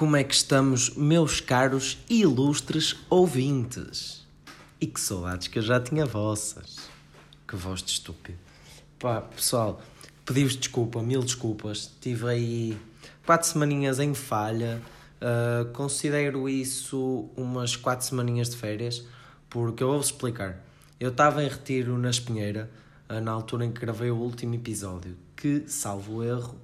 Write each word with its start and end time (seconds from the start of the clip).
Como 0.00 0.16
é 0.16 0.24
que 0.24 0.34
estamos, 0.34 0.96
meus 0.96 1.42
caros 1.42 1.98
e 2.08 2.22
ilustres 2.22 2.96
ouvintes? 3.10 4.26
E 4.80 4.86
que 4.86 4.98
saudades 4.98 5.46
que 5.46 5.58
eu 5.58 5.62
já 5.62 5.78
tinha 5.78 6.06
vossas. 6.06 6.78
Que 7.46 7.54
voz 7.54 7.82
de 7.82 7.90
estúpido. 7.90 8.38
Pá, 8.98 9.20
pessoal, 9.20 9.82
pedi-vos 10.24 10.56
desculpa, 10.56 11.02
mil 11.02 11.20
desculpas. 11.20 11.94
Tive 12.00 12.30
aí 12.30 12.78
quatro 13.26 13.46
semaninhas 13.46 13.98
em 13.98 14.14
falha. 14.14 14.80
Uh, 15.20 15.70
considero 15.74 16.48
isso 16.48 17.28
umas 17.36 17.76
quatro 17.76 18.06
semaninhas 18.06 18.48
de 18.48 18.56
férias, 18.56 19.04
porque 19.50 19.82
eu 19.82 19.88
vou-vos 19.88 20.06
explicar. 20.06 20.64
Eu 20.98 21.10
estava 21.10 21.44
em 21.44 21.48
retiro 21.48 21.98
na 21.98 22.08
Espinheira, 22.08 22.70
uh, 23.06 23.20
na 23.20 23.32
altura 23.32 23.66
em 23.66 23.70
que 23.70 23.82
gravei 23.82 24.10
o 24.10 24.16
último 24.16 24.54
episódio, 24.54 25.14
que, 25.36 25.64
salvo 25.66 26.24
erro, 26.24 26.58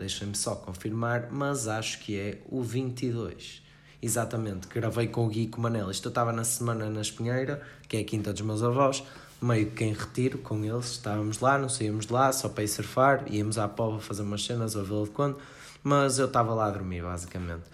deixem-me 0.00 0.34
só 0.34 0.54
confirmar, 0.54 1.28
mas 1.30 1.68
acho 1.68 2.00
que 2.00 2.18
é 2.18 2.38
o 2.48 2.62
22. 2.62 3.62
Exatamente, 4.02 4.66
gravei 4.66 5.08
com 5.08 5.26
o 5.26 5.28
Gui 5.28 5.46
com 5.46 5.58
o 5.58 5.62
Manela. 5.62 5.92
Isto 5.92 6.06
eu 6.06 6.10
estava 6.10 6.32
na 6.32 6.42
semana 6.42 6.88
na 6.88 7.02
Espinheira, 7.02 7.62
que 7.86 7.98
é 7.98 8.00
a 8.00 8.04
quinta 8.04 8.32
dos 8.32 8.40
meus 8.40 8.62
avós, 8.62 9.04
meio 9.42 9.70
que 9.70 9.84
em 9.84 9.92
retiro 9.92 10.38
com 10.38 10.64
eles. 10.64 10.92
Estávamos 10.92 11.38
lá, 11.40 11.58
não 11.58 11.68
saíamos 11.68 12.06
de 12.06 12.12
lá, 12.12 12.32
só 12.32 12.48
para 12.48 12.64
ir 12.64 12.68
surfar, 12.68 13.24
íamos 13.30 13.58
à 13.58 13.68
Pova 13.68 14.00
fazer 14.00 14.22
umas 14.22 14.42
cenas 14.42 14.74
ao 14.74 14.84
Vila 14.84 15.04
de 15.04 15.10
Conde, 15.10 15.36
mas 15.82 16.18
eu 16.18 16.26
estava 16.26 16.54
lá 16.54 16.66
a 16.66 16.70
dormir, 16.70 17.02
basicamente. 17.02 17.64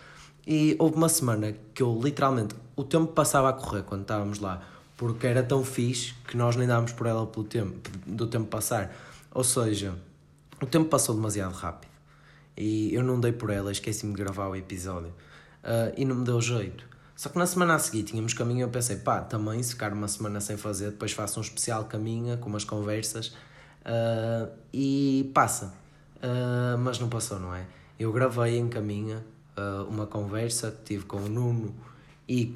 E 0.45 0.75
houve 0.81 0.97
uma 0.97 1.09
semana 1.09 1.55
que 1.73 1.83
eu 1.83 1.99
literalmente, 2.03 2.57
o 2.75 2.83
tempo 2.83 3.13
passava 3.13 3.51
a 3.51 3.53
correr 3.53 3.85
quando 3.85 4.03
estávamos 4.03 4.41
lá, 4.41 4.63
porque 4.97 5.29
era 5.29 5.45
tão 5.45 5.65
fixe 5.65 6.13
que 6.27 6.37
nós 6.37 6.57
nem 6.57 6.67
dávamos 6.67 6.93
por 6.93 7.07
ela 7.07 7.25
pelo 7.25 7.45
tempo, 7.45 7.89
do 8.05 8.27
tempo 8.27 8.47
passar. 8.47 8.93
Ou 9.33 9.45
seja, 9.45 9.95
o 10.61 10.67
tempo 10.67 10.89
passou 10.89 11.15
demasiado 11.15 11.53
rápido 11.53 11.96
e 12.57 12.95
eu 12.95 13.03
não 13.03 13.21
dei 13.21 13.33
por 13.33 13.51
ela, 13.51 13.71
esqueci-me 13.71 14.13
de 14.15 14.23
gravar 14.23 14.49
o 14.49 14.57
episódio 14.57 15.11
uh, 15.63 15.93
e 15.97 16.05
não 16.05 16.17
me 16.17 16.25
deu 16.25 16.41
jeito. 16.41 16.85
Só 17.15 17.29
que 17.29 17.39
na 17.39 17.47
semana 17.47 17.75
a 17.75 17.79
seguir 17.79 18.03
tínhamos 18.03 18.35
caminho 18.35 18.61
e 18.61 18.63
eu 18.63 18.69
pensei, 18.69 18.97
pá, 18.97 19.21
também 19.21 19.63
se 19.63 19.73
ficar 19.73 19.93
uma 19.93 20.09
semana 20.09 20.41
sem 20.41 20.57
fazer, 20.57 20.91
depois 20.91 21.13
faço 21.13 21.39
um 21.39 21.43
especial 21.43 21.85
caminha 21.85 22.37
com 22.37 22.49
umas 22.49 22.65
conversas 22.65 23.29
uh, 23.29 24.51
e 24.73 25.31
passa. 25.35 25.75
Uh, 26.17 26.79
mas 26.79 26.99
não 26.99 27.09
passou, 27.09 27.39
não 27.39 27.55
é? 27.55 27.67
Eu 27.99 28.13
gravei 28.13 28.59
em 28.59 28.69
caminha 28.69 29.25
uma 29.89 30.07
conversa 30.07 30.71
que 30.71 30.85
tive 30.85 31.07
com 31.07 31.17
o 31.17 31.29
Nuno 31.31 31.75
e 32.29 32.55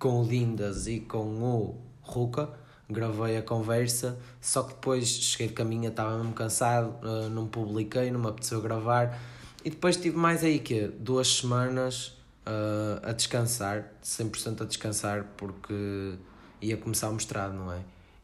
com 0.00 0.20
o 0.20 0.24
Lindas 0.24 0.88
e 0.88 0.98
com 0.98 1.24
o 1.40 1.80
Ruka 2.02 2.50
gravei 2.88 3.38
a 3.38 3.42
conversa, 3.42 4.18
só 4.40 4.62
que 4.62 4.74
depois 4.74 5.08
cheguei 5.08 5.48
de 5.48 5.54
caminho, 5.54 5.88
estava 5.88 6.16
mesmo 6.16 6.32
cansado, 6.32 6.94
uh, 7.02 7.28
não 7.30 7.46
publiquei, 7.46 8.10
não 8.10 8.20
me 8.20 8.28
apeteceu 8.28 8.60
gravar. 8.60 9.18
E 9.64 9.70
depois 9.70 9.96
tive 9.96 10.16
mais 10.16 10.44
aí 10.44 10.58
que 10.58 10.88
duas 10.88 11.28
semanas 11.28 12.08
uh, 12.46 13.00
a 13.02 13.12
descansar, 13.12 13.90
100% 14.02 14.62
a 14.62 14.64
descansar, 14.64 15.24
porque 15.36 16.14
ia 16.60 16.76
começar 16.76 17.08
o 17.08 17.14
mestrado, 17.14 17.54
não 17.54 17.72
é? 17.72 17.80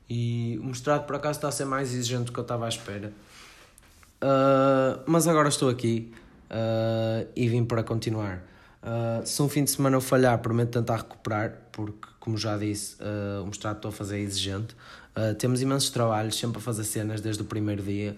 E 0.09 0.59
o 0.63 0.67
mestrado 0.67 1.07
por 1.07 1.17
acaso 1.17 1.39
está 1.39 1.49
a 1.49 1.53
ser 1.53 1.65
mais 1.65 1.93
exigente 1.93 2.25
do 2.25 2.33
que 2.33 2.39
eu 2.39 2.43
estava 2.43 2.67
à 2.67 2.69
espera. 2.69 3.13
Uh, 4.23 5.01
mas 5.07 5.27
agora 5.27 5.49
estou 5.49 5.71
aqui 5.71 6.13
e 7.37 7.49
vim 7.49 7.65
para 7.65 7.85
continuar. 7.85 8.43
se 9.25 9.41
um 9.41 9.49
fim 9.49 9.63
de 9.63 9.71
semana 9.71 9.97
eu 9.97 10.01
falhar, 10.01 10.37
prometo 10.41 10.71
tentar 10.71 10.97
recuperar, 10.97 11.57
porque 11.71 12.10
como 12.21 12.37
já 12.37 12.57
disse, 12.57 12.97
uh, 13.03 13.43
o 13.43 13.47
mestrado 13.47 13.77
estou 13.77 13.89
a 13.89 13.93
fazer 13.93 14.19
é 14.19 14.21
exigente. 14.21 14.77
Uh, 15.17 15.35
temos 15.35 15.61
imensos 15.63 15.89
trabalhos, 15.91 16.37
sempre 16.37 16.59
a 16.59 16.61
fazer 16.61 16.85
cenas 16.85 17.21
desde 17.21 17.43
o 17.43 17.47
primeiro 17.47 17.83
dia. 17.83 18.17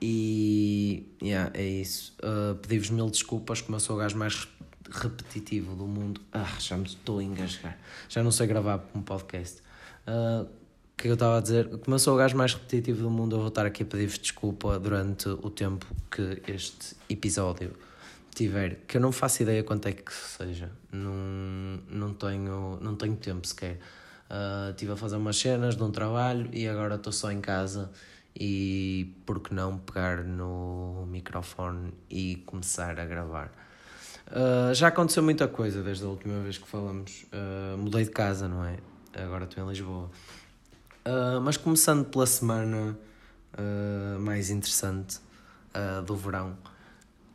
E 0.00 1.08
yeah, 1.22 1.50
é 1.54 1.64
isso. 1.64 2.14
Uh, 2.22 2.54
Pedi-vos 2.56 2.90
mil 2.90 3.08
desculpas, 3.08 3.62
como 3.62 3.76
eu 3.76 3.80
sou 3.80 3.96
o 3.96 3.98
gajo 3.98 4.16
mais 4.18 4.46
repetitivo 4.90 5.74
do 5.74 5.86
mundo. 5.86 6.20
Ah, 6.30 6.56
já 6.60 6.76
me 6.76 6.84
estou 6.84 7.18
a 7.18 7.24
engasgar. 7.24 7.78
Já 8.08 8.22
não 8.22 8.30
sei 8.30 8.46
gravar 8.46 8.84
um 8.94 9.00
podcast. 9.00 9.62
Uh, 10.06 10.46
que 10.96 11.08
eu 11.08 11.14
estava 11.14 11.38
a 11.38 11.40
dizer? 11.40 11.68
Como 11.78 11.94
eu 11.94 11.98
sou 11.98 12.14
o 12.14 12.18
gajo 12.18 12.36
mais 12.36 12.52
repetitivo 12.52 13.02
do 13.02 13.10
mundo, 13.10 13.36
eu 13.36 13.40
vou 13.40 13.48
estar 13.48 13.64
aqui 13.64 13.82
a 13.82 13.86
pedir-vos 13.86 14.18
desculpa 14.18 14.78
durante 14.78 15.28
o 15.28 15.50
tempo 15.50 15.86
que 16.10 16.42
este 16.46 16.94
episódio 17.08 17.72
tiver, 18.36 18.80
que 18.86 18.98
eu 18.98 19.00
não 19.00 19.10
faço 19.10 19.42
ideia 19.42 19.64
quanto 19.64 19.88
é 19.88 19.92
que 19.92 20.12
seja, 20.12 20.70
não, 20.92 21.80
não, 21.88 22.12
tenho, 22.12 22.78
não 22.82 22.94
tenho 22.94 23.16
tempo 23.16 23.46
sequer. 23.46 23.78
Uh, 24.28 24.70
estive 24.70 24.92
a 24.92 24.96
fazer 24.96 25.16
umas 25.16 25.38
cenas 25.38 25.76
de 25.76 25.82
um 25.82 25.90
trabalho 25.90 26.50
e 26.52 26.68
agora 26.68 26.96
estou 26.96 27.12
só 27.12 27.30
em 27.30 27.40
casa 27.40 27.90
e 28.38 29.14
por 29.24 29.40
que 29.40 29.54
não 29.54 29.78
pegar 29.78 30.22
no 30.22 31.06
microfone 31.06 31.94
e 32.10 32.36
começar 32.44 33.00
a 33.00 33.06
gravar. 33.06 33.50
Uh, 34.26 34.74
já 34.74 34.88
aconteceu 34.88 35.22
muita 35.22 35.48
coisa 35.48 35.82
desde 35.82 36.04
a 36.04 36.08
última 36.08 36.38
vez 36.40 36.58
que 36.58 36.68
falamos. 36.68 37.24
Uh, 37.32 37.78
mudei 37.78 38.04
de 38.04 38.10
casa, 38.10 38.46
não 38.46 38.64
é? 38.64 38.76
Agora 39.14 39.44
estou 39.44 39.64
em 39.64 39.68
Lisboa. 39.68 40.10
mas 41.42 41.56
começando 41.56 42.04
pela 42.04 42.26
semana 42.26 42.98
mais 44.20 44.50
interessante 44.50 45.20
do 46.04 46.14
verão 46.14 46.54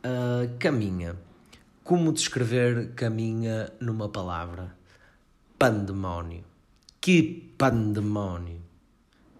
Uh, 0.04 0.58
caminha. 0.58 1.16
Como 1.84 2.12
descrever 2.12 2.92
caminha 2.94 3.72
numa 3.78 4.08
palavra? 4.08 4.74
Pandemónio. 5.56 6.44
Que 7.00 7.54
pandemónio. 7.56 8.60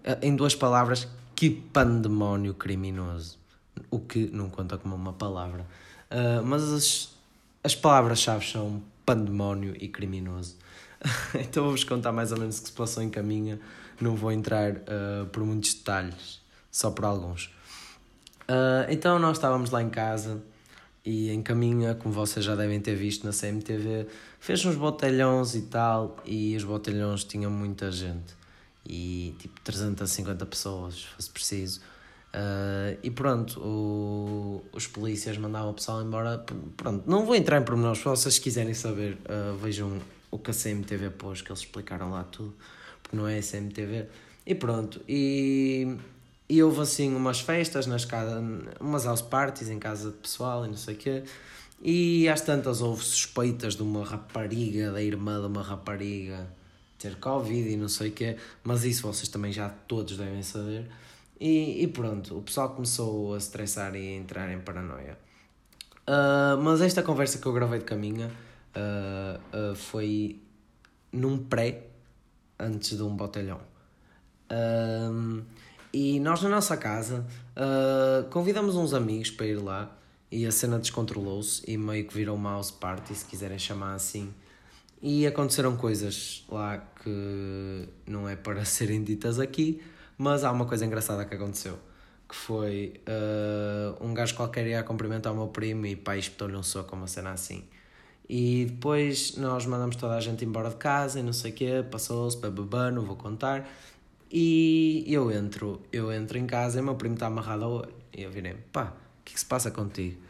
Uh, 0.05 0.19
em 0.23 0.37
duas 0.37 0.55
palavras, 0.55 1.09
que 1.35 1.51
pandemónio 1.51 2.55
criminoso. 2.55 3.39
O 3.91 3.99
que 3.99 4.31
não 4.31 4.49
conta 4.49 4.79
como 4.79 4.95
uma 4.95 5.13
palavra. 5.13 5.67
Uh, 6.09 6.45
mas 6.45 6.63
as, 6.63 7.13
as 7.65 7.75
palavras-chave 7.75 8.47
são 8.47 8.81
pandemónio 9.05 9.75
e 9.81 9.89
criminoso. 9.89 10.57
então 11.35 11.65
vou-vos 11.65 11.83
contar 11.83 12.13
mais 12.13 12.31
ou 12.31 12.39
menos 12.39 12.59
o 12.59 12.63
que 12.63 12.69
se 12.69 12.75
passou 12.75 13.03
em 13.03 13.11
caminha. 13.11 13.59
Não 14.01 14.15
vou 14.15 14.31
entrar 14.31 14.75
uh, 14.75 15.27
por 15.33 15.45
muitos 15.45 15.75
detalhes, 15.75 16.41
só 16.71 16.93
por 16.93 17.05
alguns. 17.05 17.47
Uh, 18.43 18.87
então 18.89 19.19
nós 19.19 19.39
estávamos 19.39 19.71
lá 19.71 19.83
em 19.83 19.91
casa 19.91 20.43
e 21.05 21.31
em 21.31 21.43
Caminha, 21.43 21.95
como 21.95 22.15
vocês 22.15 22.45
já 22.45 22.55
devem 22.55 22.81
ter 22.81 22.95
visto 22.95 23.25
na 23.25 23.33
CMTV, 23.33 24.07
fez 24.39 24.65
uns 24.65 24.77
botelhões 24.77 25.55
e 25.55 25.63
tal, 25.63 26.17
e 26.25 26.57
os 26.57 26.65
botelhões 26.65 27.25
tinham 27.25 27.51
muita 27.51 27.91
gente, 27.91 28.35
e 28.87 29.35
tipo 29.39 29.61
350 29.63 30.47
pessoas, 30.47 30.95
se 30.95 31.07
fosse 31.07 31.31
preciso. 31.31 31.81
Uh, 32.35 32.97
e 33.03 33.11
pronto, 33.11 33.61
o, 33.61 34.65
os 34.73 34.87
polícias 34.87 35.37
mandavam 35.37 35.71
o 35.71 35.75
pessoal 35.75 36.03
embora. 36.03 36.39
Pronto, 36.77 37.09
não 37.09 37.27
vou 37.27 37.35
entrar 37.35 37.61
em 37.61 37.65
pormenores, 37.65 37.99
se 37.99 38.05
vocês 38.05 38.39
quiserem 38.39 38.73
saber, 38.73 39.19
uh, 39.27 39.57
vejam 39.59 40.01
o 40.31 40.39
que 40.39 40.51
a 40.51 40.55
CMTV 40.55 41.11
pôs, 41.11 41.43
que 41.43 41.51
eles 41.51 41.61
explicaram 41.61 42.11
lá 42.11 42.25
tudo, 42.25 42.55
porque 43.03 43.17
não 43.17 43.29
é 43.29 43.39
a 43.39 43.43
CMTV. 43.43 44.07
E 44.47 44.55
pronto, 44.55 45.01
e 45.07 45.97
e 46.53 46.63
houve 46.63 46.83
assim 46.83 47.15
umas 47.17 47.41
festas 47.41 47.87
nas 47.87 48.05
casa, 48.05 48.45
umas 48.79 49.07
house 49.07 49.23
parties 49.23 49.71
em 49.71 49.79
casa 49.79 50.11
de 50.11 50.19
pessoal 50.19 50.67
e 50.67 50.69
não 50.69 50.77
sei 50.77 50.95
o 50.95 50.99
quê. 50.99 51.23
E 51.81 52.29
às 52.29 52.43
tantas 52.43 52.83
houve 52.83 53.03
suspeitas 53.03 53.75
de 53.75 53.83
uma 53.83 54.05
rapariga, 54.05 54.93
da 54.93 55.03
irmã 55.03 55.41
de 55.41 55.47
uma 55.47 55.63
rapariga 55.63 56.47
ter 56.99 57.17
Covid 57.17 57.71
e 57.71 57.75
não 57.75 57.89
sei 57.89 58.11
o 58.11 58.13
quê, 58.13 58.37
mas 58.63 58.85
isso 58.85 59.01
vocês 59.01 59.31
também 59.31 59.51
já 59.51 59.71
todos 59.71 60.19
devem 60.19 60.43
saber. 60.43 60.91
E, 61.41 61.83
e 61.83 61.89
pronto, 61.89 62.37
o 62.37 62.43
pessoal 62.43 62.69
começou 62.69 63.33
a 63.33 63.39
estressar 63.39 63.97
e 63.97 64.09
a 64.09 64.17
entrar 64.19 64.53
em 64.53 64.61
paranoia. 64.61 65.17
Uh, 66.07 66.61
mas 66.63 66.83
esta 66.83 67.03
conversa 67.03 67.39
que 67.39 67.47
eu 67.47 67.53
gravei 67.55 67.79
de 67.79 67.87
caminho 67.87 68.31
uh, 68.77 69.73
uh, 69.73 69.75
foi 69.75 70.39
num 71.11 71.39
pré, 71.39 71.87
antes 72.59 72.95
de 72.95 73.03
um 73.03 73.17
botelhão. 73.17 73.73
E 75.93 76.19
nós 76.21 76.41
na 76.43 76.49
nossa 76.49 76.77
casa 76.77 77.27
uh, 77.55 78.29
convidamos 78.31 78.77
uns 78.77 78.95
amigos 78.95 79.31
para 79.31 79.47
ir 79.47 79.57
lá 79.57 79.95
e 80.31 80.47
a 80.47 80.51
cena 80.51 80.79
descontrolou-se 80.79 81.63
e 81.71 81.77
meio 81.77 82.07
que 82.07 82.15
virou 82.15 82.39
mouse 82.39 82.73
party, 82.73 83.15
se 83.15 83.27
quiserem 83.27 83.59
chamar 83.59 83.95
assim. 83.95 84.33
E 85.03 85.27
aconteceram 85.27 85.77
coisas 85.77 86.47
lá 86.49 86.79
que 86.79 87.89
não 88.07 88.27
é 88.27 88.35
para 88.35 88.65
serem 88.65 89.05
ditas 89.05 89.39
aqui, 89.39 89.83
mas 90.17 90.45
há 90.45 90.51
uma 90.51 90.65
coisa 90.65 90.87
engraçada 90.87 91.27
que 91.27 91.35
aconteceu. 91.35 91.79
Que 92.27 92.35
foi 92.35 92.95
uh, 93.07 94.03
um 94.03 94.15
gajo 94.15 94.35
qualquer 94.35 94.67
ia 94.67 94.83
cumprimentar 94.83 95.31
o 95.35 95.37
meu 95.37 95.49
primo 95.49 95.85
e 95.85 95.95
pai 95.95 96.21
espetou-lhe 96.21 96.57
um 96.57 96.63
soco, 96.63 96.97
uma 96.97 97.07
cena 97.07 97.33
assim. 97.33 97.65
E 98.27 98.65
depois 98.71 99.37
nós 99.37 99.67
mandamos 99.67 99.97
toda 99.97 100.15
a 100.15 100.21
gente 100.21 100.43
embora 100.43 100.71
de 100.71 100.77
casa 100.77 101.21
e 101.21 101.23
não 101.23 101.35
sei 101.35 101.51
o 101.51 101.55
quê, 101.55 101.85
passou-se, 101.91 102.39
bababá, 102.39 102.91
não 102.91 103.05
vou 103.05 103.17
contar. 103.17 103.69
E 104.33 105.05
eu 105.07 105.31
entro, 105.31 105.83
eu 105.93 106.11
entro 106.11 106.39
em 106.39 106.47
casa 106.47 106.79
e 106.79 106.83
meu 106.83 106.95
primo 106.95 107.15
está 107.15 107.27
amarrado 107.27 107.65
ao 107.65 107.73
olho. 107.73 107.95
E 108.17 108.23
eu 108.23 108.31
virei, 108.31 108.55
pá, 108.73 108.95
o 109.21 109.25
que, 109.25 109.33
é 109.33 109.35
que 109.35 109.41
se 109.41 109.47
passa 109.47 109.71
contigo? 109.71 110.21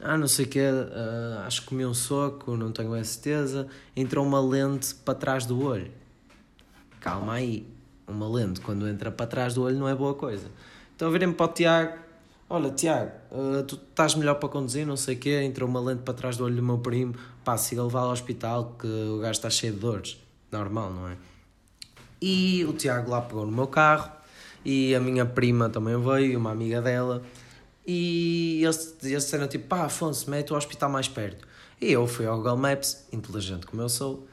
Ah, 0.00 0.16
não 0.16 0.28
sei 0.28 0.44
o 0.44 0.48
quê, 0.48 0.60
uh, 0.60 1.40
acho 1.44 1.62
que 1.62 1.68
comi 1.68 1.84
um 1.84 1.92
soco, 1.92 2.56
não 2.56 2.70
tenho 2.70 2.94
a 2.94 3.02
certeza. 3.02 3.66
Entrou 3.96 4.24
uma 4.24 4.40
lente 4.40 4.94
para 4.94 5.14
trás 5.14 5.44
do 5.44 5.60
olho. 5.60 5.90
Calma 7.00 7.34
aí, 7.34 7.66
uma 8.06 8.28
lente 8.28 8.60
quando 8.60 8.86
entra 8.86 9.10
para 9.10 9.26
trás 9.26 9.54
do 9.54 9.62
olho 9.62 9.76
não 9.76 9.88
é 9.88 9.94
boa 9.94 10.14
coisa. 10.14 10.48
Então 10.94 11.10
virei-me 11.10 11.34
para 11.34 11.46
o 11.46 11.48
Tiago 11.48 12.08
Olha, 12.50 12.70
Tiago, 12.70 13.10
uh, 13.30 13.62
tu 13.62 13.74
estás 13.74 14.14
melhor 14.14 14.36
para 14.36 14.48
conduzir, 14.48 14.86
não 14.86 14.96
sei 14.96 15.16
o 15.16 15.18
quê, 15.18 15.42
entrou 15.42 15.68
uma 15.68 15.80
lente 15.80 16.00
para 16.02 16.14
trás 16.14 16.38
do 16.38 16.44
olho 16.44 16.56
do 16.56 16.62
meu 16.62 16.78
primo, 16.78 17.14
pá, 17.44 17.58
siga 17.58 17.82
levar 17.82 18.00
ao 18.00 18.10
hospital 18.10 18.74
que 18.78 18.86
o 18.86 19.18
gajo 19.18 19.32
está 19.32 19.50
cheio 19.50 19.74
de 19.74 19.80
dores. 19.80 20.16
Normal, 20.50 20.90
não 20.90 21.08
é? 21.08 21.16
E 22.20 22.64
o 22.68 22.72
Tiago 22.72 23.10
lá 23.10 23.20
pegou 23.20 23.46
no 23.46 23.52
meu 23.52 23.66
carro 23.66 24.10
e 24.64 24.94
a 24.94 25.00
minha 25.00 25.24
prima 25.24 25.68
também 25.68 26.00
veio, 26.00 26.38
uma 26.38 26.50
amiga 26.50 26.82
dela, 26.82 27.22
e 27.86 28.60
eles, 28.62 28.96
disseram 29.00 29.48
tipo, 29.48 29.66
pá, 29.66 29.84
Afonso, 29.84 30.30
mete 30.30 30.52
o 30.52 30.56
hospital 30.56 30.90
mais 30.90 31.08
perto. 31.08 31.46
E 31.80 31.92
eu 31.92 32.06
fui 32.06 32.26
ao 32.26 32.36
Google 32.36 32.56
Maps, 32.56 33.06
inteligente 33.12 33.66
como 33.66 33.80
eu 33.80 33.88
sou, 33.88 34.28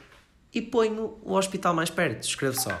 e 0.52 0.60
ponho 0.60 1.16
o 1.22 1.34
hospital 1.34 1.72
mais 1.72 1.88
perto. 1.88 2.24
Escrevo 2.24 2.60
só, 2.60 2.78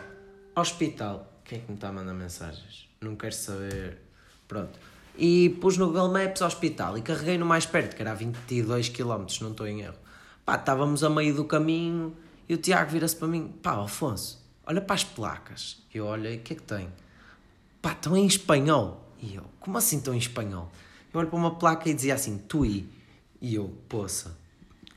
hospital. 0.54 1.32
Quem 1.44 1.58
é 1.58 1.60
que 1.62 1.68
me 1.70 1.76
está 1.76 1.88
a 1.88 1.92
mandar 1.92 2.12
mensagens? 2.12 2.88
Não 3.00 3.16
quero 3.16 3.34
saber. 3.34 3.98
Pronto. 4.46 4.78
E 5.16 5.48
pus 5.60 5.78
no 5.78 5.86
Google 5.86 6.12
Maps 6.12 6.42
hospital 6.42 6.98
e 6.98 7.02
carreguei 7.02 7.38
no 7.38 7.46
mais 7.46 7.64
perto, 7.64 7.96
que 7.96 8.02
era 8.02 8.10
a 8.10 8.14
22 8.14 8.90
km, 8.90 9.24
não 9.40 9.52
estou 9.52 9.66
em 9.66 9.80
erro. 9.80 9.96
Pá, 10.44 10.56
estávamos 10.56 11.02
a 11.02 11.08
meio 11.08 11.34
do 11.34 11.44
caminho 11.44 12.14
e 12.48 12.54
o 12.54 12.58
Tiago 12.58 12.90
vira-se 12.90 13.16
para 13.16 13.28
mim, 13.28 13.48
pá, 13.62 13.82
Afonso, 13.82 14.45
olha 14.66 14.80
para 14.80 14.94
as 14.94 15.04
placas. 15.04 15.78
Eu 15.94 16.06
olhei, 16.06 16.36
o 16.36 16.40
que 16.40 16.52
é 16.52 16.56
que 16.56 16.62
tem? 16.62 16.92
Pá, 17.80 17.92
estão 17.92 18.16
em 18.16 18.26
espanhol. 18.26 19.02
E 19.20 19.36
eu, 19.36 19.44
como 19.60 19.78
assim 19.78 19.98
estão 19.98 20.14
em 20.14 20.18
espanhol? 20.18 20.70
Eu 21.12 21.20
olho 21.20 21.28
para 21.28 21.38
uma 21.38 21.54
placa 21.54 21.88
e 21.88 21.94
dizia 21.94 22.14
assim, 22.14 22.36
Tui. 22.36 22.88
E 23.40 23.54
eu, 23.54 23.68
poça. 23.88 24.36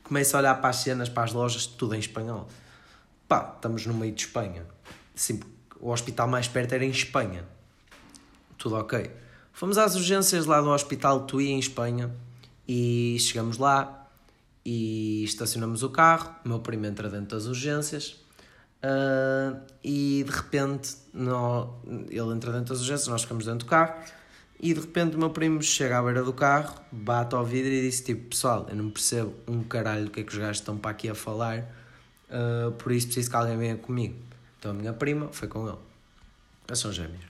Começo 0.02 0.36
a 0.36 0.40
olhar 0.40 0.54
para 0.56 0.70
as 0.70 0.76
cenas, 0.76 1.08
para 1.08 1.22
as 1.22 1.32
lojas, 1.32 1.66
tudo 1.66 1.94
em 1.94 2.00
espanhol. 2.00 2.48
Pá, 3.28 3.52
estamos 3.54 3.86
no 3.86 3.94
meio 3.94 4.12
de 4.12 4.22
Espanha. 4.22 4.66
Sim, 5.14 5.40
o 5.78 5.90
hospital 5.90 6.26
mais 6.26 6.48
perto 6.48 6.74
era 6.74 6.84
em 6.84 6.90
Espanha. 6.90 7.46
Tudo 8.58 8.74
ok. 8.76 9.10
Fomos 9.52 9.78
às 9.78 9.94
urgências 9.94 10.46
lá 10.46 10.60
do 10.60 10.68
Hospital 10.70 11.26
Tui, 11.26 11.48
em 11.48 11.58
Espanha, 11.58 12.10
e 12.66 13.16
chegamos 13.20 13.56
lá 13.56 14.08
e 14.64 15.22
estacionamos 15.24 15.82
o 15.82 15.90
carro. 15.90 16.34
O 16.44 16.48
meu 16.48 16.58
primo 16.58 16.86
entra 16.86 17.08
dentro 17.08 17.36
das 17.36 17.46
urgências 17.46 18.16
uh, 18.84 19.60
e 19.82 20.24
de 20.24 20.30
repente 20.30 20.96
no, 21.12 21.80
ele 22.08 22.34
entra 22.34 22.52
dentro 22.52 22.74
das 22.74 22.80
urgências, 22.80 23.08
nós 23.08 23.22
ficamos 23.22 23.44
dentro 23.44 23.60
do 23.60 23.66
carro. 23.66 23.94
E 24.62 24.74
de 24.74 24.80
repente 24.80 25.16
o 25.16 25.18
meu 25.18 25.30
primo 25.30 25.62
chega 25.62 25.98
à 25.98 26.02
beira 26.02 26.22
do 26.22 26.34
carro, 26.34 26.78
bate 26.92 27.34
ao 27.34 27.44
vidro 27.44 27.70
e 27.70 27.80
diz 27.82 28.00
tipo: 28.02 28.28
Pessoal, 28.28 28.66
eu 28.68 28.76
não 28.76 28.90
percebo 28.90 29.34
um 29.48 29.62
caralho 29.62 30.04
do 30.04 30.10
que 30.10 30.20
é 30.20 30.22
que 30.22 30.32
os 30.32 30.38
gajos 30.38 30.58
estão 30.58 30.76
para 30.76 30.90
aqui 30.90 31.08
a 31.08 31.14
falar, 31.14 31.60
uh, 32.28 32.70
por 32.72 32.92
isso 32.92 33.06
preciso 33.06 33.30
que 33.30 33.36
alguém 33.36 33.56
venha 33.56 33.76
comigo. 33.76 34.16
Então 34.58 34.72
a 34.72 34.74
minha 34.74 34.92
prima 34.92 35.28
foi 35.32 35.48
com 35.48 35.66
ele. 35.66 35.78
Eles 36.68 36.78
são 36.78 36.92
gêmeos. 36.92 37.24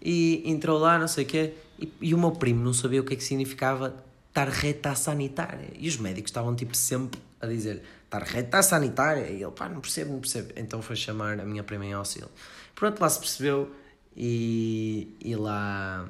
E 0.00 0.42
entrou 0.48 0.78
lá, 0.78 0.98
não 0.98 1.08
sei 1.08 1.24
o 1.24 1.26
quê, 1.26 1.54
e, 1.76 1.92
e, 2.00 2.14
o 2.14 2.18
meu 2.18 2.30
primo 2.30 2.62
não 2.62 2.72
sabia 2.72 3.00
o 3.00 3.04
que 3.04 3.14
é 3.14 3.16
que 3.16 3.24
significava 3.24 3.96
tarjeta 4.32 4.94
sanitária. 4.94 5.70
E 5.76 5.88
os 5.88 5.96
médicos 5.96 6.30
estavam 6.30 6.54
tipo 6.54 6.76
sempre 6.76 7.20
a 7.40 7.46
dizer 7.46 7.82
tarjeta 8.08 8.62
sanitária. 8.62 9.28
E 9.28 9.42
ele, 9.42 9.52
pá, 9.52 9.68
não 9.68 9.80
percebo, 9.80 10.12
não 10.12 10.20
percebo. 10.20 10.52
Então 10.56 10.82
foi 10.82 10.96
chamar 10.96 11.40
a 11.40 11.44
minha 11.44 11.62
prima 11.62 11.84
em 11.84 11.92
auxílio. 11.92 12.28
Pronto, 12.74 13.00
lá 13.00 13.08
se 13.08 13.18
percebeu 13.18 13.70
e, 14.16 15.16
e 15.20 15.34
lá, 15.36 16.08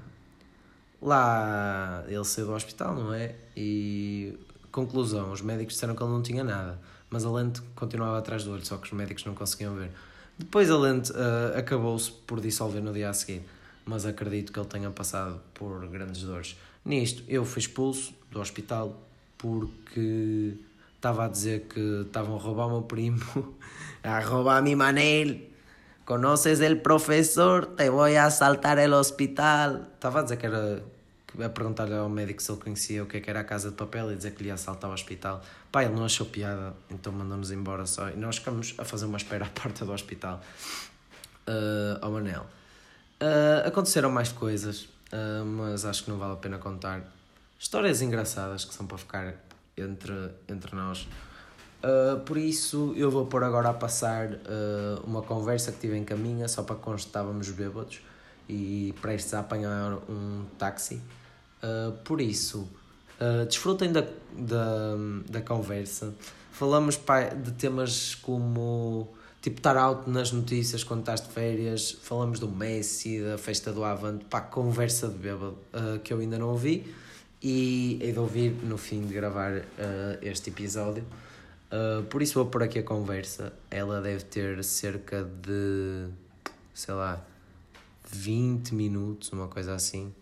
lá 1.01 2.05
ele 2.09 2.25
saiu 2.25 2.47
do 2.47 2.53
hospital, 2.53 2.95
não 2.95 3.13
é? 3.15 3.35
E 3.57 4.39
conclusão, 4.71 5.33
os 5.33 5.41
médicos 5.41 5.75
disseram 5.75 5.95
que 5.95 6.03
ele 6.03 6.13
não 6.13 6.23
tinha 6.23 6.45
nada. 6.45 6.81
Mas 7.11 7.25
a 7.25 7.31
lente 7.31 7.63
continuava 7.75 8.19
atrás 8.19 8.45
do 8.45 8.53
olho, 8.53 8.65
só 8.65 8.77
que 8.77 8.87
os 8.87 8.93
médicos 8.93 9.25
não 9.25 9.35
conseguiam 9.35 9.75
ver. 9.75 9.91
Depois 10.39 10.71
a 10.71 10.77
lente 10.77 11.11
uh, 11.13 11.57
acabou-se 11.57 12.13
por 12.13 12.41
dissolver 12.41 12.83
no 12.83 12.93
dia 12.93 13.09
a 13.09 13.13
seguir 13.13 13.43
mas 13.89 14.05
acredito 14.05 14.53
que 14.53 14.59
ele 14.59 14.69
tenha 14.69 14.91
passado 14.91 15.41
por 15.55 15.87
grandes 15.89 16.23
dores. 16.23 16.57
Nisto, 16.85 17.25
eu 17.27 17.43
fui 17.43 17.61
expulso 17.61 18.13
do 18.31 18.39
hospital 18.39 19.03
porque 19.39 20.59
estava 20.99 21.27
a 21.27 21.29
dizer 21.29 21.69
que 21.69 22.03
estavam 22.07 22.37
a 22.37 22.39
roubar 22.39 22.67
o 22.67 22.71
meu 22.71 22.83
primo, 22.83 23.23
a 24.03 24.21
roubar 24.21 24.63
mi 24.63 24.75
Manel. 24.75 25.49
Conoces 26.05 26.61
el 26.61 26.81
professor? 26.81 27.67
Te 27.77 27.91
vou 27.91 28.05
a 28.05 28.25
assaltar 28.25 28.79
el 28.79 28.95
hospital. 28.95 29.89
Estava 29.95 30.21
a 30.21 30.23
dizer 30.23 30.39
que 30.39 30.47
era. 30.47 30.83
a 31.39 31.49
perguntar-lhe 31.51 31.95
ao 31.95 32.09
médico 32.09 32.43
se 32.43 32.51
ele 32.51 32.61
conhecia 32.61 33.03
o 33.03 33.07
que, 33.07 33.19
é 33.19 33.21
que 33.21 33.31
era 33.31 33.41
a 33.41 33.45
casa 33.45 33.71
de 33.71 33.77
papel 33.77 34.11
e 34.11 34.17
dizer 34.17 34.33
que 34.33 34.43
lhe 34.43 34.49
ia 34.49 34.55
assaltar 34.55 34.91
o 34.91 34.95
hospital. 34.95 35.43
Pá, 35.71 35.85
ele 35.85 35.95
não 35.95 36.05
achou 36.05 36.27
piada, 36.27 36.75
então 36.91 37.13
mandou-nos 37.13 37.51
embora 37.53 37.85
só. 37.87 38.09
E 38.09 38.17
nós 38.17 38.39
ficamos 38.39 38.75
a 38.79 38.85
fazer 38.85 39.05
uma 39.05 39.19
espera 39.19 39.45
à 39.45 39.49
porta 39.49 39.85
do 39.85 39.93
hospital. 39.93 40.41
Uh, 41.47 41.99
ao 42.01 42.11
Manel. 42.11 42.47
Uh, 43.21 43.69
aconteceram 43.69 44.11
mais 44.11 44.33
coisas, 44.33 44.85
uh, 45.13 45.45
mas 45.45 45.85
acho 45.85 46.05
que 46.05 46.11
não 46.11 46.19
vale 46.19 46.33
a 46.33 46.37
pena 46.37 46.59
contar. 46.59 47.03
Histórias 47.59 48.01
engraçadas 48.01 48.65
que 48.65 48.75
são 48.75 48.87
para 48.87 48.99
ficar 48.99 49.35
entre, 49.81 50.31
entre 50.49 50.75
nós. 50.75 51.09
Uh, 51.83 52.19
por 52.21 52.37
isso, 52.37 52.93
eu 52.97 53.11
vou 53.11 53.27
pôr 53.27 53.45
agora 53.45 53.69
a 53.69 53.75
passar 53.75 54.31
uma 55.05 55.23
conversa 55.23 55.73
que 55.73 55.79
tive 55.79 55.97
em 55.97 56.05
caminha, 56.05 56.49
só 56.49 56.63
para 56.63 56.77
constar 56.77 57.23
estávamos 57.23 57.51
bêbados 57.51 58.01
e 58.49 58.95
prestes 59.01 59.35
a 59.35 59.41
apanhar 59.41 59.99
um 60.09 60.45
táxi. 60.59 61.01
por 62.05 62.21
isso, 62.21 62.69
desfrutem 63.47 63.93
da, 63.93 64.05
da, 64.37 64.97
da 65.29 65.41
conversa. 65.43 66.15
Falamos 66.51 66.99
de 67.45 67.53
temas 67.53 68.17
como 68.17 69.09
tipo 69.41 69.59
estar 69.59 69.77
alto 69.77 70.11
nas 70.11 70.33
notícias 70.33 70.83
quando 70.83 71.01
estás 71.01 71.21
de 71.21 71.29
férias, 71.29 71.97
falamos 72.03 72.39
do 72.39 72.49
Messi, 72.49 73.23
da 73.23 73.39
festa 73.39 73.73
do 73.73 73.85
Avante, 73.85 74.25
pá, 74.25 74.41
conversa 74.41 75.09
de 75.09 75.15
bêbado 75.15 75.57
uh, 75.73 75.99
que 76.01 76.13
eu 76.13 76.19
ainda 76.19 76.39
não 76.39 76.49
ouvi 76.49 76.93
e 77.43 77.99
hei 78.01 78.13
de 78.13 78.19
ouvir 78.19 78.53
no 78.65 78.77
fim 78.77 79.07
de 79.07 79.15
gravar 79.15 79.53
uh, 79.53 79.65
este 80.23 80.51
episódio. 80.51 81.05
Uh, 81.71 82.03
por 82.05 82.23
isso 82.23 82.35
vou 82.35 82.47
por 82.47 82.63
aqui 82.63 82.79
a 82.79 82.83
conversa. 82.83 83.53
Ela 83.71 84.01
deve 84.01 84.25
ter 84.25 84.63
cerca 84.65 85.23
de, 85.23 86.09
sei 86.75 86.95
lá, 86.95 87.25
20 88.11 88.75
minutos, 88.75 89.33
uma 89.33 89.49
coisa 89.49 89.75
assim. 89.75 90.13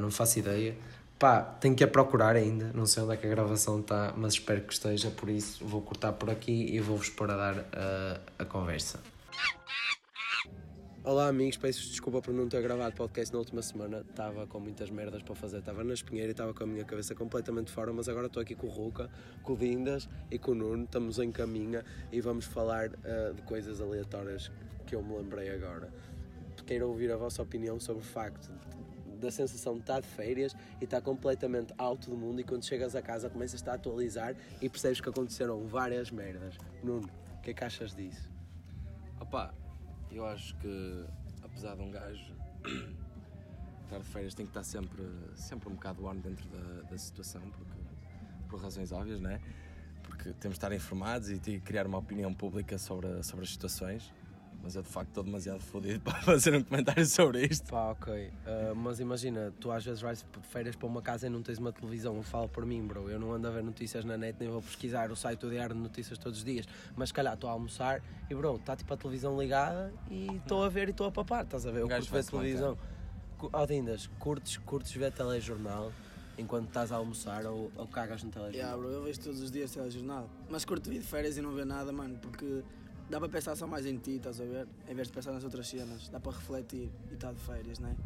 não 0.00 0.10
faço 0.10 0.38
ideia. 0.38 0.76
Pá, 1.18 1.40
tenho 1.40 1.76
que 1.76 1.84
a 1.84 1.88
procurar 1.88 2.34
ainda, 2.34 2.72
não 2.74 2.84
sei 2.84 3.04
onde 3.04 3.14
é 3.14 3.16
que 3.16 3.24
a 3.24 3.30
gravação 3.30 3.78
está, 3.78 4.12
mas 4.16 4.32
espero 4.32 4.60
que 4.62 4.72
esteja, 4.72 5.08
por 5.08 5.28
isso 5.28 5.64
vou 5.64 5.80
cortar 5.80 6.12
por 6.14 6.28
aqui 6.28 6.74
e 6.74 6.80
vou-vos 6.80 7.10
pôr 7.10 7.30
a 7.30 7.36
dar 7.36 7.58
uh, 7.58 8.20
a 8.40 8.44
conversa. 8.44 9.11
Olá 11.04 11.26
amigos, 11.26 11.56
peço 11.56 11.80
desculpa 11.88 12.22
por 12.22 12.32
não 12.32 12.48
ter 12.48 12.62
gravado 12.62 12.94
podcast 12.94 13.32
na 13.32 13.40
última 13.40 13.60
semana, 13.60 14.04
estava 14.08 14.46
com 14.46 14.60
muitas 14.60 14.88
merdas 14.88 15.20
para 15.20 15.34
fazer, 15.34 15.58
estava 15.58 15.82
na 15.82 15.94
espinheira 15.94 16.28
e 16.28 16.30
estava 16.30 16.54
com 16.54 16.62
a 16.62 16.66
minha 16.66 16.84
cabeça 16.84 17.12
completamente 17.12 17.72
fora, 17.72 17.92
mas 17.92 18.08
agora 18.08 18.28
estou 18.28 18.40
aqui 18.40 18.54
com 18.54 18.68
o 18.68 18.70
Ruca, 18.70 19.10
com 19.42 19.54
o 19.54 19.56
Dindas 19.56 20.08
e 20.30 20.38
com 20.38 20.52
o 20.52 20.54
Nuno, 20.54 20.84
estamos 20.84 21.18
em 21.18 21.32
caminha 21.32 21.84
e 22.12 22.20
vamos 22.20 22.44
falar 22.44 22.90
uh, 22.90 23.34
de 23.34 23.42
coisas 23.42 23.80
aleatórias 23.80 24.52
que 24.86 24.94
eu 24.94 25.02
me 25.02 25.16
lembrei 25.16 25.50
agora. 25.50 25.92
Quero 26.64 26.86
ouvir 26.86 27.10
a 27.10 27.16
vossa 27.16 27.42
opinião 27.42 27.80
sobre 27.80 28.00
o 28.00 28.06
facto 28.06 28.52
da 29.20 29.32
sensação 29.32 29.74
de 29.74 29.80
estar 29.80 30.00
de 30.00 30.06
férias 30.06 30.54
e 30.80 30.84
estar 30.84 31.00
completamente 31.00 31.74
alto 31.78 32.10
do 32.10 32.16
mundo 32.16 32.40
e 32.40 32.44
quando 32.44 32.64
chegas 32.64 32.94
a 32.94 33.02
casa 33.02 33.28
começas 33.28 33.66
a 33.66 33.74
atualizar 33.74 34.36
e 34.60 34.68
percebes 34.68 35.00
que 35.00 35.08
aconteceram 35.08 35.66
várias 35.66 36.12
merdas. 36.12 36.56
Nuno, 36.80 37.10
o 37.38 37.40
que 37.40 37.50
é 37.50 37.54
que 37.54 37.64
achas 37.64 37.92
disso? 37.92 38.30
Opá, 39.20 39.52
eu 40.16 40.26
acho 40.26 40.56
que 40.56 41.06
apesar 41.42 41.76
de 41.76 41.82
um 41.82 41.90
gajo 41.90 42.34
estar 43.84 43.98
de 43.98 44.04
férias 44.04 44.34
tem 44.34 44.46
que 44.46 44.50
estar 44.50 44.62
sempre, 44.62 45.02
sempre 45.34 45.68
um 45.68 45.74
bocado 45.74 46.04
on 46.06 46.16
dentro 46.16 46.48
da, 46.48 46.82
da 46.82 46.98
situação, 46.98 47.42
porque, 47.50 47.78
por 48.48 48.60
razões 48.60 48.92
óbvias, 48.92 49.20
não 49.20 49.30
é? 49.30 49.40
Porque 50.02 50.32
temos 50.34 50.54
de 50.54 50.64
estar 50.64 50.72
informados 50.72 51.30
e 51.30 51.60
criar 51.60 51.86
uma 51.86 51.98
opinião 51.98 52.32
pública 52.32 52.78
sobre, 52.78 53.22
sobre 53.22 53.44
as 53.44 53.50
situações 53.50 54.12
mas 54.62 54.76
eu 54.76 54.82
de 54.82 54.88
facto 54.88 55.08
estou 55.08 55.24
demasiado 55.24 55.60
fodido 55.60 56.00
para 56.04 56.20
fazer 56.22 56.54
um 56.54 56.62
comentário 56.62 57.04
sobre 57.04 57.44
isto. 57.46 57.70
Pá, 57.70 57.90
ok. 57.90 58.12
Uh, 58.12 58.74
mas 58.76 59.00
imagina, 59.00 59.52
tu 59.58 59.70
às 59.70 59.84
vezes 59.84 60.00
vais 60.00 60.18
de 60.18 60.48
férias 60.48 60.76
para 60.76 60.86
uma 60.86 61.02
casa 61.02 61.26
e 61.26 61.30
não 61.30 61.42
tens 61.42 61.58
uma 61.58 61.72
televisão. 61.72 62.22
Fala 62.22 62.48
por 62.48 62.64
mim, 62.64 62.86
bro. 62.86 63.10
Eu 63.10 63.18
não 63.18 63.32
ando 63.32 63.48
a 63.48 63.50
ver 63.50 63.62
notícias 63.62 64.04
na 64.04 64.16
net, 64.16 64.36
nem 64.38 64.48
vou 64.48 64.62
pesquisar 64.62 65.10
o 65.10 65.16
site 65.16 65.40
do 65.40 65.50
Diário 65.50 65.74
de 65.74 65.80
Notícias 65.80 66.18
todos 66.18 66.38
os 66.38 66.44
dias. 66.44 66.66
Mas 66.96 67.08
se 67.08 67.14
calhar 67.14 67.34
estou 67.34 67.50
a 67.50 67.52
almoçar 67.52 68.02
e, 68.30 68.34
bro, 68.34 68.56
está 68.56 68.76
tipo 68.76 68.92
a 68.94 68.96
televisão 68.96 69.38
ligada 69.40 69.92
e 70.10 70.36
estou 70.36 70.62
a 70.62 70.68
ver 70.68 70.88
e 70.88 70.90
estou 70.92 71.06
a 71.06 71.12
papar. 71.12 71.44
Estás 71.44 71.66
a 71.66 71.72
ver? 71.72 71.80
Eu 71.80 71.88
curto 71.88 72.12
ver 72.12 72.24
televisão. 72.24 72.78
Ó, 73.40 73.62
oh, 73.62 73.66
Dindas, 73.66 74.08
curtes, 74.20 74.56
curtes 74.58 74.92
ver 74.92 75.12
telejornal? 75.12 75.90
enquanto 76.38 76.68
estás 76.68 76.90
a 76.90 76.96
almoçar 76.96 77.44
ou, 77.44 77.70
ou 77.76 77.86
cagas 77.86 78.22
no 78.22 78.30
telejornal? 78.30 78.58
Yeah, 78.58 78.76
bro, 78.76 78.88
eu 78.88 79.02
vejo 79.02 79.20
todos 79.20 79.40
os 79.42 79.50
dias 79.50 79.70
telejornal. 79.70 80.30
Mas 80.48 80.64
curto 80.64 80.88
vir 80.88 81.00
de 81.00 81.06
férias 81.06 81.36
e 81.36 81.42
não 81.42 81.52
ver 81.52 81.66
nada, 81.66 81.92
mano, 81.92 82.18
porque 82.20 82.62
dá 83.12 83.20
para 83.20 83.28
pensar 83.28 83.54
só 83.54 83.66
mais 83.66 83.84
em 83.84 83.98
ti, 83.98 84.12
estás 84.12 84.40
a 84.40 84.44
ver? 84.44 84.66
Em 84.88 84.94
vez 84.94 85.08
de 85.08 85.12
pensar 85.12 85.32
nas 85.32 85.44
outras 85.44 85.68
cenas, 85.68 86.08
dá 86.08 86.18
para 86.18 86.32
refletir 86.32 86.90
e 87.10 87.14
estar 87.14 87.30
de 87.34 87.40
férias, 87.40 87.78
não 87.78 87.90
é? 87.90 87.96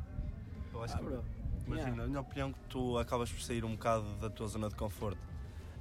Eu 0.75 0.83
acho 0.83 0.95
ah, 0.95 0.99
que, 0.99 1.05
bro. 1.05 1.25
imagina, 1.65 1.77
yeah. 1.77 1.97
na 1.97 2.07
minha 2.09 2.21
opinião, 2.21 2.53
que 2.53 2.59
tu 2.69 2.99
acabas 2.99 3.31
por 3.31 3.41
sair 3.41 3.65
um 3.65 3.77
bocado 3.77 4.17
da 4.17 4.29
tua 4.29 4.49
zona 4.49 4.69
de 4.69 4.75
conforto. 4.75 5.21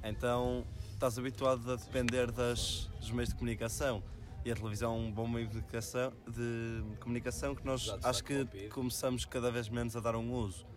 Então, 0.03 0.63
estás 0.93 1.17
habituado 1.17 1.71
a 1.71 1.75
depender 1.75 2.31
das, 2.31 2.87
dos 2.99 3.09
meios 3.09 3.29
de 3.29 3.35
comunicação. 3.35 4.03
E 4.45 4.51
a 4.51 4.55
televisão 4.55 4.93
é 4.93 4.99
um 4.99 5.11
bom 5.11 5.27
meio 5.27 5.47
de 5.47 5.53
comunicação, 5.53 6.13
de 6.27 6.83
comunicação 6.99 7.55
que 7.55 7.65
nós 7.65 7.95
acho 8.03 8.23
que 8.23 8.45
começamos 8.69 9.25
cada 9.25 9.49
vez 9.49 9.67
menos 9.69 9.95
a 9.95 9.99
dar 9.99 10.15
um 10.15 10.31
uso. 10.33 10.67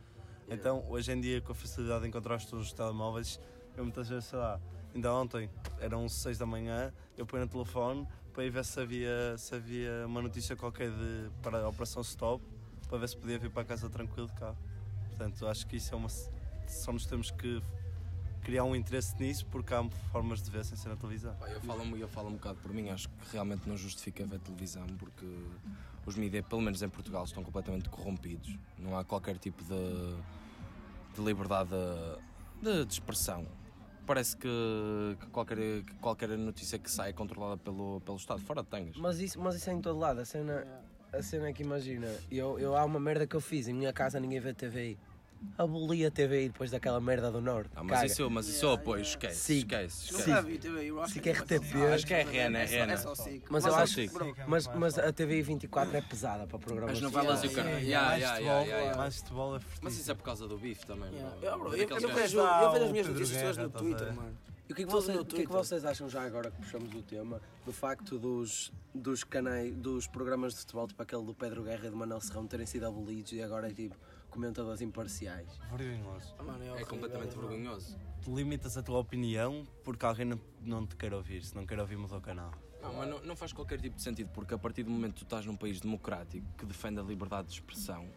Então, 0.48 0.82
hoje 0.88 1.12
em 1.12 1.20
dia, 1.20 1.42
com 1.42 1.52
a 1.52 1.54
facilidade 1.54 2.00
de 2.00 2.08
encontrar 2.08 2.36
os 2.36 2.72
telemóveis, 2.72 3.38
eu 3.76 3.84
muitas 3.84 4.08
vezes, 4.08 4.24
sei 4.24 4.38
lá, 4.38 4.58
ainda 4.94 5.12
ontem, 5.12 5.50
eram 5.78 6.08
6 6.08 6.38
da 6.38 6.46
manhã, 6.46 6.90
eu 7.14 7.26
ponho 7.26 7.44
no 7.44 7.50
telefone 7.50 8.08
para 8.38 8.44
ir 8.44 8.50
ver 8.50 8.64
se 8.64 8.78
havia, 8.78 9.36
se 9.36 9.52
havia 9.52 10.06
uma 10.06 10.22
notícia 10.22 10.54
qualquer 10.54 10.92
de, 10.92 11.28
para 11.42 11.58
a 11.58 11.68
Operação 11.68 12.02
Stop, 12.02 12.40
para 12.88 12.96
ver 12.96 13.08
se 13.08 13.16
podia 13.16 13.36
vir 13.36 13.50
para 13.50 13.64
casa 13.64 13.90
tranquilo 13.90 14.28
de 14.28 14.34
carro. 14.34 14.56
Portanto, 15.08 15.44
acho 15.48 15.66
que 15.66 15.74
isso 15.74 15.92
é 15.92 15.96
uma. 15.96 16.08
Só 16.08 16.92
nos 16.92 17.04
temos 17.04 17.32
que 17.32 17.60
criar 18.40 18.62
um 18.62 18.76
interesse 18.76 19.16
nisso 19.18 19.44
porque 19.46 19.74
há 19.74 19.82
formas 20.12 20.40
de 20.40 20.52
ver 20.52 20.64
sem 20.64 20.78
ser 20.78 20.88
na 20.88 20.94
televisão. 20.94 21.36
Eu 21.52 21.60
falo, 21.62 21.96
eu 21.96 22.06
falo 22.06 22.28
um 22.28 22.34
bocado 22.34 22.60
por 22.60 22.72
mim, 22.72 22.90
acho 22.90 23.08
que 23.08 23.32
realmente 23.32 23.68
não 23.68 23.76
justifica 23.76 24.24
ver 24.24 24.38
televisão 24.38 24.86
porque 25.00 25.26
os 26.06 26.14
mídias, 26.14 26.46
pelo 26.46 26.62
menos 26.62 26.80
em 26.80 26.88
Portugal, 26.88 27.24
estão 27.24 27.42
completamente 27.42 27.88
corrompidos. 27.88 28.56
Não 28.78 28.96
há 28.96 29.04
qualquer 29.04 29.36
tipo 29.36 29.64
de, 29.64 30.14
de 31.16 31.26
liberdade 31.26 31.70
de, 32.62 32.84
de, 32.84 32.92
expressão. 32.92 33.44
Parece 34.08 34.34
que, 34.38 34.48
que, 35.20 35.26
qualquer, 35.26 35.58
que 35.58 35.94
qualquer 36.00 36.30
notícia 36.30 36.78
que 36.78 36.90
sai 36.90 37.10
é 37.10 37.12
controlada 37.12 37.58
pelo, 37.58 38.00
pelo 38.00 38.16
Estado, 38.16 38.40
fora 38.40 38.62
de 38.62 38.68
tangas. 38.68 38.96
Mas 38.96 39.20
isso, 39.20 39.38
mas 39.38 39.54
isso 39.54 39.68
é 39.68 39.74
em 39.74 39.82
todo 39.82 39.98
lado. 39.98 40.20
A 40.20 40.24
cena, 40.24 40.66
a 41.12 41.22
cena 41.22 41.48
é 41.48 41.52
que 41.52 41.62
imagina, 41.62 42.08
eu, 42.30 42.58
eu, 42.58 42.74
há 42.74 42.86
uma 42.86 42.98
merda 42.98 43.26
que 43.26 43.36
eu 43.36 43.40
fiz, 43.40 43.68
em 43.68 43.74
minha 43.74 43.92
casa 43.92 44.18
ninguém 44.18 44.40
vê 44.40 44.54
TVI 44.54 44.98
aboli 45.56 46.04
a 46.04 46.10
TVI 46.10 46.48
depois 46.48 46.70
daquela 46.70 47.00
merda 47.00 47.30
do 47.30 47.40
Norte. 47.40 47.70
Ah, 47.74 47.82
mas, 47.82 48.12
isso, 48.12 48.30
mas 48.30 48.48
isso 48.48 48.64
eu 48.64 48.72
apoio, 48.72 49.02
esquece. 49.02 49.36
Sim. 49.36 49.58
Esquece, 49.58 50.14
esquece. 50.14 50.42
Vi 50.42 50.58
TVI, 50.58 50.86
eu 50.86 51.02
acho 51.02 51.20
que 51.20 51.28
é 51.28 51.32
RTP. 51.32 51.76
Acho 51.94 52.06
que 52.06 52.14
é 52.14 52.22
RN, 52.22 52.56
é 52.56 52.64
RN. 52.64 53.40
Mas 53.50 53.64
eu 53.64 53.74
acho 53.74 54.00
mas, 54.46 54.66
mas 54.68 54.98
a 54.98 55.12
TVI 55.12 55.42
24 55.42 55.96
é 55.96 56.00
pesada 56.02 56.46
para 56.46 56.58
programas. 56.58 56.96
As 56.96 57.00
novelas 57.02 57.42
e 57.44 57.46
o 57.48 57.52
canal. 57.52 57.72
Mais 58.96 59.16
futebol 59.16 59.56
é 59.56 59.60
Mas 59.82 59.98
isso 59.98 60.10
é 60.10 60.14
por 60.14 60.22
causa 60.22 60.46
do 60.46 60.58
bife 60.58 60.86
também. 60.86 61.10
Eu 61.42 62.14
vejo 62.14 62.40
as 62.40 62.90
minhas 62.90 63.08
notícias 63.08 63.56
no 63.56 63.70
Twitter, 63.70 64.14
mano. 64.14 64.36
E 64.68 64.72
o 64.72 64.74
que, 64.74 64.82
é 64.82 64.84
que, 64.84 64.92
vocês, 64.92 65.18
o 65.18 65.24
que, 65.24 65.40
é 65.40 65.46
que 65.46 65.50
vocês 65.50 65.82
acham 65.82 66.10
já 66.10 66.22
agora 66.22 66.50
que 66.50 66.58
puxamos 66.58 66.94
o 66.94 67.00
tema 67.00 67.40
do 67.64 67.72
facto 67.72 68.18
dos, 68.18 68.70
dos 68.94 69.24
canais, 69.24 69.74
dos 69.74 70.06
programas 70.06 70.52
de 70.52 70.60
futebol, 70.60 70.86
tipo 70.86 71.02
aquele 71.02 71.24
do 71.24 71.32
Pedro 71.32 71.62
Guerra 71.62 71.86
e 71.86 71.90
do 71.90 71.96
Manuel 71.96 72.20
Serrão 72.20 72.46
terem 72.46 72.66
sido 72.66 72.84
abolidos 72.84 73.32
e 73.32 73.42
agora 73.42 73.68
é 73.68 73.72
tipo 73.72 73.96
comentadores 74.30 74.80
imparciais? 74.80 75.48
Vergonhoso. 75.70 76.34
Ah, 76.38 76.80
é, 76.80 76.84
completamente 76.84 77.36
vergonhoso. 77.36 77.98
Tu 78.22 78.34
limitas 78.34 78.76
a 78.76 78.82
tua 78.82 78.98
opinião 78.98 79.66
porque 79.84 80.04
alguém 80.04 80.26
não, 80.26 80.40
não 80.60 80.86
te 80.86 80.96
quer 80.96 81.12
ouvir. 81.14 81.44
Se 81.44 81.54
não 81.54 81.66
quer 81.66 81.78
ouvir, 81.78 81.96
muda 81.96 82.16
o 82.16 82.20
canal. 82.20 82.52
Não, 82.82 82.94
mas 82.94 83.08
não, 83.08 83.20
não 83.22 83.36
faz 83.36 83.52
qualquer 83.52 83.80
tipo 83.80 83.96
de 83.96 84.02
sentido 84.02 84.30
porque 84.32 84.54
a 84.54 84.58
partir 84.58 84.84
do 84.84 84.90
momento 84.90 85.14
que 85.14 85.20
tu 85.20 85.24
estás 85.24 85.44
num 85.44 85.56
país 85.56 85.80
democrático 85.80 86.46
que 86.56 86.64
defende 86.64 87.00
a 87.00 87.02
liberdade 87.02 87.48
de 87.48 87.54
expressão 87.54 88.08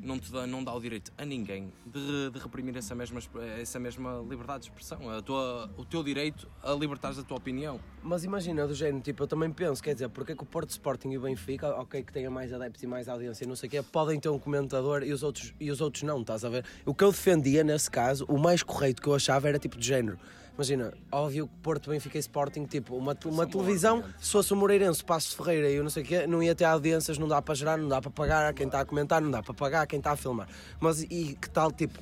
não 0.00 0.18
te 0.18 0.30
dá, 0.32 0.46
não 0.46 0.62
dá 0.62 0.72
o 0.72 0.80
direito 0.80 1.12
a 1.18 1.24
ninguém 1.24 1.72
de, 1.86 2.30
de 2.30 2.38
reprimir 2.38 2.76
essa 2.76 2.94
mesma, 2.94 3.20
essa 3.60 3.78
mesma 3.78 4.24
liberdade 4.28 4.64
de 4.64 4.70
expressão, 4.70 5.10
a 5.10 5.20
tua, 5.22 5.70
o 5.76 5.84
teu 5.84 6.02
direito 6.02 6.48
a 6.62 6.72
libertar 6.72 7.10
a 7.10 7.22
tua 7.22 7.36
opinião. 7.36 7.80
Mas 8.02 8.24
imagina, 8.24 8.66
do 8.66 8.74
género, 8.74 9.00
tipo, 9.00 9.22
eu 9.22 9.26
também 9.26 9.50
penso, 9.50 9.82
quer 9.82 9.94
dizer, 9.94 10.08
porque 10.08 10.32
é 10.32 10.36
que 10.36 10.42
o 10.42 10.46
Porto 10.46 10.70
Sporting 10.70 11.10
e 11.10 11.18
o 11.18 11.22
Benfica, 11.22 11.68
ok, 11.74 12.02
que 12.02 12.12
tenha 12.12 12.30
mais 12.30 12.52
adeptos 12.52 12.82
e 12.82 12.86
mais 12.86 13.08
audiência 13.08 13.44
e 13.44 13.46
não 13.46 13.56
sei 13.56 13.68
o 13.68 13.70
quê, 13.70 13.82
podem 13.82 14.18
ter 14.20 14.28
um 14.28 14.38
comentador 14.38 15.02
e 15.02 15.12
os, 15.12 15.22
outros, 15.22 15.54
e 15.58 15.70
os 15.70 15.80
outros 15.80 16.02
não, 16.02 16.20
estás 16.20 16.44
a 16.44 16.48
ver? 16.48 16.64
O 16.84 16.94
que 16.94 17.04
eu 17.04 17.10
defendia 17.10 17.64
nesse 17.64 17.90
caso, 17.90 18.24
o 18.28 18.38
mais 18.38 18.62
correto 18.62 19.02
que 19.02 19.08
eu 19.08 19.14
achava 19.14 19.48
era 19.48 19.58
tipo 19.58 19.78
de 19.78 19.86
género 19.86 20.18
Imagina, 20.58 20.92
óbvio 21.12 21.46
que 21.46 21.54
Porto, 21.62 21.88
Benfica 21.88 22.16
e 22.16 22.20
Sporting, 22.20 22.64
tipo, 22.64 22.96
uma, 22.96 23.16
uma 23.26 23.46
televisão, 23.46 24.02
se 24.18 24.32
fosse 24.32 24.52
o 24.52 24.56
Moreirense, 24.56 25.04
Passo 25.04 25.36
Ferreira 25.36 25.70
e 25.70 25.76
eu 25.76 25.84
não 25.84 25.90
sei 25.90 26.02
o 26.02 26.06
quê, 26.06 26.26
não 26.26 26.42
ia 26.42 26.52
ter 26.52 26.64
audiências, 26.64 27.16
não 27.16 27.28
dá 27.28 27.40
para 27.40 27.54
gerar, 27.54 27.76
não 27.76 27.88
dá 27.88 28.00
para 28.00 28.10
pagar 28.10 28.48
a 28.48 28.52
quem 28.52 28.66
está 28.66 28.80
a 28.80 28.84
comentar, 28.84 29.22
não 29.22 29.30
dá 29.30 29.40
para 29.40 29.54
pagar 29.54 29.82
a 29.82 29.86
quem 29.86 30.00
está 30.00 30.10
a 30.10 30.16
filmar. 30.16 30.48
Mas 30.80 31.00
e 31.02 31.38
que 31.40 31.48
tal, 31.48 31.70
tipo, 31.70 32.00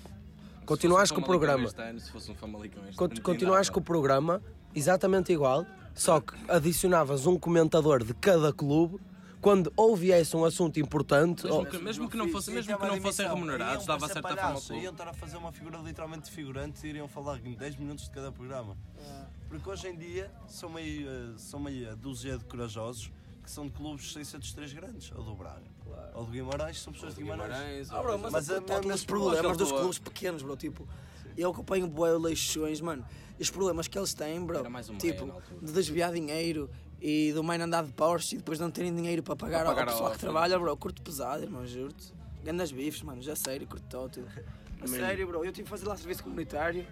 continuares 0.65 1.11
com 1.11 1.21
o 1.21 1.23
programa. 1.25 1.69
Ano, 1.77 2.01
se 2.01 2.11
fosse 2.11 2.31
um 2.31 2.35
Famalicão 2.35 2.83
este 2.85 2.97
Cont 2.97 3.21
continuares 3.21 3.69
com 3.69 3.79
o 3.79 3.83
programa, 3.83 4.41
exatamente 4.75 5.31
igual, 5.35 5.67
só 5.95 6.19
que 6.19 6.33
adicionavas 6.49 7.27
um 7.27 7.39
comentador 7.39 8.03
de 8.03 8.15
cada 8.15 8.55
clube 8.55 8.99
quando 9.47 9.73
ou 9.77 9.95
viesse 9.95 10.37
um 10.37 10.45
assunto 10.45 10.81
importante. 10.81 11.45
Mesmo, 11.45 11.59
ou... 11.59 11.67
que, 11.67 11.79
mesmo 11.79 12.11
que 12.11 12.17
não, 12.17 12.29
fosse, 12.29 12.51
mesmo 12.51 12.77
que 12.77 12.85
não 12.85 13.01
fossem 13.01 13.29
remunerados, 13.29 13.87
dava 13.87 14.09
certa 14.09 14.21
palhaço, 14.21 14.67
forma. 14.67 14.83
Iam 14.83 14.91
estar 14.91 15.07
a 15.07 15.15
fazer 15.15 15.37
uma 15.37 15.53
figura 15.53 15.79
literalmente 15.79 16.29
figurante 16.33 16.85
e 16.85 16.91
iriam 16.91 17.07
falar 17.07 17.39
em 17.47 17.53
10 17.53 17.77
minutos 17.77 18.07
de 18.07 18.11
cada 18.11 18.33
programa. 18.33 18.77
É. 18.99 19.25
Porque 19.49 19.71
hoje 19.71 19.87
em 19.87 19.97
dia 19.97 20.33
são 20.49 20.69
meio, 20.69 21.09
eh, 21.09 21.35
são 21.37 21.61
meia 21.61 21.95
dúzia 21.95 22.37
de 22.37 22.45
corajosos 22.45 23.13
que 23.41 23.49
são 23.49 23.67
de 23.67 23.71
clubes 23.71 24.13
sem 24.13 24.25
ser 24.25 24.39
dos 24.39 24.53
três 24.53 24.73
grandes, 24.73 25.13
ou 25.13 25.23
do 25.23 25.37
Braga. 25.37 25.63
Claro. 25.85 26.11
Ou 26.17 26.25
do 26.25 26.33
Guimarães, 26.33 26.81
são 26.81 26.93
pessoas 26.93 27.15
de 27.15 27.23
Guimarães. 27.23 27.57
Guimarães 27.57 27.93
ah, 27.93 28.03
bro, 28.03 28.19
mas, 28.19 28.33
mas 28.33 28.51
é, 28.51 28.55
é, 28.57 28.95
os 28.95 29.05
problemas 29.05 29.57
dos 29.57 29.71
clubes 29.71 29.99
pequenos, 30.01 30.43
bro. 30.43 30.57
Tipo, 30.57 30.89
eu 31.37 31.53
acompanho 31.53 31.87
boé 31.87 32.19
leixões, 32.19 32.81
mano. 32.81 33.07
E 33.39 33.43
os 33.43 33.51
problemas 33.51 33.87
que 33.87 33.97
eles 33.97 34.13
têm, 34.13 34.45
bro. 34.45 34.61
Tipo, 34.99 35.41
de 35.63 35.73
desviar 35.73 36.13
dinheiro 36.13 36.69
e 37.01 37.33
do 37.33 37.43
mãe 37.43 37.61
andar 37.61 37.85
de 37.85 37.93
Porsche 37.93 38.37
e 38.37 38.39
depois 38.39 38.59
não 38.59 38.71
terem 38.71 38.95
dinheiro 38.95 39.23
para 39.23 39.37
pagar, 39.37 39.65
para 39.65 39.75
pagar 39.75 39.83
ao 39.83 39.89
pessoal 39.89 40.13
que 40.13 40.19
trabalha, 40.19 40.59
bro. 40.59 40.77
Curto 40.77 41.03
pesado, 41.03 41.43
irmão, 41.43 41.67
juro-te. 41.67 42.13
Gandas 42.45 42.71
bifes, 42.73 43.03
mano, 43.03 43.21
já 43.23 43.35
sério, 43.35 43.67
curto 43.67 43.87
todo. 43.89 44.25
A 44.81 44.87
sério, 44.87 45.27
bro. 45.27 45.45
Eu 45.45 45.53
tive 45.53 45.65
que 45.65 45.71
fazer 45.71 45.87
lá 45.87 45.97
serviço 45.97 46.23
comunitário. 46.23 46.87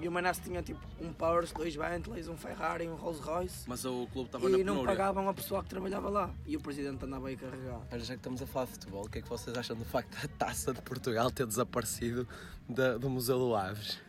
E 0.00 0.08
o 0.08 0.10
Manassi 0.10 0.40
tinha 0.40 0.62
tipo 0.62 0.80
um 0.98 1.12
Porsche, 1.12 1.52
dois 1.52 1.76
Bentleys, 1.76 2.26
um 2.26 2.36
Ferrari, 2.36 2.88
um 2.88 2.94
Rolls 2.94 3.20
Royce. 3.20 3.64
Mas 3.66 3.84
o 3.84 4.06
clube 4.06 4.28
estava 4.28 4.48
na 4.48 4.58
E 4.58 4.64
não 4.64 4.82
pagavam 4.82 5.28
a 5.28 5.34
pessoa 5.34 5.62
que 5.62 5.68
trabalhava 5.68 6.08
lá. 6.08 6.30
E 6.46 6.56
o 6.56 6.60
presidente 6.60 7.04
andava 7.04 7.28
aí 7.28 7.34
a 7.34 7.36
carregar. 7.36 7.80
Mas 7.90 8.06
já 8.06 8.14
que 8.14 8.20
estamos 8.20 8.40
a 8.40 8.46
falar 8.46 8.64
de 8.64 8.72
futebol, 8.72 9.04
o 9.04 9.10
que 9.10 9.18
é 9.18 9.22
que 9.22 9.28
vocês 9.28 9.54
acham 9.56 9.76
do 9.76 9.84
facto 9.84 10.10
da 10.22 10.26
taça 10.46 10.72
de 10.72 10.80
Portugal 10.80 11.30
ter 11.30 11.46
desaparecido 11.46 12.26
da, 12.66 12.96
do 12.96 13.10
Museu 13.10 13.38
do 13.38 13.54
Aves? 13.54 14.00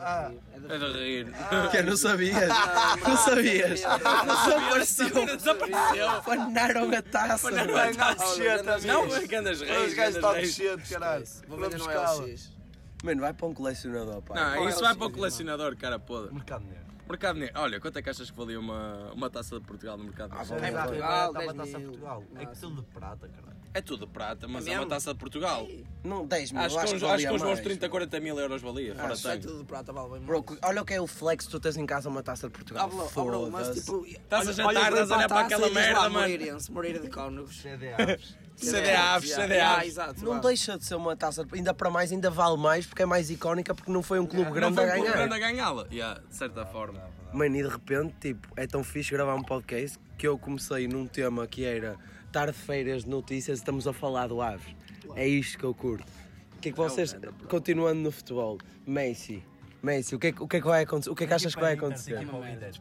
Ah, 0.00 0.32
é 0.68 0.78
de 0.78 0.92
rir. 0.92 1.34
Ah, 1.34 1.68
que 1.68 1.82
não 1.82 1.96
sabias? 1.96 2.48
Não 3.06 3.16
sabias? 3.16 3.80
Desapareceu. 3.80 5.36
Desapareceu. 5.36 6.22
Fanaram 6.22 6.90
a 6.90 7.02
taça. 7.02 7.38
Fanaram 7.38 7.76
a 7.76 7.92
taça. 7.94 8.86
Não, 8.86 9.08
que 9.08 9.34
andas 9.34 9.60
reis. 9.60 9.88
Os 9.88 9.94
gajos 9.94 10.16
estão 10.16 10.32
descendo, 10.34 10.82
caralho. 10.88 11.24
Vou 11.48 11.58
vender 11.58 11.78
no 11.78 11.86
LX. 11.86 12.52
Mano, 13.04 13.20
vai 13.20 13.32
para 13.32 13.46
um 13.46 13.54
colecionador, 13.54 14.22
pá. 14.22 14.34
Não, 14.34 14.68
isso 14.68 14.80
vai 14.80 14.94
para 14.94 15.06
um 15.06 15.10
colecionador, 15.10 15.76
cara 15.76 15.98
podre. 15.98 16.32
Mercado 16.32 16.64
negro. 16.64 16.82
Mercado 17.08 17.38
Negro. 17.38 17.60
Olha, 17.60 17.80
quanto 17.80 17.98
é 17.98 18.02
que 18.02 18.08
achas 18.08 18.30
que 18.30 18.36
valia 18.36 18.58
uma, 18.58 19.12
uma 19.12 19.28
taça 19.28 19.58
de 19.58 19.66
Portugal 19.66 19.98
no 19.98 20.04
Mercado 20.04 20.30
Negro? 20.34 20.54
Ah, 20.54 20.66
é 20.66 20.72
Portugal, 20.72 21.32
10 21.32 21.52
taça 21.52 21.78
de 21.78 21.84
Portugal. 21.84 22.24
É 22.36 22.46
que 22.46 22.58
tudo 22.58 22.76
de 22.80 22.88
prata, 22.88 23.28
caralho. 23.28 23.61
É 23.74 23.80
tudo 23.80 24.06
de 24.06 24.12
prata, 24.12 24.46
mas 24.46 24.66
é, 24.66 24.72
é 24.72 24.78
uma 24.78 24.86
taça 24.86 25.14
de 25.14 25.18
Portugal. 25.18 25.66
Não, 26.04 26.26
10 26.26 26.52
mil. 26.52 26.60
Acho, 26.60 26.78
acho 26.78 26.96
que, 26.96 27.04
acho 27.04 27.26
que 27.26 27.32
uns 27.32 27.42
bons 27.42 27.60
30, 27.60 27.88
40 27.88 28.20
mil 28.20 28.38
euros 28.38 28.60
valia. 28.60 28.94
Fora 28.94 29.12
acho 29.14 29.28
é 29.28 29.36
tudo 29.38 29.58
de 29.60 29.64
prata, 29.64 29.92
vale 29.92 30.10
bem 30.10 30.20
Bro, 30.20 30.44
olha 30.62 30.82
o 30.82 30.84
que 30.84 30.92
é 30.92 31.00
o 31.00 31.06
flex 31.06 31.46
tu 31.46 31.58
tens 31.58 31.76
em 31.76 31.86
casa 31.86 32.08
uma 32.08 32.22
taça 32.22 32.48
de 32.48 32.52
Portugal. 32.52 32.90
Ah, 32.92 33.04
Foda-se. 33.08 33.50
Mas 33.50 33.70
tipo. 33.74 34.04
Estás 34.04 34.48
a 34.48 34.52
jantar, 34.52 34.92
estás 34.92 35.10
a 35.10 35.16
olhar 35.16 35.28
para 35.28 35.40
aquela 35.40 35.70
merda, 35.70 36.08
mano. 36.10 36.58
Moreira 36.70 36.98
de 36.98 37.08
Cónegos. 37.08 37.62
CDAs. 37.62 38.36
CDAs, 38.56 39.24
CDAs. 39.24 40.22
Não 40.22 40.38
deixa 40.38 40.76
de 40.76 40.84
ser 40.84 40.94
uma 40.94 41.16
taça, 41.16 41.46
ainda 41.52 41.72
para 41.72 41.90
mais, 41.90 42.12
ainda 42.12 42.30
vale 42.30 42.58
mais 42.58 42.86
porque 42.86 43.02
é 43.02 43.06
mais 43.06 43.30
icónica 43.30 43.74
porque 43.74 43.90
não 43.90 44.02
foi 44.02 44.20
um 44.20 44.26
clube 44.26 44.50
grande 44.50 44.78
a 44.78 44.84
ganhar. 44.84 44.96
Não 44.96 45.02
foi 45.04 45.10
um 45.10 45.12
clube 45.12 45.28
grande 45.28 45.34
a 45.34 45.38
ganhá-la, 45.38 45.84
de 45.84 46.36
certa 46.36 46.66
forma. 46.66 47.00
Mano, 47.32 47.56
e 47.56 47.62
de 47.62 47.68
repente, 47.68 48.14
tipo, 48.20 48.48
é 48.56 48.66
tão 48.66 48.84
fixe 48.84 49.10
gravar 49.10 49.34
um 49.34 49.42
podcast 49.42 49.98
que 50.18 50.28
eu 50.28 50.38
comecei 50.38 50.86
num 50.86 51.06
tema 51.06 51.46
que 51.46 51.64
era 51.64 51.96
tarde-feiras 52.32 53.04
de 53.04 53.10
notícias 53.10 53.58
e 53.58 53.60
estamos 53.60 53.86
a 53.86 53.92
falar 53.92 54.26
do 54.26 54.40
Aves. 54.40 54.74
É 55.14 55.28
isto 55.28 55.58
que 55.58 55.64
eu 55.64 55.74
curto. 55.74 56.10
O 56.56 56.60
que 56.62 56.70
é 56.70 56.72
que 56.72 56.78
vocês, 56.78 57.14
continuando 57.48 58.00
no 58.00 58.10
futebol, 58.10 58.58
Messi, 58.86 59.44
Messi, 59.82 60.14
o 60.14 60.18
que, 60.18 60.28
é, 60.28 60.34
o 60.38 60.46
que 60.46 60.58
é 60.58 60.60
que 60.60 60.66
vai 60.66 60.84
acontecer? 60.84 61.10
O 61.10 61.14
que 61.16 61.24
é 61.24 61.26
que 61.26 61.34
achas 61.34 61.54
que 61.56 61.60
vai 61.60 61.72
acontecer? 61.72 62.14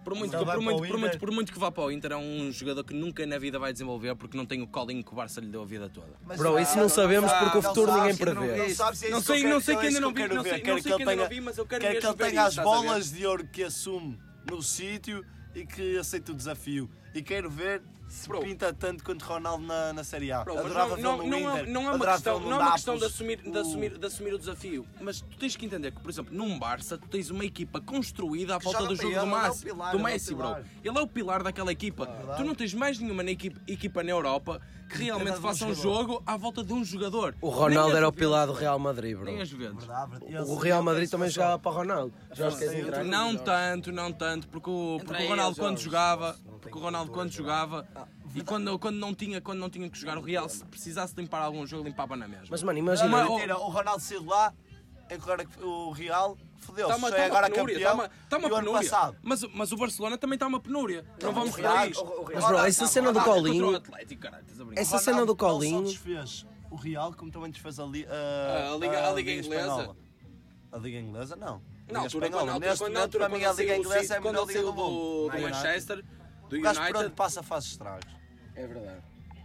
Por 0.04 0.14
muito, 0.14 0.38
que, 0.38 0.46
por, 0.46 0.62
muito, 0.62 0.88
por, 0.88 0.98
muito, 1.00 1.20
por 1.20 1.32
muito 1.32 1.52
que 1.52 1.58
vá 1.58 1.72
para 1.72 1.86
o 1.86 1.92
Inter, 1.92 2.12
é 2.12 2.18
um 2.18 2.52
jogador 2.52 2.84
que 2.84 2.94
nunca 2.94 3.26
na 3.26 3.40
vida 3.40 3.58
vai 3.58 3.74
desenvolver 3.74 4.16
porque 4.16 4.38
não 4.38 4.46
tem 4.46 4.62
o 4.62 4.68
colinho 4.68 5.04
que 5.04 5.12
o 5.12 5.16
Barça 5.16 5.42
lhe 5.42 5.48
deu 5.48 5.64
a 5.64 5.66
vida 5.66 5.90
toda. 5.90 6.14
Mas 6.24 6.38
Bro, 6.38 6.60
isso 6.60 6.78
não 6.78 6.88
sabemos 6.88 7.32
porque 7.34 7.58
o 7.58 7.62
futuro 7.64 7.92
ninguém 7.92 8.16
prevê. 8.16 8.76
Não 9.10 9.20
sei, 9.22 9.44
não 9.44 9.60
sei 9.60 9.78
que 9.78 9.88
ainda 9.88 10.00
não 10.00 10.14
vi, 10.14 10.28
não 10.28 10.44
sei 10.44 10.62
que 10.62 10.70
ainda 10.70 11.16
não 11.16 11.28
vi, 11.28 11.42
mas 11.42 11.58
eu 11.58 11.66
quero 11.66 11.82
Quer 11.82 12.00
que 12.00 12.06
ele 12.06 12.16
tenha 12.16 12.44
as 12.44 12.56
bolas 12.56 13.12
de 13.12 13.26
ouro 13.26 13.48
que 13.48 13.64
assume 13.64 14.20
no 14.48 14.62
sítio 14.62 15.26
e 15.56 15.66
que 15.66 15.98
aceite 15.98 16.30
o 16.30 16.36
desafio. 16.36 16.88
E 17.16 17.24
quero 17.24 17.50
ver 17.50 17.82
se 18.12 18.28
Bro. 18.28 18.42
pinta 18.42 18.74
tanto 18.74 19.04
quanto 19.04 19.24
Ronaldo 19.24 19.66
na, 19.66 19.94
na 19.94 20.04
Série 20.04 20.32
A. 20.32 20.44
Bro, 20.44 20.60
Adorava 20.60 20.98
não, 20.98 21.18
não, 21.18 21.28
não, 21.28 21.58
é, 21.58 21.66
não 21.66 21.90
é 21.90 21.96
uma 21.96 22.06
questão, 22.06 22.40
não 22.40 22.54
é 22.54 22.60
uma 22.60 22.72
questão 22.74 22.98
de, 22.98 23.06
assumir, 23.06 23.38
de, 23.42 23.58
assumir, 23.58 23.98
de 23.98 24.06
assumir 24.06 24.34
o 24.34 24.38
desafio, 24.38 24.86
mas 25.00 25.22
tu 25.22 25.38
tens 25.38 25.56
que 25.56 25.66
entender 25.66 25.92
que, 25.92 26.02
por 26.02 26.10
exemplo, 26.10 26.36
num 26.36 26.60
Barça 26.60 26.98
tu 26.98 27.08
tens 27.08 27.30
uma 27.30 27.46
equipa 27.46 27.80
construída 27.80 28.56
à 28.56 28.60
volta 28.60 28.86
do 28.86 28.96
jogo 28.96 29.16
do, 29.16 29.26
Messi, 29.26 29.62
é 29.62 29.72
pilar, 29.72 29.92
do 29.92 30.00
Messi, 30.00 30.36
bro. 30.36 30.58
Ele 30.84 30.98
é 30.98 31.02
o 31.02 31.08
pilar 31.08 31.42
daquela 31.42 31.72
equipa. 31.72 32.04
Ah, 32.04 32.36
tu 32.36 32.44
não 32.44 32.54
tens 32.54 32.74
mais 32.74 33.00
nenhuma 33.00 33.24
na 33.24 33.32
equipa, 33.32 33.60
equipa 33.66 34.04
na 34.04 34.12
Europa 34.12 34.62
que 34.90 35.04
realmente 35.04 35.40
faça 35.40 35.66
um 35.66 35.74
jogo 35.74 36.22
à 36.26 36.36
volta 36.36 36.64
de 36.64 36.74
um 36.74 36.84
jogador. 36.84 37.36
O 37.42 37.50
Ronaldo 37.50 37.96
era 37.96 38.08
o 38.08 38.12
pilar 38.12 38.46
do 38.48 38.54
Real 38.54 38.78
Madrid, 38.78 39.16
bro. 39.16 39.26
Nem 39.26 39.38
vezes. 39.38 39.88
O 40.48 40.56
Real 40.56 40.84
Madrid 40.84 41.10
também 41.10 41.30
jogava 41.30 41.58
para 41.58 41.72
o 41.72 41.76
Ronaldo. 41.76 42.14
Não 43.06 43.36
tanto, 43.38 43.92
não 43.92 44.12
tanto, 44.12 44.48
porque 44.50 44.70
o, 44.70 45.00
porque 45.06 45.24
o 45.24 45.28
Ronaldo 45.28 45.58
quando 45.58 45.80
jogava, 45.80 46.38
porque 46.72 46.78
o 46.78 46.82
Ronaldo 46.82 47.12
quando 47.12 47.32
jogava 47.32 47.86
E 48.34 48.42
quando, 48.42 48.80
quando, 48.80 48.96
não 48.96 49.14
tinha, 49.14 49.42
quando 49.42 49.60
não 49.60 49.70
tinha 49.70 49.90
que 49.90 50.00
jogar 50.00 50.18
o 50.18 50.22
Real, 50.22 50.48
se 50.48 50.64
precisasse 50.66 51.14
limpar 51.18 51.42
algum 51.42 51.68
jogo, 51.68 51.84
limpava 51.84 52.16
na 52.16 52.28
mesma. 52.28 52.48
Mas, 52.50 52.64
mano, 52.64 52.80
imagina. 52.80 53.08
Uma, 53.08 53.30
mentira, 53.30 53.58
o 53.58 53.70
Ronaldo 53.70 54.02
saiu 54.02 54.26
lá, 54.26 54.54
agora 55.10 55.46
o 55.62 55.92
Real 55.92 56.38
fodeu-se, 56.60 57.02
tá 57.02 57.10
tá 57.10 57.18
é 57.18 57.26
agora 57.26 57.50
penúria, 57.50 57.76
campeão. 57.76 57.90
Tá 57.90 58.04
uma, 58.04 58.10
tá 58.30 58.38
uma 58.38 58.50
penúria. 58.50 58.90
Passado. 58.90 59.18
Mas, 59.22 59.44
mas 59.54 59.72
o 59.72 59.78
Barcelona 59.78 60.18
também 60.18 60.36
está 60.36 60.48
uma 60.48 60.60
penúria. 60.60 61.06
Não, 61.22 61.28
não 61.28 61.34
vamos 61.34 61.56
por 61.56 61.90
isto. 61.90 62.24
Mas, 62.34 62.46
bro, 62.46 62.58
essa 62.60 62.88
cena 62.88 63.12
do 63.12 63.22
Colinho. 63.22 63.82
Essa 64.76 64.98
cena 64.98 65.26
do 65.26 65.36
Colinho. 65.36 65.84
desfez 65.84 66.46
o 66.70 66.76
Real, 66.76 67.14
como 67.14 67.30
também 67.30 67.52
desfez 67.52 67.80
a, 67.80 67.86
li, 67.86 68.08
a, 68.08 68.72
a, 68.74 68.78
Liga, 68.78 69.10
a, 69.10 69.14
Liga 69.14 69.32
Inglesa. 69.32 69.96
A 70.72 70.78
Liga 70.78 71.00
Inglesa, 71.00 71.36
não. 71.36 71.62
Não, 71.92 72.04
altura, 72.04 72.30
quando, 72.30 72.60
Neste 72.60 72.78
quando, 72.80 72.94
momento, 72.94 73.18
para 73.18 73.28
mim, 73.28 73.44
a 73.44 73.52
Liga 73.52 73.76
Inglesa 73.76 74.14
é 74.14 74.18
a 74.18 74.22
melhor 74.22 74.48
liga 74.48 74.62
do 74.62 74.74
mundo. 74.74 75.30
Do 75.30 75.42
Manchester, 75.42 76.06
do 76.52 76.58
United. 76.58 76.90
O 76.90 76.94
gajo 76.94 77.12
passa 77.12 77.42
fase 77.42 77.68
estragos. 77.68 78.06
É 78.56 78.68
verdade. 78.68 79.02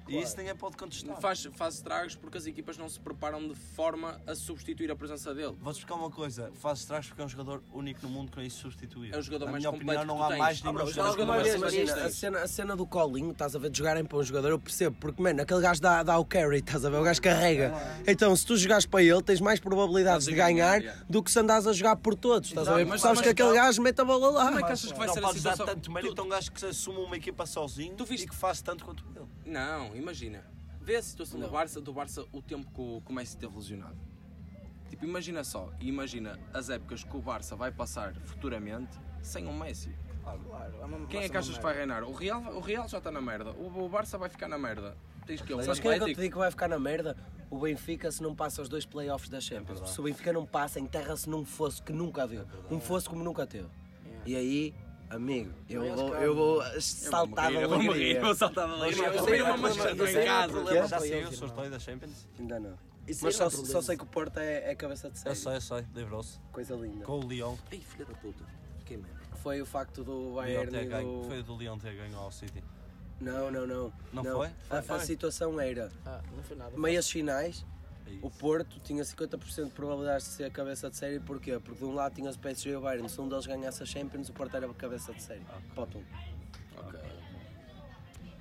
E 0.08 0.20
isso 0.20 0.36
ninguém 0.36 0.54
pode 0.54 0.76
contestar. 0.76 1.20
Faz, 1.20 1.48
faz 1.54 1.75
estragos 1.75 2.14
porque 2.14 2.38
as 2.38 2.46
equipas 2.46 2.78
não 2.78 2.88
se 2.88 2.98
preparam 3.00 3.46
de 3.46 3.54
forma 3.54 4.20
a 4.26 4.34
substituir 4.34 4.90
a 4.90 4.96
presença 4.96 5.34
dele. 5.34 5.56
Vou-te 5.60 5.78
explicar 5.78 5.94
uma 5.94 6.10
coisa: 6.10 6.50
faz 6.54 6.80
estragos 6.80 7.08
porque 7.08 7.22
é 7.22 7.25
um 7.25 7.28
jogador 7.28 7.62
único 7.72 8.00
no 8.02 8.08
mundo 8.08 8.30
que 8.30 8.38
não 8.38 8.44
é 8.44 8.48
substituir. 8.48 9.14
É 9.14 9.18
o 9.18 9.22
jogador 9.22 9.46
Na 9.46 9.52
mais 9.52 9.64
minha 9.64 9.70
opinião, 9.70 10.04
não 10.04 10.22
há 10.22 10.28
tens. 10.28 10.38
mais 10.38 10.62
nenhum 10.62 10.76
ah, 10.76 10.84
jogador. 10.86 11.10
jogador 11.12 11.26
mais 11.26 11.54
imagina, 11.54 11.94
a 11.94 12.10
cena, 12.10 12.38
a 12.42 12.48
cena 12.48 12.76
do 12.76 12.86
colinho, 12.86 13.32
estás 13.32 13.56
a 13.56 13.58
ver, 13.58 13.70
de 13.70 13.78
jogarem 13.78 14.04
para 14.04 14.18
um 14.18 14.22
jogador, 14.22 14.50
eu 14.50 14.58
percebo, 14.58 14.96
porque, 15.00 15.22
mano, 15.22 15.42
aquele 15.42 15.60
gajo 15.60 15.80
dá, 15.80 16.02
dá 16.02 16.18
o 16.18 16.25
carry, 16.25 16.58
estás 16.58 16.84
a 16.84 16.90
ver, 16.90 16.98
o 16.98 17.02
gajo 17.02 17.20
carrega. 17.20 17.75
Então, 18.06 18.34
se 18.36 18.46
tu 18.46 18.56
jogares 18.56 18.86
para 18.86 19.02
ele, 19.02 19.22
tens 19.22 19.40
mais 19.40 19.60
probabilidades 19.60 20.26
de 20.26 20.34
ganhar 20.34 20.82
do 21.08 21.22
que 21.22 21.30
se 21.30 21.38
andares 21.38 21.66
a 21.66 21.72
jogar 21.72 21.96
por 21.96 22.14
todos, 22.14 22.48
estás 22.48 22.68
a 22.68 22.75
ver? 22.75 22.86
Porque 22.86 23.00
sabes 23.00 23.20
que 23.20 23.28
aquele 23.28 23.54
gajo 23.54 23.82
mete 23.82 24.00
a 24.00 24.04
bola 24.04 24.30
lá. 24.30 24.46
Como 24.46 24.58
é 24.60 24.62
que 24.62 24.72
achas 24.72 24.92
que 24.92 24.98
vai 24.98 25.08
ser 25.08 25.25
a 25.25 25.32
situação? 25.32 25.66
Não 25.66 25.75
tanto 25.75 25.90
mérito 25.90 26.20
a 26.20 26.25
um 26.25 26.28
gajo 26.28 26.52
que 26.52 26.64
assume 26.64 26.98
uma 26.98 27.16
equipa 27.16 27.46
sozinho 27.46 27.96
e 28.08 28.26
que 28.26 28.34
faz 28.34 28.60
tanto 28.60 28.84
quanto 28.84 29.04
ele. 29.14 29.26
Não, 29.44 29.96
imagina 29.97 30.45
vê 30.81 30.97
a 30.97 31.03
situação 31.03 31.41
não. 31.41 31.49
do 31.49 31.53
Barça, 31.53 31.81
do 31.81 31.93
Barça 31.93 32.25
o 32.33 32.41
tempo 32.41 32.71
que 32.73 32.81
o, 32.81 33.03
que 33.05 33.11
o 33.11 33.15
Messi 33.15 33.37
teve 33.37 33.55
lesionado. 33.57 33.99
Tipo, 34.88 35.05
imagina 35.05 35.43
só, 35.43 35.73
imagina 35.81 36.38
as 36.55 36.71
épocas 36.71 37.03
que 37.03 37.17
o 37.17 37.21
Barça 37.21 37.57
vai 37.57 37.73
passar 37.73 38.15
futuramente 38.15 38.97
sem 39.21 39.49
um 39.49 39.59
Messi. 39.59 39.93
Claro, 40.23 40.41
claro. 40.45 41.07
Quem 41.09 41.25
é 41.25 41.29
que 41.29 41.37
achas 41.37 41.57
que 41.57 41.62
vai 41.62 41.75
reinar? 41.75 42.05
O 42.05 42.12
Real, 42.12 42.41
o 42.55 42.61
Real 42.61 42.88
já 42.88 42.99
está 42.99 43.11
na 43.11 43.21
merda. 43.21 43.50
O, 43.53 43.85
o 43.85 43.88
Barça 43.88 44.17
vai 44.17 44.29
ficar 44.29 44.47
na 44.47 44.59
merda. 44.59 44.97
Tens 45.26 45.43
que 45.43 45.55
Mas 45.55 45.81
quem 45.81 45.91
é 45.91 45.99
que 45.99 46.05
eu 46.05 46.09
te 46.09 46.15
digo 46.15 46.33
que 46.33 46.38
vai 46.38 46.50
ficar 46.50 46.69
na 46.69 46.79
merda? 46.79 47.17
O 47.50 47.59
Benfica 47.59 48.11
se 48.12 48.23
não 48.23 48.35
passa 48.35 48.62
os 48.62 48.69
dois 48.69 48.87
playoffs 48.87 49.29
da 49.29 49.41
Champions. 49.41 49.83
É 49.83 49.87
se 49.87 50.00
o 50.00 50.05
Benfica 50.05 50.33
não 50.33 50.47
passa, 50.47 50.79
enterra-se 50.79 51.29
num 51.29 51.45
fosso 51.45 51.83
que 51.83 51.93
nunca 51.93 52.26
viu. 52.26 52.43
É 52.43 52.75
um 52.75 52.81
fosso 52.81 53.11
como 53.11 53.25
nunca 53.25 53.45
teve. 53.45 53.67
É. 54.05 54.31
E 54.31 54.37
aí 54.37 54.75
Amigo, 55.08 55.52
eu 55.68 55.94
vou, 55.94 56.14
eu 56.16 56.34
vou 56.34 56.80
saltar 56.80 57.52
da 57.52 57.64
alegria. 57.64 58.16
Eu 58.16 58.22
vou 58.22 58.34
saltar 58.34 58.68
da 58.68 58.75
alegria. 58.75 59.06
Eu 59.06 59.46
vou 59.46 59.54
uma 59.54 59.56
machadinha 59.56 60.10
em 60.10 60.25
casa. 60.25 60.75
Já 60.75 60.88
saiu 60.88 61.28
o 61.28 61.32
sorteio 61.32 61.70
da 61.70 61.78
Champions? 61.78 62.26
Ainda 62.38 62.60
não. 62.60 62.78
Mas 63.22 63.36
só, 63.36 63.48
só 63.48 63.80
sei 63.80 63.96
que 63.96 64.02
o 64.02 64.06
Porto 64.06 64.38
é, 64.38 64.70
é 64.70 64.75
cabeça 64.75 65.08
de 65.08 65.18
série. 65.18 65.30
Eu 65.30 65.36
sei, 65.36 65.56
eu 65.56 65.60
sei, 65.60 65.86
livrou-se. 65.94 66.40
Coisa 66.50 66.75
linda. 66.75 67.04
Com 67.04 67.20
o 67.20 67.28
Lyon. 67.28 67.56
Ei, 67.70 67.80
filha 67.80 68.04
da 68.04 68.14
puta. 68.14 68.44
Quem 68.84 68.96
mesmo? 68.96 69.16
Foi 69.42 69.62
o 69.62 69.66
facto 69.66 70.02
do 70.02 70.34
Bayern 70.34 70.76
e 70.76 70.86
do... 70.86 71.25
Foi 71.28 71.42
do 71.42 71.56
Lyon 71.56 71.78
ter 71.78 71.94
ganho 71.94 72.16
ao 72.18 72.32
City. 72.32 72.64
Não, 73.20 73.50
não, 73.50 73.66
não. 73.66 73.92
Não, 74.12 74.22
não. 74.25 74.36
foi? 74.38 74.48
foi, 74.68 74.78
a, 74.78 74.82
foi. 74.82 74.96
a, 74.96 75.00
situação 75.00 75.60
era 75.60 75.90
ah, 76.04 76.20
não 76.34 76.42
foi 76.42 76.56
nada. 76.56 76.76
meias 76.76 77.08
finais 77.08 77.64
o 78.22 78.30
Porto 78.30 78.80
tinha 78.80 79.02
50% 79.02 79.64
de 79.66 79.70
probabilidades 79.70 80.26
de 80.26 80.32
ser 80.32 80.44
a 80.44 80.50
cabeça 80.50 80.90
de 80.90 80.96
série, 80.96 81.20
porquê? 81.20 81.58
Porque 81.58 81.78
de 81.78 81.84
um 81.84 81.94
lado 81.94 82.14
tinha 82.14 82.30
o 82.30 82.38
PSG 82.38 82.70
e 82.70 82.76
o 82.76 82.80
Bayern, 82.80 83.08
se 83.08 83.20
um 83.20 83.28
deles 83.28 83.46
ganhasse 83.46 83.82
a 83.82 83.86
Champions, 83.86 84.28
o 84.28 84.32
Porto 84.32 84.56
era 84.56 84.66
a 84.66 84.75
cabeça 84.75 85.12
de 85.12 85.22
série. 85.22 85.42
Okay. 85.42 85.70
Potum. 85.75 86.02
Ok. 86.76 87.00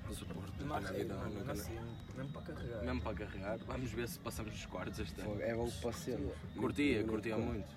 Mas 0.08 0.22
o 0.22 0.26
Porto 0.26 0.64
não 0.64 0.82
tem 0.82 1.04
nada 1.04 1.28
não, 1.28 1.52
assim, 1.52 1.78
mesmo 2.16 2.32
para 2.32 2.42
carregar. 2.42 2.82
Mesmo 2.82 3.00
para 3.00 3.14
carregar, 3.14 3.58
vamos 3.58 3.90
ver 3.90 4.08
se 4.08 4.18
passamos 4.18 4.54
os 4.54 4.66
quartos 4.66 4.98
este 4.98 5.20
ano. 5.20 5.40
É 5.42 5.54
bom 5.54 5.68
que 5.68 5.80
passe. 5.80 6.16
Curtia, 6.56 7.04
curtia 7.04 7.36
muito. 7.36 7.68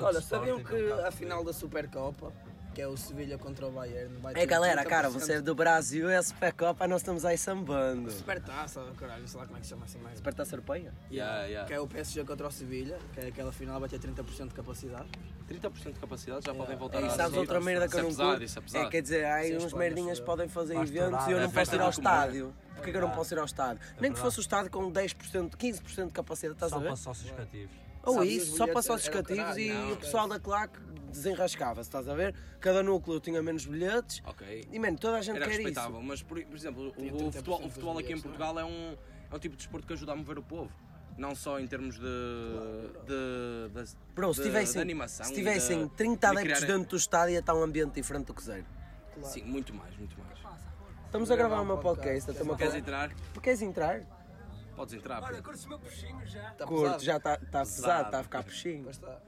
Olha, 0.00 0.20
sabiam 0.20 0.62
que 0.62 0.92
a 1.06 1.10
final 1.10 1.44
da 1.44 1.52
Supercopa 1.52 2.32
que 2.74 2.82
é 2.82 2.88
o 2.88 2.96
Sevilha 2.96 3.38
contra 3.38 3.66
o 3.66 3.70
Bayern. 3.70 4.16
Vai 4.20 4.34
é 4.34 4.44
galera, 4.44 4.84
cara, 4.84 5.08
você 5.08 5.34
é 5.34 5.40
do 5.40 5.54
Brasil 5.54 6.10
e 6.10 6.16
a 6.16 6.22
Supercopa 6.22 6.86
nós 6.88 7.02
estamos 7.02 7.24
aí 7.24 7.38
sambando. 7.38 8.10
Supertaça, 8.10 8.84
caralho, 8.98 9.26
sei 9.28 9.40
lá 9.40 9.46
como 9.46 9.58
é 9.58 9.60
que 9.60 9.66
chama 9.66 9.84
assim 9.84 9.98
mais. 9.98 10.16
Supertaça 10.16 10.54
Europeia? 10.56 10.92
Yeah, 11.10 11.44
yeah. 11.44 11.68
Que 11.68 11.74
é 11.74 11.80
o 11.80 11.86
PSG 11.86 12.24
contra 12.24 12.48
o 12.48 12.50
Sevilha, 12.50 12.98
que 13.14 13.20
é 13.20 13.28
aquela 13.28 13.52
final 13.52 13.78
vai 13.78 13.88
ter 13.88 14.00
30% 14.00 14.48
de 14.48 14.54
capacidade. 14.54 15.08
30% 15.48 15.92
de 15.92 16.00
capacidade 16.00 16.44
já 16.44 16.50
yeah. 16.50 16.64
podem 16.64 16.76
voltar 16.76 17.00
é, 17.00 17.06
a 17.06 17.10
sabes 17.10 17.36
outra 17.36 17.60
merda 17.60 17.88
que 17.88 17.96
eu 17.96 18.02
não 18.02 18.14
curto? 18.14 18.76
É, 18.76 18.78
é, 18.80 18.88
quer 18.88 19.02
dizer, 19.02 19.24
aí 19.26 19.56
uns 19.56 19.72
merdinhas 19.72 20.18
podem 20.18 20.48
fazer 20.48 20.74
eventos 20.74 21.26
e 21.28 21.30
eu 21.30 21.40
não 21.40 21.50
posso 21.50 21.74
ir 21.74 21.80
ao 21.80 21.90
estádio. 21.90 22.54
Porquê 22.74 22.90
que 22.90 22.96
eu 22.96 23.02
não 23.02 23.10
posso 23.10 23.34
ir 23.34 23.38
ao 23.38 23.44
estádio? 23.44 23.80
Nem 24.00 24.12
que 24.12 24.18
fosse 24.18 24.40
o 24.40 24.42
estádio 24.42 24.70
com 24.70 24.90
10%, 24.90 25.50
15% 25.50 26.06
de 26.08 26.12
capacidade, 26.12 26.54
estás 26.54 26.72
a 26.72 26.78
ver? 26.78 26.82
Só 26.82 26.88
para 26.88 26.96
sócios 26.96 27.30
cativos. 27.30 27.84
Ou 28.02 28.22
isso, 28.24 28.56
só 28.56 28.66
para 28.66 28.82
sócios 28.82 29.08
cativos 29.08 29.56
e 29.56 29.72
o 29.92 29.96
pessoal 29.96 30.28
da 30.28 30.38
claque 30.38 30.78
desenrascava-se, 31.14 31.88
estás 31.88 32.08
a 32.08 32.14
ver? 32.14 32.34
Cada 32.60 32.82
núcleo 32.82 33.20
tinha 33.20 33.42
menos 33.42 33.64
bilhetes. 33.66 34.22
Ok. 34.26 34.68
E, 34.70 34.78
mano, 34.78 34.98
toda 34.98 35.18
a 35.18 35.22
gente 35.22 35.36
Era 35.36 35.46
quer 35.46 35.56
respeitável, 35.56 35.98
isso. 35.98 36.08
mas, 36.08 36.22
por, 36.22 36.42
por 36.44 36.56
exemplo, 36.56 36.92
o, 36.96 37.26
o, 37.26 37.32
futebol, 37.32 37.64
o 37.64 37.68
futebol 37.68 37.98
aqui 37.98 38.12
em 38.12 38.20
Portugal 38.20 38.58
é 38.58 38.64
um, 38.64 38.96
é 39.30 39.34
um 39.34 39.38
tipo 39.38 39.56
de 39.56 39.62
desporto 39.62 39.86
que 39.86 39.92
ajuda 39.92 40.12
a 40.12 40.16
mover 40.16 40.38
o 40.38 40.42
povo. 40.42 40.70
Não 41.16 41.34
só 41.34 41.60
em 41.60 41.66
termos 41.66 41.94
de, 41.94 42.00
de, 43.06 43.84
de, 43.84 43.96
Bro, 44.14 44.34
se 44.34 44.42
tivessem, 44.42 44.74
de 44.74 44.80
animação. 44.80 45.24
Se 45.24 45.32
tivessem 45.32 45.88
30 45.88 46.28
adeptos 46.28 46.58
criar... 46.58 46.76
dentro 46.76 46.90
do 46.90 46.96
estádio, 46.96 47.38
está 47.38 47.54
um 47.54 47.62
ambiente 47.62 47.94
diferente 47.94 48.26
do 48.26 48.34
que 48.34 48.42
zero. 48.42 48.64
Claro. 49.14 49.28
Sim, 49.28 49.44
muito 49.44 49.72
mais, 49.72 49.96
muito 49.96 50.18
mais. 50.18 50.34
Estamos 51.06 51.30
a 51.30 51.36
gravar 51.36 51.60
uma 51.60 51.76
podcast. 51.76 52.32
podcast. 52.32 52.56
Queres 52.56 52.74
entrar? 52.74 53.14
Queres 53.40 53.62
entrar? 53.62 54.00
Podes 54.74 54.94
entrar. 54.94 55.22
Olha, 55.22 55.40
curto 55.40 55.64
o 55.64 55.68
meu 55.68 55.78
puxinho 55.78 56.26
já. 56.26 56.50
Tá 56.50 56.66
Curto, 56.66 57.04
já 57.04 57.16
está 57.16 57.36
tá 57.36 57.60
pesado, 57.60 58.06
está 58.06 58.18
a 58.18 58.22
ficar 58.24 58.42
puxinho. 58.42 58.90
Está. 58.90 59.20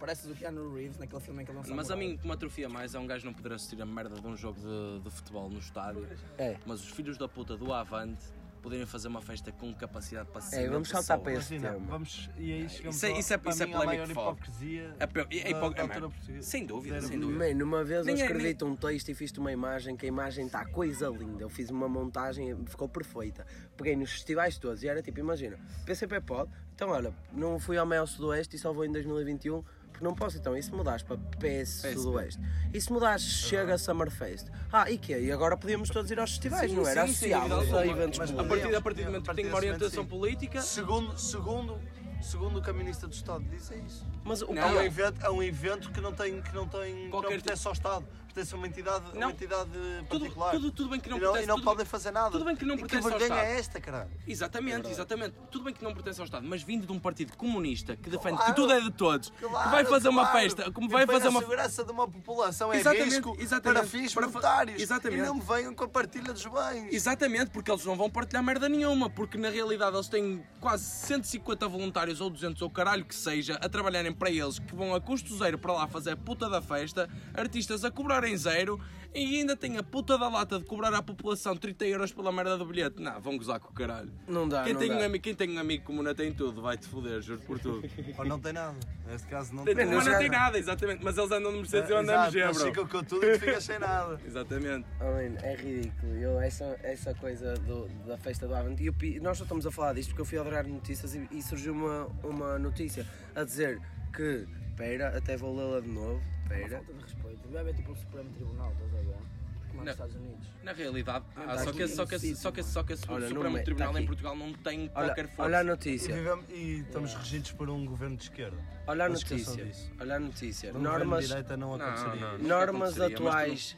Pareces 0.00 0.30
o 0.30 0.34
Keanu 0.34 0.74
Reeves 0.74 0.96
naquele 0.96 1.20
filme 1.20 1.42
em 1.42 1.44
que 1.44 1.52
ele 1.52 1.60
não 1.60 1.76
Mas 1.76 1.90
a 1.90 1.94
mim, 1.94 2.16
como 2.16 2.32
atrofia 2.32 2.70
mais, 2.70 2.94
é 2.94 2.98
um 2.98 3.06
gajo 3.06 3.26
não 3.26 3.34
poder 3.34 3.52
assistir 3.52 3.80
a 3.82 3.86
merda 3.86 4.18
de 4.18 4.26
um 4.26 4.34
jogo 4.34 4.58
de, 4.58 5.04
de 5.04 5.10
futebol 5.10 5.50
no 5.50 5.58
estádio. 5.58 6.08
É. 6.38 6.56
Mas 6.64 6.82
os 6.82 6.88
filhos 6.88 7.18
da 7.18 7.28
puta 7.28 7.54
do 7.54 7.70
Avante 7.70 8.24
poderem 8.60 8.86
fazer 8.86 9.08
uma 9.08 9.20
festa 9.20 9.50
com 9.52 9.74
capacidade 9.74 10.28
para 10.30 10.42
É, 10.52 10.68
vamos 10.68 10.88
saltar 10.88 11.18
para 11.18 11.32
esse 11.34 11.58
tema. 11.58 11.78
Vamos, 11.78 12.30
e 12.36 12.52
aí 12.52 12.68
chegamos 12.68 12.96
isso, 12.96 13.06
é, 13.06 13.18
isso 13.18 13.34
é, 13.34 13.38
para 13.38 13.52
isso 13.52 13.62
é 13.62 13.66
mim, 13.66 13.74
a 13.74 13.84
maior 13.84 14.10
hipocrisia 14.10 14.94
é, 14.98 15.04
é, 15.04 15.50
é, 15.50 16.38
é, 16.38 16.42
Sem 16.42 16.66
dúvida, 16.66 17.00
sem 17.00 17.18
dúvida. 17.18 17.54
Man, 17.54 17.64
uma 17.64 17.84
vez 17.84 18.06
eu 18.06 18.14
escrevi 18.14 18.56
um 18.62 18.76
texto 18.76 19.08
e 19.08 19.14
fiz 19.14 19.32
uma 19.32 19.52
imagem, 19.52 19.96
que 19.96 20.06
a 20.06 20.08
imagem 20.08 20.46
está 20.46 20.64
coisa 20.64 21.08
linda. 21.08 21.42
Eu 21.42 21.48
fiz 21.48 21.70
uma 21.70 21.88
montagem, 21.88 22.54
ficou 22.66 22.88
perfeita. 22.88 23.46
Peguei 23.76 23.96
nos 23.96 24.12
festivais 24.12 24.58
todos 24.58 24.82
e 24.82 24.88
era 24.88 25.02
tipo, 25.02 25.18
imagina, 25.20 25.58
PCP 25.84 26.20
pode, 26.20 26.50
então 26.74 26.90
olha, 26.90 27.14
não 27.32 27.58
fui 27.58 27.76
ao 27.76 27.86
Mel 27.86 28.06
Sudoeste 28.06 28.56
e 28.56 28.58
só 28.58 28.72
vou 28.72 28.84
em 28.84 28.92
2021 28.92 29.62
não 30.00 30.14
posso 30.14 30.36
então, 30.36 30.56
e 30.56 30.62
se 30.62 30.72
mudares 30.72 31.02
para 31.02 31.16
PS 31.16 31.82
Sudoeste? 31.94 32.40
E 32.72 32.80
se 32.80 32.92
mudares 32.92 33.22
chega 33.22 33.76
Summerfest? 33.78 34.48
Ah, 34.72 34.90
e 34.90 34.98
quê? 34.98 35.18
E 35.18 35.32
agora 35.32 35.56
podíamos 35.56 35.90
todos 35.90 36.10
ir 36.10 36.18
aos 36.18 36.30
festivais, 36.30 36.70
sim, 36.70 36.76
não 36.76 36.86
era? 36.86 37.02
Associados 37.02 37.74
a 37.74 37.86
eventos 37.86 38.18
Mas 38.18 38.30
a 38.30 38.44
partir, 38.44 38.74
a 38.74 38.80
partir 38.80 39.02
do 39.02 39.06
momento 39.06 39.28
que 39.28 39.36
tem 39.36 39.46
uma 39.46 39.56
orientação 39.56 40.06
política... 40.06 40.60
Segundo, 40.62 41.18
segundo, 41.18 41.78
segundo 42.20 42.58
o 42.58 42.62
Caminista 42.62 43.06
do 43.06 43.12
Estado 43.12 43.44
diz 43.50 43.70
é 43.70 43.76
isso. 43.76 44.06
Mas 44.24 44.42
o 44.42 44.52
não, 44.52 44.62
é, 44.62 44.72
um 44.72 44.82
evento, 44.82 45.24
é 45.24 45.30
um 45.30 45.42
evento 45.42 45.90
que 45.90 46.00
não 46.00 46.12
tem, 46.12 46.40
que 46.40 46.54
não 46.54 46.68
tem, 46.68 47.10
Qualquer... 47.10 47.28
que 47.28 47.34
não 47.34 47.42
pertence 47.42 47.66
ao 47.66 47.72
Estado 47.72 48.06
pertence 48.32 48.54
a 48.54 48.58
uma 48.58 48.66
entidade, 48.66 49.04
não. 49.14 49.28
uma 49.28 49.30
entidade 49.32 49.70
particular. 50.08 50.50
Tudo, 50.50 50.62
tudo, 50.62 50.76
tudo 50.76 50.90
bem 50.90 51.00
que 51.00 51.08
não 51.08 51.16
e 51.16 51.20
não, 51.20 51.32
pertence, 51.32 51.44
e 51.44 51.48
não 51.48 51.60
podem 51.60 51.86
fazer 51.86 52.10
nada. 52.10 52.30
Tudo 52.30 52.44
bem 52.44 52.56
que 52.56 52.64
não 52.64 52.74
e 52.74 52.78
pertence 52.78 53.06
que 53.06 53.12
ao 53.12 53.20
Estado. 53.20 53.38
é 53.40 53.58
esta, 53.58 53.80
caralho? 53.80 54.10
Exatamente, 54.26 54.88
é 54.88 54.90
exatamente. 54.90 55.34
Tudo 55.50 55.64
bem 55.64 55.74
que 55.74 55.82
não 55.82 55.92
pertence 55.92 56.20
ao 56.20 56.24
Estado, 56.24 56.46
mas 56.46 56.62
vindo 56.62 56.86
de 56.86 56.92
um 56.92 56.98
partido 56.98 57.36
comunista 57.36 57.96
que 57.96 58.08
defende 58.08 58.36
claro, 58.36 58.54
que 58.54 58.60
tudo 58.60 58.72
é 58.72 58.80
de 58.80 58.90
todos, 58.90 59.30
claro, 59.40 59.64
que 59.64 59.70
vai 59.70 59.84
fazer 59.84 60.08
claro. 60.08 60.10
uma 60.10 60.26
festa, 60.26 60.70
como 60.70 60.88
vai 60.88 61.06
fazer 61.06 61.28
uma 61.28 61.40
segurança 61.40 61.84
de 61.84 61.92
uma 61.92 62.08
população 62.08 62.72
é 62.72 62.78
exatamente, 62.78 63.04
risco 63.04 63.36
exatamente, 63.38 63.80
para 63.80 63.88
fins 63.88 64.14
para 64.14 64.26
monetários. 64.28 64.82
Exatamente. 64.82 65.22
E 65.22 65.26
não 65.26 65.40
venham 65.40 65.74
com 65.74 65.84
a 65.84 65.88
partilha 65.88 66.32
dos 66.32 66.44
bens. 66.44 66.92
Exatamente, 66.92 67.50
porque 67.50 67.70
eles 67.70 67.84
não 67.84 67.96
vão 67.96 68.10
partilhar 68.10 68.42
merda 68.42 68.68
nenhuma, 68.68 69.10
porque 69.10 69.36
na 69.36 69.50
realidade 69.50 69.96
eles 69.96 70.08
têm 70.08 70.44
quase 70.60 70.84
150 70.84 71.68
voluntários 71.68 72.20
ou 72.20 72.30
200 72.30 72.60
ou 72.62 72.70
caralho 72.70 73.04
que 73.04 73.14
seja 73.14 73.54
a 73.54 73.68
trabalharem 73.68 74.12
para 74.12 74.30
eles, 74.30 74.58
que 74.58 74.74
vão 74.74 74.94
a 74.94 75.00
custo 75.00 75.36
zero 75.36 75.58
para 75.58 75.72
lá 75.72 75.88
fazer 75.88 76.12
a 76.12 76.16
puta 76.16 76.48
da 76.48 76.62
festa, 76.62 77.08
artistas 77.34 77.84
a 77.84 77.90
cobrarem 78.20 78.36
zero 78.36 78.78
e 79.12 79.40
ainda 79.40 79.56
tem 79.56 79.76
a 79.76 79.82
puta 79.82 80.16
da 80.16 80.28
lata 80.28 80.56
de 80.60 80.64
cobrar 80.64 80.94
à 80.94 81.02
população 81.02 81.56
30 81.56 81.84
euros 81.86 82.12
pela 82.12 82.30
merda 82.30 82.56
do 82.56 82.64
bilhete. 82.64 83.02
Não, 83.02 83.20
vão 83.20 83.36
gozar 83.36 83.58
com 83.58 83.70
o 83.70 83.72
caralho. 83.72 84.12
Não 84.28 84.48
dá, 84.48 84.62
quem 84.62 84.72
não 84.72 84.80
tem 84.80 84.88
dá. 84.88 84.96
Um 84.96 85.02
amigo, 85.02 85.24
quem 85.24 85.34
tem 85.34 85.50
um 85.50 85.58
amigo 85.58 85.84
como 85.84 86.00
não 86.00 86.14
tem 86.14 86.32
tudo, 86.32 86.62
vai-te 86.62 86.86
foder, 86.86 87.20
juro 87.20 87.40
por 87.40 87.58
tudo. 87.58 87.82
Ou 88.16 88.24
não 88.24 88.38
tem 88.38 88.52
nada. 88.52 88.76
Neste 89.08 89.26
caso 89.26 89.52
não 89.52 89.64
tem, 89.64 89.74
tem 89.74 89.84
nada. 89.84 89.96
Mas 89.96 90.06
não 90.06 90.18
tem 90.18 90.28
nada, 90.28 90.58
exatamente. 90.58 91.02
Mas 91.02 91.18
eles 91.18 91.32
andam 91.32 91.50
no 91.50 91.58
Mercedes 91.58 91.90
e 91.90 91.92
eu 91.92 91.98
ando 91.98 92.12
a 92.12 92.26
MG, 92.26 92.40
bro. 92.40 92.54
ficam 92.54 92.86
com 92.86 93.02
tudo 93.02 93.26
e 93.26 93.32
tu 93.32 93.40
ficas 93.40 93.64
sem 93.64 93.78
nada. 93.80 94.20
exatamente. 94.24 94.86
Oh, 95.00 95.04
man, 95.04 95.38
é 95.42 95.56
ridículo. 95.56 96.12
Eu, 96.14 96.40
essa, 96.40 96.78
essa 96.84 97.12
coisa 97.14 97.54
do, 97.54 97.88
da 98.06 98.16
festa 98.16 98.46
do 98.46 98.54
Avante. 98.54 98.86
Eu, 98.86 98.94
nós 99.22 99.38
só 99.38 99.42
estamos 99.42 99.66
a 99.66 99.72
falar 99.72 99.94
disto 99.94 100.10
porque 100.10 100.20
eu 100.20 100.26
fui 100.26 100.38
a 100.38 100.42
adorar 100.42 100.64
notícias 100.68 101.16
e, 101.16 101.26
e 101.32 101.42
surgiu 101.42 101.72
uma, 101.72 102.06
uma 102.22 102.58
notícia 102.60 103.04
a 103.34 103.42
dizer 103.42 103.80
que. 104.14 104.46
Espera, 104.70 105.14
até 105.14 105.36
vou 105.36 105.54
lê-la 105.54 105.80
de 105.80 105.88
novo. 105.88 106.22
Espera. 106.50 106.76
Falta 106.78 106.92
de 106.92 107.02
respeito. 107.02 107.48
Deve 107.48 107.58
haver 107.58 107.74
tipo 107.74 107.92
o 107.92 107.96
Supremo 107.96 108.30
Tribunal, 108.30 108.72
estás 108.72 108.94
a 108.94 108.98
ver? 108.98 109.40
como 109.70 109.84
nos 109.84 109.92
Estados 109.92 110.16
Unidos. 110.16 110.46
Na 110.62 110.72
realidade, 110.72 111.24
ah, 111.36 111.58
só, 111.58 111.72
que, 111.72 111.88
só, 111.88 112.06
que, 112.06 112.18
só, 112.18 112.52
que, 112.52 112.62
só 112.62 112.82
que 112.82 112.92
o 112.92 112.96
olha, 113.08 113.28
Supremo 113.28 113.56
tá 113.56 113.64
Tribunal 113.64 113.92
tá 113.92 114.00
em 114.00 114.06
Portugal 114.06 114.36
não 114.36 114.52
tem 114.52 114.88
qualquer 114.88 115.26
força. 115.28 115.42
Olha 115.42 115.60
a 115.60 115.64
notícia. 115.64 116.12
E, 116.12 116.16
vivemos, 116.16 116.44
e 116.50 116.80
estamos 116.80 117.14
regidos 117.14 117.52
por 117.52 117.70
um 117.70 117.84
governo 117.86 118.16
de 118.16 118.24
esquerda. 118.24 118.56
Olha 118.86 119.06
a 119.06 119.08
notícia. 119.08 119.72
Olha 120.00 120.16
a 120.16 120.18
notícia. 120.18 120.74
Um 120.74 120.80
normas, 120.80 121.28
direita 121.28 121.56
não 121.56 121.74
aconteceria. 121.74 122.20
Não, 122.20 122.38
não, 122.38 122.48
normas 122.48 123.00
atuais. 123.00 123.76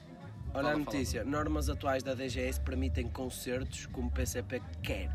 Olha 0.55 0.69
a 0.71 0.79
notícia. 0.79 1.25
Normas 1.25 1.69
atuais 1.69 2.03
da 2.03 2.15
DGS 2.15 2.61
permitem 2.61 3.09
concertos 3.09 3.87
como 3.87 4.09
o 4.09 4.11
PCP 4.11 4.63
quer. 4.83 5.11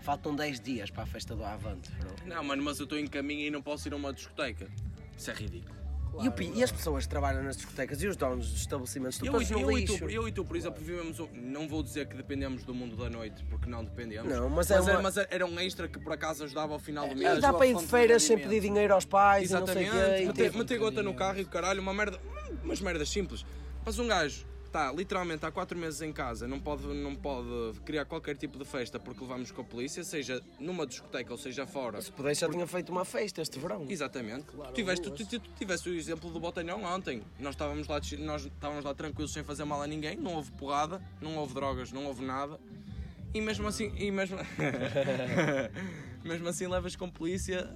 Faltam 0.00 0.34
10 0.34 0.60
dias 0.60 0.90
para 0.90 1.02
a 1.02 1.06
festa 1.06 1.34
do 1.34 1.44
Avante, 1.44 1.90
bro. 1.92 2.14
Não, 2.24 2.42
mano, 2.44 2.62
mas 2.62 2.78
eu 2.78 2.84
estou 2.84 2.98
em 2.98 3.06
caminho 3.06 3.46
e 3.46 3.50
não 3.50 3.60
posso 3.60 3.88
ir 3.88 3.92
a 3.92 3.96
uma 3.96 4.12
discoteca. 4.12 4.68
Isso 5.16 5.30
é 5.30 5.34
ridículo. 5.34 5.76
Claro, 6.10 6.34
e, 6.40 6.48
o, 6.48 6.56
e, 6.56 6.62
as 6.62 6.72
pessoas 6.72 7.04
que 7.04 7.10
trabalham 7.10 7.42
nas 7.42 7.56
discotecas 7.56 8.02
e 8.02 8.06
os 8.06 8.16
donos 8.16 8.50
dos 8.50 8.60
estabelecimentos 8.60 9.16
estão 9.16 9.32
todos 9.32 9.50
no 9.50 9.60
eu 9.60 9.70
lixo. 9.70 9.94
E 9.94 9.98
tu, 9.98 10.10
eu 10.10 10.28
e 10.28 10.32
tu, 10.32 10.44
por 10.44 10.56
exemplo, 10.56 10.82
vivemos. 10.82 11.18
Não 11.32 11.68
vou 11.68 11.82
dizer 11.82 12.06
que 12.06 12.16
dependemos 12.16 12.64
do 12.64 12.74
mundo 12.74 12.96
da 12.96 13.08
noite, 13.08 13.44
porque 13.44 13.68
não 13.68 13.84
dependemos. 13.84 14.32
Não, 14.32 14.48
mas, 14.48 14.70
é 14.70 14.78
mas, 14.78 14.88
é 14.88 14.92
uma... 14.92 15.02
mas 15.02 15.16
era 15.16 15.46
um 15.46 15.60
extra 15.60 15.88
que 15.88 15.98
por 15.98 16.12
acaso 16.12 16.44
ajudava 16.44 16.72
ao 16.72 16.78
final 16.78 17.08
do 17.08 17.16
mês. 17.16 17.38
E 17.38 17.40
dá 17.40 17.52
para 17.52 17.66
ir 17.66 17.76
de 17.76 17.86
feiras 17.86 18.22
sem 18.22 18.38
pedir 18.38 18.60
dinheiro 18.60 18.94
aos 18.94 19.04
pais 19.04 19.44
Exatamente. 19.44 19.80
e 19.80 20.26
não 20.26 20.34
sei 20.34 20.48
o 20.48 20.52
quê. 20.52 20.58
Meter 20.58 20.78
gota 20.78 21.02
no 21.02 21.14
carro 21.14 21.40
e 21.40 21.44
caralho, 21.44 21.80
uma 21.80 21.94
merda. 21.94 22.18
Umas 22.64 22.80
merdas 22.80 23.08
simples. 23.08 23.44
Mas 23.84 23.98
um 23.98 24.06
gajo 24.06 24.46
está 24.68 24.92
literalmente 24.92 25.44
há 25.44 25.50
4 25.50 25.76
meses 25.76 26.00
em 26.02 26.12
casa, 26.12 26.46
não 26.46 26.60
pode, 26.60 26.86
não 26.86 27.14
pode 27.14 27.80
criar 27.84 28.04
qualquer 28.04 28.36
tipo 28.36 28.58
de 28.58 28.64
festa 28.64 28.98
porque 28.98 29.20
levamos 29.20 29.50
com 29.50 29.62
a 29.62 29.64
polícia, 29.64 30.04
seja 30.04 30.40
numa 30.60 30.86
discoteca 30.86 31.32
ou 31.32 31.38
seja 31.38 31.66
fora. 31.66 32.00
Se 32.00 32.12
pudesse, 32.12 32.42
já 32.42 32.46
porque... 32.46 32.58
tinha 32.58 32.66
feito 32.66 32.92
uma 32.92 33.04
festa 33.04 33.42
este 33.42 33.58
verão. 33.58 33.86
Exatamente. 33.88 34.44
Claro, 34.46 34.70
tu, 34.70 34.74
tiveste, 34.74 35.10
tu, 35.10 35.26
tu, 35.26 35.40
tu, 35.40 35.50
tiveste 35.58 35.88
o 35.88 35.94
exemplo 35.94 36.30
do 36.30 36.38
Botelhão 36.38 36.84
ontem. 36.84 37.22
Nós 37.38 37.54
estávamos, 37.54 37.88
lá, 37.88 38.00
nós 38.20 38.44
estávamos 38.44 38.84
lá 38.84 38.94
tranquilos 38.94 39.32
sem 39.32 39.42
fazer 39.42 39.64
mal 39.64 39.82
a 39.82 39.86
ninguém, 39.86 40.16
não 40.16 40.34
houve 40.34 40.50
porrada, 40.52 41.02
não 41.20 41.36
houve 41.36 41.54
drogas, 41.54 41.90
não 41.90 42.06
houve 42.06 42.24
nada. 42.24 42.58
E 43.34 43.40
mesmo 43.40 43.66
assim, 43.66 43.92
e 43.96 44.10
mesmo, 44.10 44.38
mesmo 46.24 46.48
assim 46.48 46.66
levas 46.66 46.96
com 46.96 47.06
a 47.06 47.08
polícia 47.08 47.68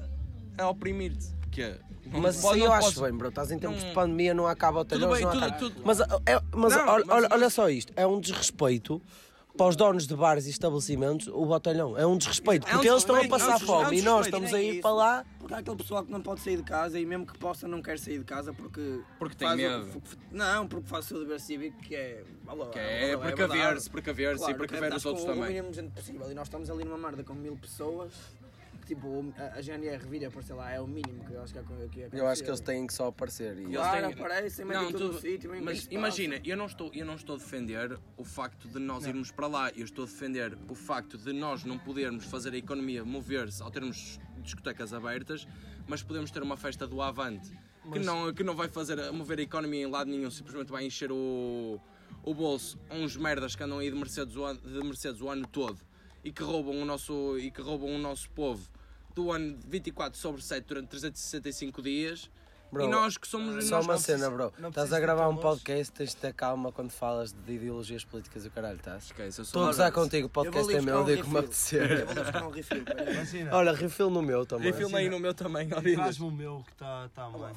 a 0.57 0.69
oprimir-te 0.69 1.42
que 1.53 1.63
é. 1.63 1.79
Mas 2.11 2.37
isso 2.37 2.55
eu 2.57 2.73
acho 2.73 3.01
bem, 3.03 3.13
bro. 3.13 3.29
Estás 3.29 3.51
em 3.53 3.59
tempos 3.59 3.81
não... 3.81 3.89
de 3.89 3.95
pandemia, 3.95 4.35
não 4.35 4.47
acaba 4.47 4.81
o 4.81 4.99
não 4.99 5.13
acaba. 5.13 5.53
Tudo... 5.53 5.81
Mas, 5.85 6.01
é, 6.01 6.07
mas, 6.53 6.75
não, 6.75 6.89
olha, 6.89 7.05
mas, 7.07 7.25
olha 7.31 7.51
só 7.51 7.71
isto, 7.71 7.93
é 7.95 8.07
um 8.07 8.19
desrespeito 8.19 9.01
para 9.57 9.67
os 9.69 9.77
donos 9.77 10.07
de 10.07 10.17
bares 10.17 10.47
e 10.47 10.51
estabelecimentos 10.51 11.29
o 11.29 11.45
botelhão. 11.45 11.97
É 11.97 12.07
um 12.07 12.17
desrespeito, 12.17 12.67
porque 12.67 12.89
é 12.89 12.91
um 12.91 12.95
eles 12.95 13.03
estão 13.03 13.17
a 13.17 13.29
passar 13.29 13.53
é 13.53 13.57
um 13.57 13.59
fome 13.61 13.85
é 13.85 13.89
um 13.89 13.93
e 13.93 14.03
nós 14.03 14.27
estamos 14.27 14.53
a 14.53 14.61
ir 14.61 14.81
para 14.81 14.93
lá. 14.93 15.25
Porque 15.39 15.55
há 15.55 15.59
aquele 15.59 15.77
pessoal 15.77 16.05
que 16.05 16.11
não 16.11 16.23
pode 16.23 16.41
sair 16.41 16.57
de 16.57 16.63
casa 16.63 16.99
e 16.99 17.05
mesmo 17.05 17.27
que 17.27 17.39
possa 17.39 17.69
não 17.69 17.83
quer 17.83 17.99
sair 17.99 18.19
de 18.19 18.25
casa 18.25 18.53
porque. 18.53 19.01
Porque 19.19 19.37
tem 19.37 19.57
medo. 19.57 19.87
O, 19.97 20.03
não, 20.35 20.67
porque 20.67 20.89
faz 20.89 21.05
o 21.05 21.09
seu 21.09 21.21
dever 21.21 21.41
cívico 21.41 21.79
que 21.83 21.95
é. 21.95 22.25
Alô, 22.47 22.67
que 22.67 22.79
é, 22.79 23.17
precaver-se, 23.17 23.91
precaver-se 23.91 24.39
claro, 24.39 24.53
e 24.53 24.57
precaver 24.57 24.95
os 24.95 25.05
outros 25.05 25.25
também. 25.25 25.43
O 25.43 25.47
mínimo 25.47 25.71
de 25.71 25.77
gente 25.77 25.93
possível 25.93 26.31
e 26.31 26.35
nós 26.35 26.47
estamos 26.47 26.71
ali 26.71 26.85
numa 26.85 26.99
merda 26.99 27.23
com 27.23 27.35
mil 27.35 27.57
pessoas 27.57 28.13
tipo, 28.95 29.33
a, 29.37 29.59
a 29.59 29.63
GNR 29.63 30.07
vir 30.07 30.25
aparecer 30.27 30.55
lá 30.55 30.71
é 30.71 30.81
o 30.81 30.87
mínimo 30.87 31.25
que 31.25 31.33
eu 31.33 31.43
acho 31.43 31.53
que, 31.53 31.59
é, 31.59 31.89
que 31.91 32.03
é 32.03 32.09
Eu 32.13 32.27
acho 32.27 32.43
que 32.43 32.51
eles 32.51 32.61
têm 32.61 32.87
que 32.87 32.93
só 32.93 33.09
aparecer. 33.09 33.59
E... 33.59 33.73
Claro, 33.73 34.09
têm... 34.09 34.21
aparecem, 34.21 34.65
mas 34.65 34.77
não, 34.77 34.93
tudo, 34.93 35.21
sítio, 35.21 35.51
Mas 35.63 35.89
imagina, 35.91 36.41
eu 36.45 36.57
não, 36.57 36.67
estou, 36.67 36.91
eu 36.95 37.07
não 37.07 37.15
estou 37.15 37.37
a 37.37 37.39
defender 37.39 37.99
o 38.17 38.25
facto 38.25 38.69
de 38.69 38.79
nós 38.79 39.03
não. 39.05 39.11
irmos 39.11 39.31
para 39.31 39.47
lá, 39.47 39.71
eu 39.71 39.85
estou 39.85 40.05
a 40.05 40.07
defender 40.07 40.57
o 40.69 40.75
facto 40.75 41.17
de 41.17 41.33
nós 41.33 41.65
não 41.65 41.79
podermos 41.79 42.25
fazer 42.25 42.53
a 42.53 42.57
economia 42.57 43.05
mover-se 43.05 43.63
ao 43.63 43.71
termos 43.71 44.21
discotecas 44.39 44.93
abertas, 44.93 45.47
mas 45.87 46.03
podemos 46.03 46.31
ter 46.31 46.43
uma 46.43 46.57
festa 46.57 46.87
do 46.87 47.01
Avante. 47.01 47.53
Mas... 47.85 47.99
Que, 47.99 48.05
não, 48.05 48.33
que 48.33 48.45
não 48.45 48.55
vai 48.55 48.69
fazer 48.69 49.11
mover 49.13 49.39
a 49.39 49.43
economia 49.43 49.83
em 49.83 49.91
lado 49.91 50.11
nenhum, 50.11 50.31
simplesmente 50.31 50.71
vai 50.71 50.85
encher 50.85 51.11
o, 51.11 51.81
o 52.23 52.35
bolso 52.35 52.79
a 52.89 52.95
uns 52.95 53.17
merdas 53.17 53.57
que 53.57 53.63
andam 53.63 53.79
aí 53.79 53.91
de 53.91 53.97
Mercedes, 53.97 54.37
o, 54.37 54.55
de 54.55 54.85
Mercedes 54.85 55.21
o 55.21 55.29
ano 55.29 55.47
todo 55.47 55.79
e 56.25 56.31
que 56.31 56.43
roubam 56.43 56.81
o 56.81 56.85
nosso, 56.85 57.37
e 57.39 57.51
que 57.51 57.61
roubam 57.61 57.95
o 57.95 57.99
nosso 57.99 58.31
povo 58.31 58.69
do 59.15 59.31
ano 59.31 59.59
24 59.67 60.19
sobre 60.19 60.43
7 60.43 60.65
durante 60.67 60.89
365 60.89 61.83
dias. 61.83 62.31
Bro, 62.73 62.85
e 62.85 62.89
nós 62.89 63.19
que 63.19 63.29
somos. 63.29 63.67
Só 63.67 63.83
uma 63.83 63.99
cena, 63.99 64.31
bro. 64.31 64.51
Estás 64.67 64.95
a 64.95 64.99
gravar 64.99 65.29
um 65.29 65.37
podcast, 65.37 65.93
tens 65.93 66.11
de 66.11 66.17
ter 66.17 66.33
calma 66.33 66.73
quando 66.73 66.91
falas 66.91 67.31
de 67.31 67.53
ideologias 67.53 68.03
políticas 68.03 68.47
e 68.47 68.49
o 68.49 68.51
caralho, 68.51 68.79
estás? 68.79 69.05
Esquece, 69.05 69.43
Estou 69.43 69.65
a 69.65 69.67
gozar 69.67 69.93
contigo, 69.93 70.27
o 70.27 70.31
podcast 70.31 70.75
é 70.75 70.81
meu, 70.81 71.01
eu 71.01 71.05
digo 71.05 71.25
como 71.25 71.37
apetecer. 71.37 71.91
Eu 72.01 72.07
vou 72.07 72.15
buscar 72.15 72.47
um 72.47 72.51
refill. 72.51 72.85
Olha, 73.53 73.73
refill 73.73 74.09
no 74.09 74.23
meu 74.23 74.47
também. 74.47 74.73
Refill 74.73 74.97
aí 74.97 75.11
no 75.11 75.21
meu 75.21 75.35
também, 75.35 75.69
Faz-me 75.69 76.27
o 76.27 76.31
meu 76.31 76.63
que 76.65 76.73
está 76.73 77.11
tá 77.11 77.29
mal. 77.29 77.53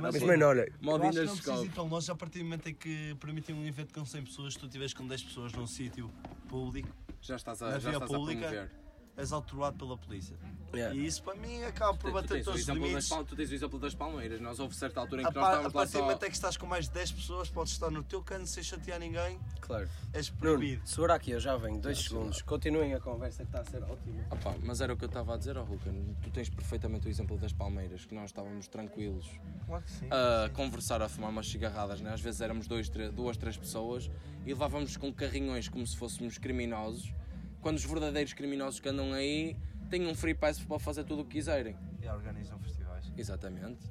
Mas, 0.00 0.22
mano, 0.22 0.46
olha, 0.46 0.72
Modinhas 0.80 1.16
eu 1.16 1.24
acho 1.24 1.42
que 1.42 1.48
não 1.48 1.54
precisa 1.54 1.64
ir 1.64 1.74
tão 1.74 1.88
longe, 1.88 2.10
a 2.12 2.14
partir 2.14 2.38
do 2.38 2.44
momento 2.44 2.68
em 2.68 2.74
que 2.74 3.16
permitem 3.18 3.56
um 3.56 3.66
evento 3.66 3.92
com 3.92 4.04
100 4.04 4.22
pessoas, 4.22 4.52
se 4.52 4.60
tu 4.60 4.66
estiveres 4.66 4.94
com 4.94 5.04
10 5.04 5.24
pessoas 5.24 5.52
num 5.52 5.66
sítio 5.66 6.08
público, 6.48 6.88
já 7.20 7.34
estás 7.34 7.60
a, 7.60 7.76
já 7.80 7.90
estás 7.90 8.08
pública, 8.08 8.46
a 8.46 8.50
promover 8.50 8.79
és 9.20 9.32
autuado 9.32 9.76
pela 9.76 9.96
polícia. 9.96 10.36
Yeah. 10.72 10.94
E 10.94 11.04
isso 11.04 11.22
para 11.22 11.34
mim 11.34 11.62
acaba 11.64 11.96
por 11.96 12.12
bater 12.12 12.44
todos 12.44 12.60
os 12.60 12.68
limites. 12.68 13.08
Das, 13.08 13.26
tu 13.26 13.36
tens 13.36 13.50
o 13.50 13.54
exemplo 13.54 13.78
das 13.78 13.94
Palmeiras, 13.94 14.40
nós 14.40 14.58
houve 14.60 14.74
certa 14.74 15.00
altura 15.00 15.22
em 15.22 15.24
que 15.24 15.30
a 15.30 15.40
nós 15.40 15.48
estávamos 15.48 15.74
lá 15.74 15.86
só... 15.86 15.98
A 15.98 16.06
partir 16.06 16.18
do 16.18 16.26
que 16.30 16.36
estás 16.36 16.56
com 16.56 16.66
mais 16.66 16.86
de 16.86 16.92
10 16.92 17.12
pessoas, 17.12 17.50
podes 17.50 17.72
estar 17.72 17.90
no 17.90 18.02
teu 18.02 18.22
canto 18.22 18.46
sem 18.46 18.62
chatear 18.62 18.98
ninguém. 19.00 19.38
Claro. 19.60 19.88
És 20.12 20.30
proibido. 20.30 20.76
Bruno, 20.76 20.86
segura 20.86 21.14
aqui, 21.14 21.32
eu 21.32 21.40
já 21.40 21.56
venho, 21.56 21.78
dois 21.80 21.98
segundos. 21.98 22.42
Continuem 22.42 22.94
a 22.94 23.00
conversa 23.00 23.44
que 23.44 23.48
está 23.48 23.60
a 23.60 23.64
ser 23.64 23.82
ótima. 23.82 24.24
Opa, 24.30 24.54
mas 24.62 24.80
era 24.80 24.92
o 24.92 24.96
que 24.96 25.04
eu 25.04 25.08
estava 25.08 25.34
a 25.34 25.36
dizer 25.36 25.56
ao 25.56 25.64
oh, 25.64 25.66
Ruken. 25.66 26.16
Tu 26.22 26.30
tens 26.30 26.48
perfeitamente 26.48 27.06
o 27.08 27.10
exemplo 27.10 27.36
das 27.36 27.52
Palmeiras, 27.52 28.04
que 28.04 28.14
nós 28.14 28.26
estávamos 28.26 28.68
tranquilos 28.68 29.28
claro 29.66 29.84
sim, 29.86 30.08
a 30.10 30.46
sim. 30.46 30.54
conversar, 30.54 31.02
a 31.02 31.08
fumar 31.08 31.30
umas 31.30 31.48
cigarradas, 31.48 32.00
né? 32.00 32.12
às 32.12 32.20
vezes 32.20 32.40
éramos 32.40 32.66
dois, 32.66 32.88
três, 32.88 33.12
duas, 33.12 33.36
três 33.36 33.56
pessoas 33.56 34.10
e 34.44 34.48
levávamos 34.48 34.96
com 34.96 35.12
carrinhões 35.12 35.68
como 35.68 35.86
se 35.86 35.96
fôssemos 35.96 36.38
criminosos, 36.38 37.12
quando 37.60 37.76
os 37.76 37.84
verdadeiros 37.84 38.32
criminosos 38.32 38.80
que 38.80 38.88
andam 38.88 39.12
aí 39.12 39.56
têm 39.88 40.06
um 40.06 40.14
free 40.14 40.34
pass 40.34 40.60
para 40.60 40.78
fazer 40.78 41.04
tudo 41.04 41.22
o 41.22 41.24
que 41.24 41.32
quiserem. 41.32 41.76
E 42.02 42.08
organizam 42.08 42.58
festivais. 42.60 43.12
Exatamente. 43.16 43.90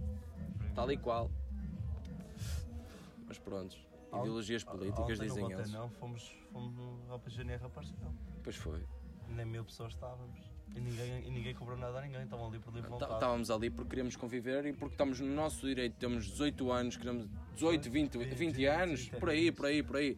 Tal 0.74 0.92
e 0.92 0.98
qual. 0.98 1.30
Mas 3.28 3.38
pronto, 3.38 3.78
ideologias 4.08 4.64
políticas 4.64 5.20
dizem 5.20 5.44
não 5.44 5.52
eles. 5.52 5.72
Não, 5.72 5.90
fomos, 5.92 6.36
fomos 6.52 7.10
ao 7.10 7.20
PGNR 7.20 7.64
apareceu. 7.64 7.96
Pois 8.44 8.56
foi. 8.56 8.84
Nem 9.28 9.46
mil 9.46 9.64
pessoas 9.64 9.94
estávamos. 9.94 10.40
E 10.76 10.80
ninguém, 10.80 11.28
e 11.28 11.32
ninguém 11.32 11.56
cobrou 11.56 11.78
nada 11.78 11.98
a 11.98 12.02
ninguém, 12.02 12.24
estavam 12.24 12.48
ali 12.48 12.60
por 12.60 12.74
livre 12.74 12.90
vontade. 12.90 13.14
Estávamos 13.14 13.50
ali 13.50 13.72
porque 13.72 13.90
queríamos 13.90 14.16
conviver 14.16 14.66
e 14.68 14.74
porque 14.74 14.94
estamos 14.94 15.20
no 15.20 15.34
nosso 15.34 15.66
direito, 15.66 15.96
temos 15.98 16.28
18 16.28 16.72
anos, 16.72 16.96
queremos 16.96 17.28
18, 17.56 17.90
20, 17.90 18.18
20, 18.20 18.36
20 18.36 18.66
anos, 18.66 19.10
por 19.10 19.30
aí, 19.30 19.52
por 19.52 19.66
aí, 19.66 19.82
por 19.82 19.96
aí. 19.96 20.18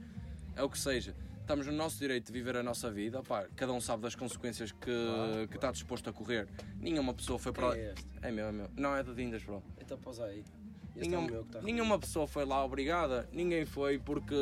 É 0.55 0.61
o 0.61 0.69
que 0.69 0.77
seja 0.77 1.15
estamos 1.51 1.67
no 1.67 1.73
nosso 1.73 1.99
direito 1.99 2.27
de 2.27 2.31
viver 2.31 2.55
a 2.55 2.63
nossa 2.63 2.89
vida, 2.89 3.21
cada 3.57 3.73
um 3.73 3.81
sabe 3.81 4.03
das 4.03 4.15
consequências 4.15 4.71
que, 4.71 4.85
claro. 4.85 5.47
que 5.49 5.55
está 5.55 5.69
disposto 5.69 6.09
a 6.09 6.13
correr. 6.13 6.47
Nenhuma 6.79 7.13
pessoa 7.13 7.37
foi 7.37 7.51
para 7.51 7.67
lá. 7.67 7.77
É, 7.77 7.91
este? 7.91 8.05
é 8.21 8.31
meu, 8.31 8.45
é 8.45 8.51
meu. 8.53 8.69
Não 8.77 8.95
é 8.95 9.03
do 9.03 9.13
Dindas, 9.13 9.43
bro. 9.43 9.61
Então 9.81 9.97
pôs 9.97 10.21
aí. 10.21 10.45
Nenhum, 10.95 11.25
é 11.25 11.43
tá 11.51 11.61
nenhuma 11.61 11.99
pessoa 11.99 12.25
foi 12.25 12.45
lá 12.45 12.63
obrigada, 12.63 13.27
ninguém 13.33 13.65
foi 13.65 13.99
porque. 13.99 14.33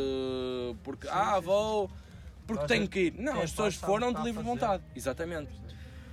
porque 0.84 1.08
sim, 1.08 1.14
ah, 1.14 1.40
vou. 1.40 1.90
porque 2.46 2.68
tenho 2.68 2.88
que 2.88 3.00
ir. 3.08 3.14
Não, 3.18 3.42
as 3.42 3.50
pessoas 3.50 3.76
foram 3.76 4.14
de 4.14 4.22
livre 4.22 4.44
vontade. 4.44 4.84
Exatamente. 4.96 5.52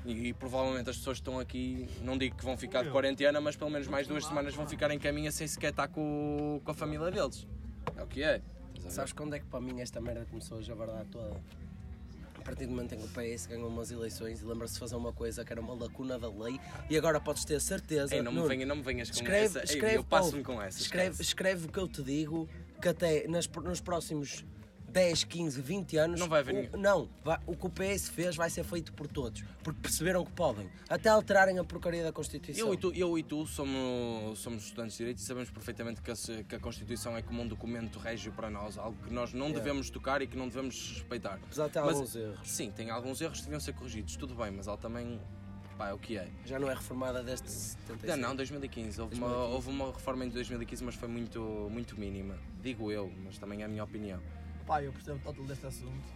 E, 0.07 0.29
e, 0.29 0.33
provavelmente 0.33 0.89
as 0.89 0.97
pessoas 0.97 1.19
que 1.19 1.23
estão 1.23 1.39
aqui, 1.39 1.89
não 2.01 2.17
digo 2.17 2.37
que 2.37 2.45
vão 2.45 2.57
ficar 2.57 2.85
de 2.85 2.91
quarentena, 2.91 3.39
mas 3.39 3.55
pelo 3.55 3.71
menos 3.71 3.87
mais 3.87 4.07
duas 4.07 4.25
semanas 4.25 4.55
vão 4.55 4.67
ficar 4.67 4.91
em 4.91 4.99
caminho 4.99 5.31
sem 5.31 5.47
sequer 5.47 5.71
estar 5.71 5.89
com, 5.89 6.59
com 6.65 6.71
a 6.71 6.75
família 6.75 7.11
deles. 7.11 7.47
É 7.97 8.03
o 8.03 8.07
que 8.07 8.23
é. 8.23 8.41
Sabes 8.89 9.13
quando 9.13 9.35
é 9.35 9.39
que 9.39 9.47
para 9.47 9.61
mim 9.61 9.81
esta 9.81 10.01
merda 10.01 10.27
começou 10.31 10.59
a 10.59 10.63
javardar 10.63 11.05
toda? 11.07 11.41
A 12.37 12.41
partir 12.43 12.67
do 12.67 12.71
momento 12.73 12.95
em 12.95 12.99
que 12.99 13.05
o 13.05 13.09
PS 13.09 13.47
ganhou 13.47 13.69
umas 13.69 13.91
eleições 13.91 14.41
e 14.41 14.45
lembra-se 14.45 14.75
de 14.75 14.81
fazer 14.81 14.95
uma 14.95 15.13
coisa 15.13 15.45
que 15.45 15.53
era 15.53 15.61
uma 15.61 15.75
lacuna 15.75 16.17
da 16.19 16.29
lei 16.29 16.61
e 16.89 16.97
agora 16.97 17.21
podes 17.21 17.45
ter 17.45 17.61
certeza. 17.61 18.15
Ei, 18.15 18.23
não, 18.23 18.31
me 18.31 18.47
venha, 18.47 18.65
não 18.65 18.77
me 18.77 18.83
venhas 18.83 19.11
com 19.11 19.17
escreve, 19.17 19.45
essa. 19.45 19.65
Escreve, 19.65 19.95
Ei, 19.95 19.97
eu 19.97 20.05
passo-me 20.05 20.45
com 20.45 20.63
essa. 20.63 20.81
Escreve, 20.81 21.21
escreve 21.21 21.67
o 21.67 21.69
que 21.69 21.79
eu 21.79 21.89
te 21.89 22.03
digo 22.03 22.49
que 22.81 22.89
até 22.89 23.27
nas, 23.27 23.49
nos 23.49 23.81
próximos 23.81 24.45
10, 24.97 25.25
15, 25.25 25.61
20 25.61 25.97
anos. 25.99 26.19
Não 26.19 26.27
vai 26.27 26.41
haver 26.41 26.71
o, 26.73 26.79
Não, 26.79 27.07
vai, 27.23 27.39
o 27.47 27.55
que 27.55 27.67
o 27.67 27.69
PS 27.69 28.09
fez 28.09 28.35
vai 28.35 28.49
ser 28.49 28.65
feito 28.65 28.95
por 28.95 29.07
todos. 29.07 29.45
Porque 29.63 29.79
perceberam 29.79 30.25
que 30.25 30.33
podem. 30.33 30.71
Até 30.89 31.11
alterarem 31.11 31.59
a 31.59 31.65
porcaria 31.65 32.03
da 32.03 32.13
Constituição. 32.13 32.69
Eu 32.69 32.73
e 32.73 32.77
tu, 32.79 32.93
eu 32.95 33.19
e 33.19 33.23
tu 33.23 33.47
somos, 33.47 34.39
somos 34.39 34.65
estudantes 34.65 34.93
de 34.93 34.99
Direito 34.99 35.19
e 35.19 35.21
sabemos 35.21 35.51
perfeitamente 35.51 36.01
que 36.01 36.11
a, 36.11 36.15
que 36.49 36.55
a 36.55 36.59
Constituição 36.59 37.15
é 37.15 37.21
como 37.21 37.43
um 37.43 37.47
documento 37.47 37.99
régio 37.99 38.33
para 38.33 38.49
nós. 38.49 38.79
Algo 38.79 38.97
que 39.07 39.13
nós 39.13 39.35
não 39.35 39.49
yeah. 39.49 39.63
devemos 39.63 39.91
tocar 39.91 40.23
e 40.23 40.27
que 40.27 40.35
não 40.35 40.49
devemos 40.49 40.95
respeitar. 40.95 41.39
Apesar 41.45 41.67
de 41.67 41.73
ter 41.75 41.81
mas, 41.83 41.97
alguns 41.97 42.17
erros. 42.17 42.49
Sim, 42.49 42.71
tem 42.71 42.89
alguns 42.89 43.21
erros 43.21 43.41
que 43.41 43.45
deviam 43.45 43.61
ser 43.61 43.75
corrigidos. 43.75 44.17
Tudo 44.17 44.35
bem, 44.35 44.51
mas 44.51 44.67
ela 44.67 44.79
também 44.79 45.21
pá, 45.77 45.91
é 45.91 45.93
o 45.93 45.99
que 45.99 46.17
é. 46.17 46.27
Já 46.47 46.59
não 46.59 46.71
é 46.71 46.75
reformada 46.75 47.23
desde 47.23 47.51
75? 47.51 48.17
Não, 48.17 48.29
não, 48.31 48.35
2015. 48.37 48.99
Houve, 48.99 49.17
2015. 49.17 49.21
Uma, 49.21 49.55
houve 49.55 49.69
uma 49.69 49.93
reforma 49.93 50.25
em 50.25 50.31
2015, 50.31 50.85
mas 50.85 50.95
foi 50.95 51.09
muito, 51.09 51.69
muito 51.71 52.01
mínima. 52.01 52.39
Digo 52.63 52.91
eu, 52.91 53.13
mas 53.23 53.37
também 53.37 53.61
é 53.61 53.67
a 53.67 53.69
minha 53.69 53.85
opinião. 53.85 54.23
Pá, 54.67 54.83
eu 54.83 54.93
percebo 54.93 55.21
todo 55.23 55.43
deste 55.45 55.67
assunto. 55.67 56.15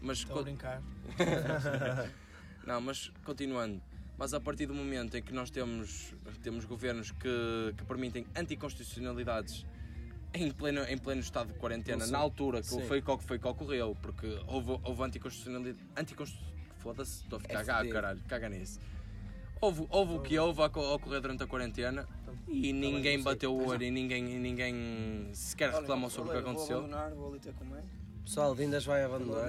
Mas 0.00 0.18
Estou 0.18 0.38
a 0.38 0.42
brincar. 0.42 0.82
não, 2.64 2.80
mas 2.80 3.10
continuando. 3.24 3.82
Mas 4.16 4.34
a 4.34 4.40
partir 4.40 4.66
do 4.66 4.74
momento 4.74 5.16
em 5.16 5.22
que 5.22 5.32
nós 5.32 5.50
temos, 5.50 6.14
temos 6.42 6.64
governos 6.64 7.12
que, 7.12 7.74
que 7.76 7.84
permitem 7.84 8.26
anticonstitucionalidades 8.36 9.64
em 10.34 10.50
pleno, 10.50 10.82
em 10.82 10.98
pleno 10.98 11.20
estado 11.20 11.52
de 11.52 11.58
quarentena, 11.58 12.06
na 12.06 12.18
altura 12.18 12.62
que 12.62 12.68
foi, 12.86 13.00
que 13.00 13.24
foi 13.24 13.38
que 13.38 13.46
ocorreu, 13.46 13.96
porque 14.02 14.26
houve, 14.46 14.78
houve 14.82 15.02
anticonstitucionalidade. 15.02 15.78
Anticonstitucionalidade 15.96 16.58
foda-se, 16.78 17.22
estou 17.22 17.36
a 17.38 17.40
ficar 17.40 17.64
gago, 17.64 17.90
caralho, 17.90 18.20
caga 18.26 18.48
nisso. 18.48 18.80
Houve, 19.60 19.86
houve 19.90 20.12
o 20.14 20.20
que 20.20 20.38
houve 20.38 20.62
a 20.62 20.66
ocorrer 20.66 21.20
durante 21.20 21.42
a 21.42 21.46
quarentena 21.46 22.06
e 22.48 22.72
ninguém 22.72 23.22
bateu 23.22 23.54
o 23.54 23.66
olho 23.68 23.82
e 23.82 23.90
ninguém, 23.90 24.22
ninguém 24.22 25.28
sequer 25.32 25.70
reclamou 25.70 26.10
sobre 26.10 26.30
o 26.30 26.32
que 26.34 26.38
aconteceu. 26.40 26.78
Vou 26.82 26.86
abandonar, 26.86 27.14
vou 27.14 27.30
ali 27.30 27.40
ter 27.40 27.52
com 27.54 27.64
mãe. 27.64 27.82
Pessoal, 28.24 28.54
Vindas 28.54 28.84
vai 28.84 29.02
abandonar. 29.04 29.48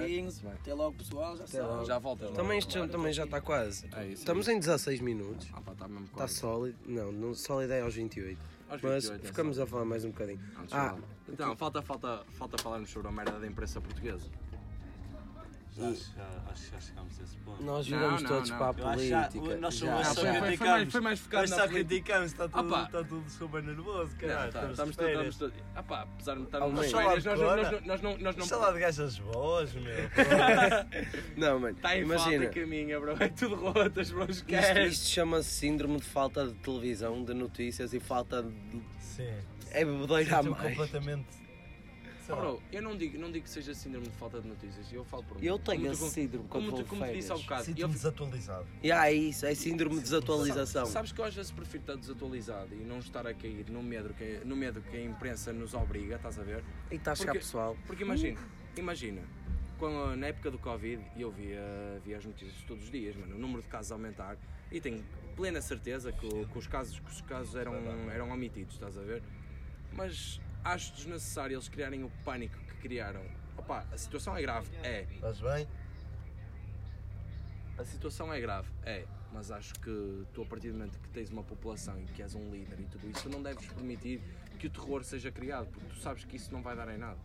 Até 0.54 0.72
logo, 0.72 0.96
pessoal. 0.96 1.36
Já, 1.36 1.44
Até 1.44 1.62
logo. 1.62 1.84
já 1.84 1.98
voltas. 1.98 2.30
Também 2.30 2.58
isto 2.58 2.72
já, 2.72 2.88
também 2.88 3.12
já 3.12 3.24
está 3.24 3.38
quase. 3.40 3.86
É 3.94 4.06
isso, 4.06 4.14
Estamos 4.22 4.48
em 4.48 4.58
16 4.58 5.00
minutos. 5.00 5.48
Ah, 5.52 5.60
pá, 5.60 5.72
está 5.72 5.86
mesmo 5.86 6.04
Está 6.06 6.16
quase. 6.16 6.34
sólido. 6.34 6.78
Não, 6.86 7.12
não 7.12 7.34
sólido 7.34 7.72
é 7.74 7.82
aos 7.82 7.94
28. 7.94 8.38
Aos 8.70 8.80
Mas 8.80 9.04
28 9.04 9.22
é 9.24 9.26
ficamos 9.28 9.58
a 9.58 9.66
falar 9.66 9.84
mais 9.84 10.02
um 10.04 10.08
bocadinho. 10.10 10.40
Não, 10.54 10.62
Ah, 10.70 10.84
desculpa. 10.94 11.08
então, 11.30 11.56
falta, 11.56 11.82
falta, 11.82 12.22
falta 12.30 12.56
falarmos 12.56 12.88
sobre 12.88 13.08
a 13.08 13.12
merda 13.12 13.38
da 13.38 13.46
imprensa 13.46 13.80
portuguesa. 13.82 14.26
Acho, 15.78 16.12
que- 16.12 16.20
acho 16.50 16.64
que 16.64 16.70
já 16.72 16.80
chegámos 16.80 17.20
a 17.20 17.22
esse 17.22 17.36
ponto. 17.38 17.62
nós 17.62 17.86
viramos 17.86 18.22
todos 18.22 18.50
não. 18.50 18.58
para 18.58 18.68
a 18.68 18.96
já- 18.96 19.22
política. 19.28 19.56
nós 19.58 19.74
Já. 19.74 19.86
somos- 19.86 20.06
só 20.08 20.14
foi- 20.14 20.56
foi- 20.56 20.66
mais- 20.68 20.92
foi 20.92 21.00
mais 21.00 21.20
focado 21.20 21.42
Mas 21.42 21.50
na 21.50 21.56
só 21.56 21.68
criticamos, 21.68 22.26
está 22.32 22.48
tudo, 22.48 22.66
Opa. 22.68 22.82
está 22.82 23.04
tudo 23.04 23.30
super 23.30 23.62
nervoso, 23.62 24.12
Não, 24.12 24.18
caralho. 24.28 24.52
tá, 24.52 24.70
estamos 24.70 24.90
de 24.90 24.96
todos. 24.98 25.12
férias. 25.12 25.34
Estamos 25.34 25.54
todos. 25.54 25.66
Ah 25.76 25.82
pá, 25.82 26.00
apesar 26.02 26.36
de 26.36 26.42
estarmos 26.42 26.72
nas 26.72 26.80
meio. 26.80 26.96
férias, 26.96 27.24
nós, 27.24 27.38
nós, 27.40 27.56
nós, 27.72 27.86
nós 27.86 28.02
não. 28.02 28.18
Nós 28.18 28.36
não 28.36 28.46
Sei 28.46 28.72
de 28.72 28.80
gajas 28.80 29.18
boas, 29.20 29.72
meu. 29.74 29.84
Não, 31.36 31.60
mano. 31.60 31.76
Está 31.76 31.96
em 31.96 32.02
imagina. 32.02 32.44
falta 32.44 32.60
caminha, 32.60 33.00
bro. 33.00 33.16
É 33.22 33.28
tudo 33.28 33.54
rotas, 33.54 34.10
bro. 34.10 34.22
Isto, 34.30 34.32
Esquece. 34.52 34.86
isto 34.86 35.06
chama-se 35.08 35.48
síndrome 35.50 35.98
de 35.98 36.04
falta 36.06 36.46
de 36.46 36.54
televisão, 36.54 37.24
de 37.24 37.32
notícias 37.34 37.94
e 37.94 38.00
falta 38.00 38.42
de. 38.42 38.52
Sim. 39.00 39.32
É 39.70 39.84
bebedeira 39.84 40.38
a 40.38 40.42
mais. 40.42 40.62
completamente. 40.76 41.26
Sei 42.30 42.42
lá. 42.44 42.50
Bro, 42.50 42.62
eu 42.72 42.82
não 42.82 42.96
digo, 42.96 43.18
não 43.18 43.30
digo 43.30 43.44
que 43.44 43.50
seja 43.50 43.74
síndrome 43.74 44.06
de 44.08 44.16
falta 44.16 44.40
de 44.40 44.48
notícias, 44.48 44.92
eu 44.92 45.04
falo 45.04 45.22
por 45.24 45.38
mim. 45.40 45.46
Eu 45.46 45.58
tenho 45.58 45.82
Como 45.82 45.96
tu- 45.96 46.04
esse 46.04 46.10
síndrome 46.14 46.48
quando 46.48 46.64
Como, 46.70 46.82
tu, 46.82 46.88
como 46.88 47.04
te 47.06 47.12
disse 47.12 47.32
há 47.32 47.36
bocado. 47.36 47.64
Sinto-me 47.64 47.82
eu- 47.82 47.88
desatualizado. 47.88 48.66
E 48.82 48.92
é 48.92 49.12
isso, 49.12 49.46
é 49.46 49.54
síndrome 49.54 49.96
de 49.96 50.02
desatualização. 50.02 50.86
Sabes 50.86 51.12
que 51.12 51.20
eu 51.20 51.24
às 51.24 51.34
vezes 51.34 51.50
prefiro 51.50 51.82
estar 51.82 51.96
desatualizado 51.96 52.74
e 52.74 52.78
não 52.84 52.98
estar 52.98 53.26
a 53.26 53.34
cair 53.34 53.68
no 53.70 53.82
medo 53.82 54.14
que, 54.14 54.40
no 54.44 54.56
medo 54.56 54.80
que 54.82 54.96
a 54.96 55.04
imprensa 55.04 55.52
nos 55.52 55.74
obriga, 55.74 56.16
estás 56.16 56.38
a 56.38 56.42
ver? 56.42 56.62
E 56.90 56.96
está 56.96 57.12
a 57.12 57.14
chegar 57.14 57.32
Porque- 57.32 57.44
pessoal. 57.46 57.76
Porque 57.86 58.02
imagina, 58.04 58.38
imagina, 58.76 59.22
quando, 59.78 60.16
na 60.16 60.26
época 60.26 60.50
do 60.50 60.58
Covid 60.58 61.02
eu 61.16 61.30
via, 61.30 61.60
via 62.04 62.18
as 62.18 62.24
notícias 62.24 62.62
todos 62.66 62.84
os 62.84 62.90
dias, 62.90 63.16
mano, 63.16 63.36
o 63.36 63.38
número 63.38 63.62
de 63.62 63.68
casos 63.68 63.90
aumentar 63.92 64.36
e 64.70 64.80
tenho 64.80 65.02
plena 65.34 65.60
certeza 65.62 66.12
que, 66.12 66.28
que 66.28 66.58
os 66.58 66.66
casos, 66.66 66.98
que 67.00 67.10
os 67.10 67.20
casos 67.22 67.54
eram, 67.56 67.74
eram 68.12 68.30
omitidos, 68.30 68.74
estás 68.74 68.96
a 68.98 69.00
ver? 69.02 69.22
Mas 69.92 70.40
acho 70.64 70.92
desnecessário 70.94 71.54
eles 71.54 71.68
criarem 71.68 72.04
o 72.04 72.10
pânico 72.24 72.56
que 72.58 72.74
criaram. 72.76 73.22
Opa, 73.56 73.86
a 73.92 73.96
situação 73.96 74.36
é 74.36 74.42
grave, 74.42 74.68
é. 74.82 75.06
Estás 75.14 75.40
bem? 75.40 75.66
A 77.78 77.84
situação 77.84 78.32
é 78.32 78.40
grave, 78.40 78.68
é. 78.84 79.04
Mas 79.32 79.50
acho 79.50 79.74
que 79.74 80.26
tu, 80.34 80.42
a 80.42 80.46
partir 80.46 80.68
do 80.68 80.78
momento 80.78 80.98
que 80.98 81.08
tens 81.10 81.30
uma 81.30 81.42
população 81.42 81.98
e 82.00 82.04
que 82.06 82.22
és 82.22 82.34
um 82.34 82.50
líder 82.50 82.80
e 82.80 82.84
tudo 82.84 83.08
isso, 83.08 83.28
não 83.28 83.42
deves 83.42 83.66
permitir 83.66 84.20
que 84.58 84.66
o 84.66 84.70
terror 84.70 85.04
seja 85.04 85.30
criado, 85.30 85.68
porque 85.68 85.88
tu 85.88 85.96
sabes 86.00 86.24
que 86.24 86.36
isso 86.36 86.52
não 86.52 86.62
vai 86.62 86.74
dar 86.74 86.88
em 86.88 86.98
nada. 86.98 87.18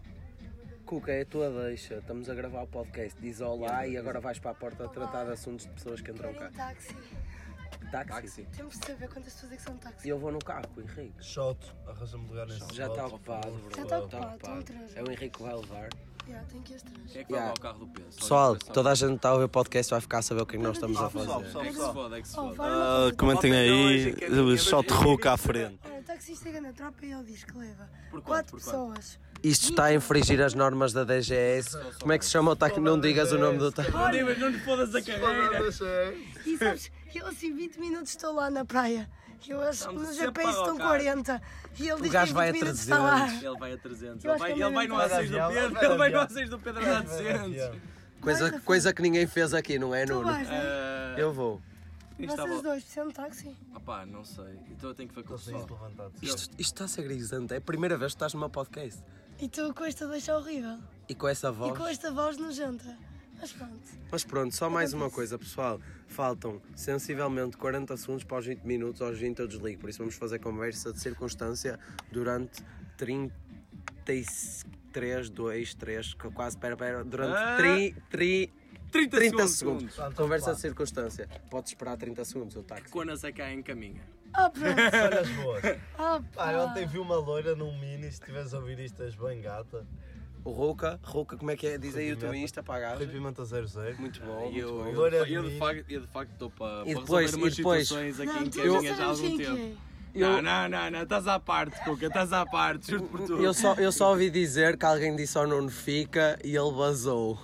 Cuca, 0.86 1.12
é 1.12 1.22
a 1.22 1.26
tua 1.26 1.50
deixa. 1.50 1.96
Estamos 1.96 2.30
a 2.30 2.36
gravar 2.36 2.62
o 2.62 2.68
podcast. 2.68 3.20
Diz 3.20 3.42
olá 3.42 3.88
e 3.88 3.98
agora 3.98 4.20
vais 4.20 4.38
para 4.38 4.52
a 4.52 4.54
porta 4.54 4.86
a 4.86 4.88
tratar 4.88 5.26
de 5.26 5.32
assuntos 5.32 5.66
de 5.66 5.72
pessoas 5.72 6.00
que 6.00 6.12
entram 6.12 6.32
cá. 6.36 6.52
táxi. 6.56 6.96
Táxi. 7.86 8.10
Táxi. 8.10 8.48
Temos 8.56 8.80
de 8.80 8.86
saber 8.86 9.08
quantas 9.10 9.34
pessoas 9.34 9.52
é 9.52 9.56
que 9.58 9.62
são 9.62 9.78
táxi. 9.78 10.08
E 10.08 10.10
eu 10.10 10.20
vou 10.20 10.32
no 10.32 10.40
carro 10.40 10.68
com 10.74 10.82
o 10.82 10.84
Henrique. 10.84 11.14
Shot, 11.24 11.58
arranja-me 11.88 12.28
lugar 12.28 12.48
nesse 12.48 12.74
Já 12.76 12.88
está 12.88 13.06
ocupado, 13.08 13.52
bro. 13.52 13.76
Já 13.76 13.84
está 13.84 14.00
ocupado, 14.00 14.64
três. 14.64 14.96
É 14.96 15.04
o 15.04 15.12
Henrique 15.12 15.30
que 15.38 15.44
vai 15.44 15.56
levar. 15.56 15.90
Tem 16.50 16.62
que 16.64 16.74
ir. 16.74 16.82
Quem 16.82 17.22
é 17.22 17.24
que 17.24 17.32
vai 17.32 17.40
Yeah. 17.40 17.42
levar 17.42 17.54
o 17.54 17.60
carro 17.62 17.80
do 17.80 17.88
peso? 17.88 18.18
Pessoal, 18.18 18.56
toda 18.56 18.90
a 18.90 18.96
gente 18.96 19.10
que 19.10 19.16
está 19.18 19.30
a 19.30 19.34
ouvir 19.34 19.46
o 19.46 19.50
podcast 19.50 19.92
vai 19.92 20.02
ficar 20.02 20.18
a 20.18 20.22
saber 20.24 20.42
o 20.42 20.46
que 20.48 20.56
é 20.56 20.58
que 20.60 20.64
nós 20.66 20.76
estamos 20.76 20.98
a 21.00 21.10
Pessoal, 21.10 21.26
fazer. 21.26 21.44
pessoal, 21.46 21.64
É 21.64 21.68
que 21.68 21.72
se 21.74 21.78
pessoal. 21.78 21.94
foda, 21.94 22.18
é 22.18 22.22
que 22.22 22.28
se 22.28 22.40
Oh, 22.40 22.42
foda. 22.42 22.56
vai 22.56 22.70
Ah, 22.72 23.12
comentem 23.16 23.54
aí, 23.54 23.70
Voltem 23.70 23.86
hoje, 23.86 24.14
que 24.14 24.26
é 24.26 24.58
shot 24.58 24.92
Hulk 24.92 25.28
à 25.28 25.38
frente. 25.38 25.80
Olha, 25.86 26.00
o 26.00 26.04
taxista 26.04 26.62
na 26.62 26.74
tropa 26.74 27.06
e 27.06 27.12
ele 27.12 27.24
diz 27.26 27.44
que 27.44 27.56
leva 27.56 27.88
Por 28.10 28.22
quanto? 28.22 28.26
quatro 28.26 28.52
Por 28.58 28.64
quanto? 28.64 28.96
pessoas. 28.96 29.20
Isto 29.46 29.70
está 29.72 29.86
a 29.86 29.94
infringir 29.94 30.42
as 30.42 30.54
normas 30.56 30.92
da 30.92 31.04
DGS. 31.04 31.78
Como 32.00 32.12
é 32.12 32.18
que 32.18 32.26
se 32.26 32.32
chama 32.32 32.52
o 32.52 32.56
táxi? 32.56 32.80
Não 32.80 33.00
digas 33.00 33.32
o 33.32 33.38
nome 33.38 33.60
do 33.60 33.72
táxi. 33.72 33.92
Não 33.92 34.10
digas, 34.12 34.38
não 34.40 34.48
lhe 34.50 34.60
fodas 34.60 34.96
a 34.96 35.02
carreira. 35.02 35.70
E 36.46 36.58
sabes, 36.58 36.92
eu 37.14 37.28
assim 37.28 37.54
20 37.54 37.80
minutos 37.80 38.10
estou 38.12 38.34
lá 38.34 38.50
na 38.50 38.66
praia. 38.66 39.08
Eu 39.48 39.62
acho 39.62 39.70
que 39.70 39.76
Estamos 39.78 40.02
no 40.02 40.08
sempre 40.08 40.42
GPS 40.44 40.58
estão 40.58 40.72
rocar. 40.74 40.88
40. 40.88 41.42
E 41.80 41.88
ele 41.90 42.02
diz 42.02 42.12
que 42.12 42.34
vai 42.34 42.50
a 42.50 42.52
20 42.52 42.62
minutos 42.62 42.82
está 42.82 42.98
lá. 42.98 43.20
300. 43.28 43.44
Ele 43.44 43.58
vai 43.60 43.74
a 43.74 43.78
300. 43.78 44.26
Eu 44.26 44.32
Ele 44.32 44.40
vai, 44.40 44.54
que 44.54 44.64
é 44.64 44.66
ele 44.66 44.74
vai 44.74 44.88
no 44.88 44.98
mesmo. 44.98 45.16
A6 45.16 45.28
do 45.28 45.30
Pedro. 45.30 45.86
Ele 45.86 45.98
vai 45.98 46.10
no 46.10 46.20
avião. 46.20 46.28
A6 46.28 46.50
do 46.50 46.60
Pedro 46.60 46.82
a 46.82 46.86
dar 46.86 47.04
200. 47.04 47.82
Coisa, 48.22 48.60
coisa 48.62 48.94
que 48.94 49.02
ninguém 49.04 49.28
fez 49.28 49.54
aqui, 49.54 49.78
não 49.78 49.94
é, 49.94 50.04
Nuno? 50.08 50.24
vais, 50.24 50.48
não 50.48 50.56
é? 50.56 50.60
Ah, 50.60 51.16
Eu 51.20 51.32
vou. 51.32 51.62
isto 52.18 52.26
Vocês 52.36 52.40
estava- 52.50 52.62
dois 52.64 52.84
precisam 52.84 53.08
de 53.10 53.14
táxi. 53.14 53.56
Opá, 53.76 54.04
não 54.08 54.26
sei. 54.26 54.58
Então 54.72 54.90
eu 54.90 54.96
tenho 54.96 55.10
que 55.10 55.14
ver 55.14 55.24
com 55.24 55.36
o 55.36 55.38
pessoal. 55.38 55.68
Isto, 56.24 56.50
isto 56.58 56.60
está 56.60 56.86
a 56.86 56.88
ser 56.88 57.04
grisante. 57.04 57.54
É 57.54 57.58
a 57.58 57.62
primeira 57.62 57.96
vez 57.98 58.14
que 58.14 58.16
estás 58.16 58.34
meu 58.34 58.50
podcast. 58.50 59.00
E 59.40 59.48
tu 59.50 59.74
com 59.74 59.84
esta 59.86 60.08
deixa 60.08 60.38
horrível. 60.38 60.78
E 61.10 61.16
com 61.16 61.28
essa 61.28 61.50
E 61.50 61.52
voz. 61.52 61.78
com 61.78 61.88
esta 61.88 62.12
voz 62.12 62.38
nojenta. 62.38 62.98
Mas 63.40 63.52
pronto. 63.52 63.80
Mas 64.12 64.24
pronto, 64.24 64.56
só 64.56 64.70
mais 64.70 64.94
uma 64.94 65.10
coisa, 65.10 65.38
pessoal. 65.38 65.80
Faltam 66.08 66.62
sensivelmente 66.76 67.58
40 67.58 67.98
segundos 67.98 68.24
para 68.24 68.38
os 68.38 68.46
20 68.46 68.62
minutos, 68.64 69.02
aos 69.02 69.18
20 69.20 69.40
eu 69.40 69.48
desligo. 69.48 69.82
Por 69.82 69.90
isso 69.90 70.00
vamos 70.00 70.16
fazer 70.16 70.40
conversa 70.40 70.94
de 70.94 71.02
circunstância 71.02 71.78
durante 72.12 72.64
33, 72.96 75.30
2, 75.30 75.74
3, 75.76 76.14
quase, 76.34 76.58
pera, 76.58 76.78
pera, 76.78 77.04
durante 77.04 77.36
Ah. 77.38 77.58
30, 77.58 78.02
30, 78.10 78.54
30 78.90 79.18
30 79.18 79.48
segundos. 79.50 79.94
segundos. 79.94 80.16
Conversa 80.16 80.54
de 80.54 80.62
circunstância. 80.62 81.28
Podes 81.50 81.72
esperar 81.72 81.98
30 81.98 82.24
segundos 82.24 82.56
o 82.56 82.64
táxi. 82.64 82.90
Quando 82.90 83.10
a 83.12 83.32
cá 83.34 83.52
em 83.52 83.62
caminha. 83.62 84.15
Ah, 84.38 84.50
pronto. 84.50 84.66
Olhas 85.16 85.30
boas. 85.44 85.64
Ah, 85.66 85.78
Ah, 85.98 86.22
pá. 86.36 86.52
ontem 86.66 86.86
vi 86.86 87.00
uma 87.00 87.16
loira 87.18 87.56
num 87.56 87.78
mini, 87.80 88.04
se 88.04 88.20
estiveres 88.20 88.54
a 88.54 88.58
ouvir 88.60 88.80
isto 88.80 89.02
és 89.04 89.16
bem 89.16 89.42
gata. 89.42 89.86
O 90.44 90.52
Rouca, 90.52 91.00
Rouca, 91.02 91.36
como 91.38 91.50
é 91.50 91.56
que 91.56 91.66
é? 91.66 91.78
Diz 91.78 91.96
aí 91.96 92.12
o 92.12 92.18
teu 92.18 92.34
Insta 92.36 92.62
para 92.62 92.86
a 92.86 92.90
Rui 92.96 93.00
gaja. 93.06 93.12
Pimenta 93.12 93.44
00. 93.46 93.68
Muito 93.98 94.22
bom, 94.24 94.42
E 94.42 94.44
muito 94.44 94.58
eu, 94.60 94.70
bom. 94.78 94.86
eu, 94.88 94.94
Loira 94.96 95.16
eu, 95.18 95.26
de 95.26 95.48
de 95.48 95.54
mim. 95.54 95.58
facto, 95.60 95.86
eu 95.90 96.02
de 96.02 96.08
facto 96.08 96.32
estou 96.34 96.50
para, 96.52 96.82
E 96.88 96.94
para 96.94 97.02
depois- 97.02 97.26
resolver 97.26 97.44
umas 97.46 97.54
e 97.54 97.58
depois- 97.58 97.88
situações 97.88 98.20
aqui 98.20 98.32
Não, 98.34 98.44
em 98.44 98.50
tu 98.50 98.58
caminha 98.62 98.82
já 98.82 98.88
já 98.88 98.94
há 98.94 98.96
sabes 99.16 99.22
algum 99.24 99.38
quem 99.38 99.46
tempo. 99.48 99.82
é. 99.82 100.20
Não, 100.20 100.42
não, 100.42 100.70
não, 100.70 100.92
não, 100.92 101.02
estás 101.04 101.28
à 101.28 101.40
parte, 101.40 101.84
Cuca, 101.84 102.06
estás 102.06 102.32
à 102.32 102.46
parte, 102.46 102.90
juro 102.92 103.04
por 103.04 103.20
tudo. 103.22 103.44
Eu 103.44 103.54
só, 103.54 103.74
eu 103.74 103.92
só 103.92 104.12
ouvi 104.12 104.30
dizer 104.30 104.78
que 104.78 104.86
alguém 104.86 105.14
disse 105.16 105.38
ao 105.38 105.46
Nuno 105.48 105.70
fica 105.70 106.38
e 106.44 106.56
ele 106.56 106.72
vazou. 106.72 107.38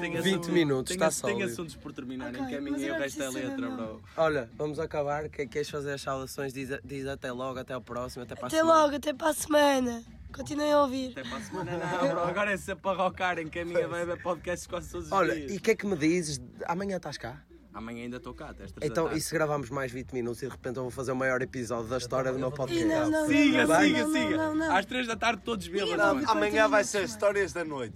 Tenho 0.00 0.22
20 0.22 0.28
assuntos- 0.32 0.48
minutos, 0.50 0.96
tenho, 0.96 1.08
está 1.08 1.26
Tenho 1.26 1.36
sólido. 1.38 1.52
assuntos 1.52 1.76
por 1.76 1.92
terminar 1.92 2.28
Ok, 2.30 2.40
em 2.40 2.50
caminho 2.50 2.72
mas 2.72 2.82
e 2.82 2.84
eu 2.86 2.90
o 2.90 2.96
não 2.96 3.02
resto 3.02 3.22
é 3.22 3.28
letra, 3.30 3.50
saber 3.50 3.70
bro. 3.76 4.02
Olha, 4.16 4.50
vamos 4.56 4.78
acabar. 4.78 5.28
Que- 5.28 5.46
Queres 5.46 5.68
fazer 5.70 5.92
as 5.92 6.00
saudações? 6.02 6.52
Diz, 6.52 6.68
diz 6.84 7.06
até 7.06 7.30
logo, 7.32 7.58
até 7.58 7.72
ao 7.74 7.80
próximo, 7.80 8.22
até 8.24 8.34
para 8.34 8.44
a 8.44 8.48
Até 8.48 8.56
semana. 8.58 8.78
logo, 8.82 8.96
até 8.96 9.12
para 9.12 9.28
a 9.28 9.32
semana. 9.34 10.02
Continuem 10.32 10.72
a 10.72 10.82
ouvir. 10.82 11.10
Até 11.10 11.22
para 11.28 11.38
a 11.38 11.40
semana, 11.40 11.70
não, 11.78 12.08
bro. 12.08 12.20
Agora 12.20 12.52
é 12.52 12.56
sempre 12.56 12.82
para 12.82 12.96
rocar 13.02 13.38
em 13.38 13.48
caminho, 13.48 13.88
vai 13.88 14.02
haver 14.02 14.22
podcasts 14.22 14.66
quase 14.66 14.88
todos 14.90 15.06
os 15.06 15.12
Olha, 15.12 15.34
dias. 15.34 15.52
e 15.52 15.56
o 15.56 15.60
que 15.60 15.72
é 15.72 15.74
que 15.74 15.86
me 15.86 15.96
dizes? 15.96 16.40
Amanhã 16.66 16.96
estás 16.98 17.18
cá? 17.18 17.42
Amanhã 17.72 18.02
ainda 18.02 18.16
estou 18.16 18.34
cá, 18.34 18.50
até 18.50 18.64
Então, 18.82 19.12
e 19.12 19.20
se 19.20 19.32
gravamos 19.32 19.70
mais 19.70 19.92
20 19.92 20.12
minutos 20.12 20.42
e 20.42 20.46
de 20.46 20.50
repente 20.52 20.76
eu 20.76 20.82
vou 20.82 20.90
fazer 20.90 21.12
o 21.12 21.16
maior 21.16 21.40
episódio 21.40 21.88
da 21.88 21.98
história 21.98 22.32
do 22.32 22.38
meu 22.38 22.50
podcast? 22.50 22.84
não, 22.84 23.08
não, 23.08 23.20
não, 23.22 23.28
Siga, 23.28 23.64
não, 23.66 23.80
siga, 23.80 23.98
não, 24.06 24.12
siga. 24.12 24.36
Não, 24.36 24.54
não, 24.56 24.76
Às 24.76 24.86
três 24.86 25.06
da 25.06 25.14
tarde 25.16 25.42
todos 25.44 25.68
bêbados, 25.68 26.24
vai 26.24 26.36
Amanhã 26.36 26.68
vai 26.68 26.82
ser 26.84 27.04
histórias 27.04 27.52
da 27.52 27.64
noite. 27.64 27.94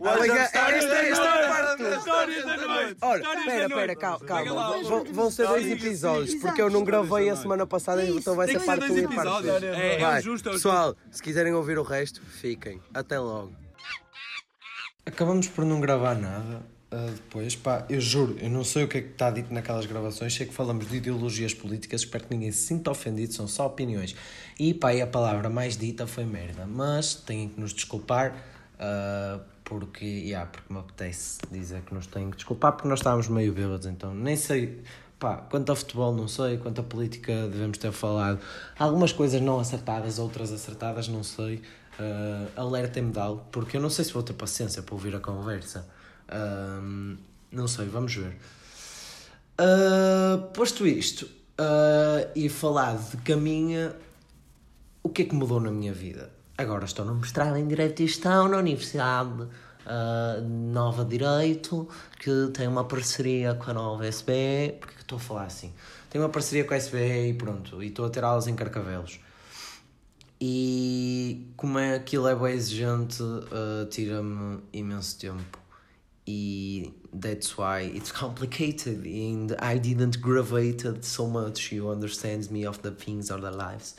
Amanhã, 0.00 0.34
esta, 0.34 0.58
esta 0.70 0.94
é 0.94 1.12
a 1.12 1.48
parte 1.48 1.78
toda. 1.78 1.96
Histórias 1.96 2.44
da 2.44 2.56
noite! 2.56 2.96
Olha, 3.00 3.20
Histórias 3.20 3.44
espera, 3.44 3.58
da 3.58 3.74
espera, 3.74 3.96
calma, 3.96 4.24
calma. 4.26 4.82
Vão, 4.82 5.04
vão 5.04 5.30
ser 5.30 5.46
dois 5.46 5.66
episódios, 5.66 6.34
porque 6.36 6.62
eu 6.62 6.70
não 6.70 6.84
gravei 6.84 7.28
a 7.30 7.36
semana 7.36 7.66
passada, 7.66 8.04
então 8.04 8.34
vai 8.34 8.48
ser 8.48 8.60
parte 8.64 8.88
dois 8.88 8.92
1 8.92 8.98
e 8.98 9.02
parte 9.02 9.20
episódios. 9.20 9.60
2. 9.60 9.64
É, 9.64 9.94
é 9.94 9.98
Vai, 9.98 10.20
o 10.20 10.22
justo, 10.22 10.48
é 10.48 10.52
o 10.52 10.54
pessoal, 10.54 10.96
se 11.10 11.22
quiserem 11.22 11.52
ouvir 11.52 11.78
o 11.78 11.82
resto, 11.82 12.20
fiquem. 12.22 12.80
Até 12.92 13.18
logo. 13.18 13.52
Acabamos 15.06 15.48
por 15.48 15.64
não 15.64 15.80
gravar 15.80 16.14
nada 16.14 16.62
ah, 16.90 17.10
depois. 17.14 17.54
Pá, 17.54 17.84
eu 17.88 18.00
juro, 18.00 18.36
eu 18.40 18.50
não 18.50 18.64
sei 18.64 18.84
o 18.84 18.88
que 18.88 18.98
é 18.98 19.00
que 19.02 19.08
está 19.08 19.30
dito 19.30 19.52
naquelas 19.52 19.86
gravações. 19.86 20.34
Sei 20.34 20.46
que 20.46 20.54
falamos 20.54 20.88
de 20.88 20.96
ideologias 20.96 21.54
políticas. 21.54 22.02
Espero 22.02 22.24
que 22.24 22.34
ninguém 22.34 22.52
se 22.52 22.66
sinta 22.66 22.90
ofendido. 22.90 23.32
São 23.32 23.46
só 23.46 23.66
opiniões. 23.66 24.14
E 24.58 24.74
pá, 24.74 24.94
e 24.94 25.00
a 25.02 25.06
palavra 25.06 25.48
mais 25.48 25.76
dita 25.76 26.06
foi 26.06 26.24
merda. 26.24 26.66
Mas 26.66 27.14
têm 27.14 27.48
que 27.48 27.60
nos 27.60 27.72
desculpar. 27.72 28.34
ah, 28.78 29.40
porque, 29.68 30.04
yeah, 30.04 30.50
porque 30.50 30.72
me 30.72 30.80
apetece 30.80 31.40
dizer 31.50 31.82
que 31.82 31.94
nos 31.94 32.06
têm 32.06 32.30
que 32.30 32.36
desculpar 32.36 32.72
porque 32.72 32.88
nós 32.88 33.00
estávamos 33.00 33.28
meio 33.28 33.52
bêbados, 33.52 33.86
então 33.86 34.14
nem 34.14 34.34
sei, 34.34 34.82
pá, 35.18 35.36
quanto 35.36 35.70
a 35.70 35.76
futebol 35.76 36.14
não 36.14 36.26
sei, 36.26 36.56
quanto 36.56 36.80
a 36.80 36.84
política 36.84 37.46
devemos 37.48 37.76
ter 37.76 37.92
falado, 37.92 38.40
algumas 38.78 39.12
coisas 39.12 39.40
não 39.42 39.60
acertadas, 39.60 40.18
outras 40.18 40.50
acertadas, 40.50 41.08
não 41.08 41.22
sei, 41.22 41.56
uh, 42.00 42.60
alertem-me 42.60 43.12
de 43.12 43.18
algo, 43.18 43.44
porque 43.52 43.76
eu 43.76 43.80
não 43.80 43.90
sei 43.90 44.04
se 44.04 44.12
vou 44.12 44.22
ter 44.22 44.32
paciência 44.32 44.82
para 44.82 44.94
ouvir 44.94 45.14
a 45.14 45.20
conversa, 45.20 45.86
Ahm, 46.28 47.16
não 47.50 47.66
sei, 47.66 47.86
vamos 47.86 48.14
ver. 48.14 48.36
Ah, 49.56 50.38
posto 50.54 50.86
isto, 50.86 51.28
ah, 51.56 52.28
e 52.36 52.48
falar 52.48 52.96
de 52.96 53.16
caminha, 53.18 53.94
o 55.02 55.08
que 55.08 55.22
é 55.22 55.24
que 55.24 55.34
mudou 55.34 55.60
na 55.60 55.70
minha 55.70 55.92
vida? 55.92 56.30
Agora 56.58 56.86
estou 56.86 57.04
no 57.04 57.14
mestrado 57.14 57.56
em 57.56 57.68
Direito 57.68 58.02
e 58.02 58.08
Gestão 58.08 58.48
na 58.48 58.58
Universidade 58.58 59.42
uh, 59.42 60.42
Nova 60.42 61.04
Direito, 61.04 61.88
que 62.18 62.50
tem 62.52 62.66
uma 62.66 62.82
parceria 62.82 63.54
com 63.54 63.70
a 63.70 63.74
Nova 63.74 64.04
SBE. 64.08 64.72
Porque 64.80 64.96
que 64.96 65.02
estou 65.02 65.18
a 65.18 65.20
falar 65.20 65.44
assim? 65.44 65.72
Tem 66.10 66.20
uma 66.20 66.28
parceria 66.28 66.64
com 66.64 66.74
a 66.74 66.76
SBE 66.76 67.28
e 67.28 67.34
pronto, 67.34 67.80
e 67.80 67.86
estou 67.86 68.06
a 68.06 68.10
ter 68.10 68.24
aulas 68.24 68.48
em 68.48 68.56
Carcavelos. 68.56 69.20
E 70.40 71.46
como 71.56 71.78
é, 71.78 71.94
aquilo 71.94 72.26
é 72.26 72.34
bem 72.34 72.54
exigente, 72.54 73.22
uh, 73.22 73.86
tira-me 73.88 74.58
imenso 74.72 75.16
tempo. 75.16 75.60
E 76.26 76.92
that's 77.20 77.56
why 77.56 77.84
it's 77.84 78.10
complicated 78.10 79.06
and 79.06 79.56
I 79.62 79.78
didn't 79.78 80.18
graduated 80.18 81.04
so 81.04 81.28
much 81.28 81.72
you 81.72 81.88
understand 81.88 82.50
me 82.50 82.66
of 82.66 82.80
the 82.80 82.90
things 82.90 83.30
or 83.30 83.40
the 83.40 83.52
lives. 83.52 83.94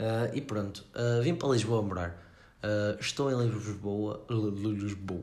Uh, 0.00 0.34
e 0.34 0.40
pronto, 0.40 0.82
uh, 0.94 1.22
vim 1.22 1.34
para 1.34 1.50
Lisboa 1.50 1.82
morar. 1.82 2.16
Uh, 2.64 2.98
estou 2.98 3.30
em 3.30 3.36
Lisboa. 3.46 4.24
Lisboa. 4.30 5.20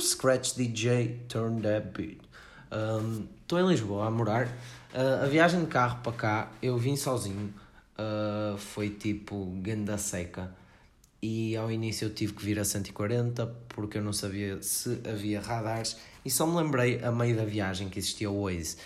Scratch 0.00 0.54
DJ, 0.56 1.20
turn 1.28 1.60
that 1.60 1.88
beat. 1.88 2.22
Um, 2.72 3.26
estou 3.42 3.60
em 3.60 3.68
Lisboa 3.68 4.06
a 4.06 4.10
morar. 4.10 4.48
A 4.94 5.26
viagem 5.26 5.60
de 5.60 5.66
carro 5.66 6.00
para 6.02 6.12
cá, 6.12 6.52
eu 6.62 6.76
vim 6.78 6.96
sozinho. 6.96 7.52
Foi 8.58 8.88
tipo 8.88 9.44
ganda 9.62 9.98
seca. 9.98 10.52
E 11.22 11.54
ao 11.54 11.70
início 11.70 12.06
eu 12.06 12.14
tive 12.14 12.32
que 12.32 12.42
vir 12.42 12.58
a 12.58 12.64
140 12.64 13.46
porque 13.68 13.98
eu 13.98 14.02
não 14.02 14.12
sabia 14.12 14.60
se 14.62 15.00
havia 15.08 15.40
radares. 15.40 15.96
E 16.24 16.30
só 16.30 16.46
me 16.46 16.56
lembrei 16.56 17.00
a 17.04 17.12
meio 17.12 17.36
da 17.36 17.44
viagem 17.44 17.88
que 17.88 17.98
existia 17.98 18.30
o 18.30 18.44
Waze. 18.44 18.78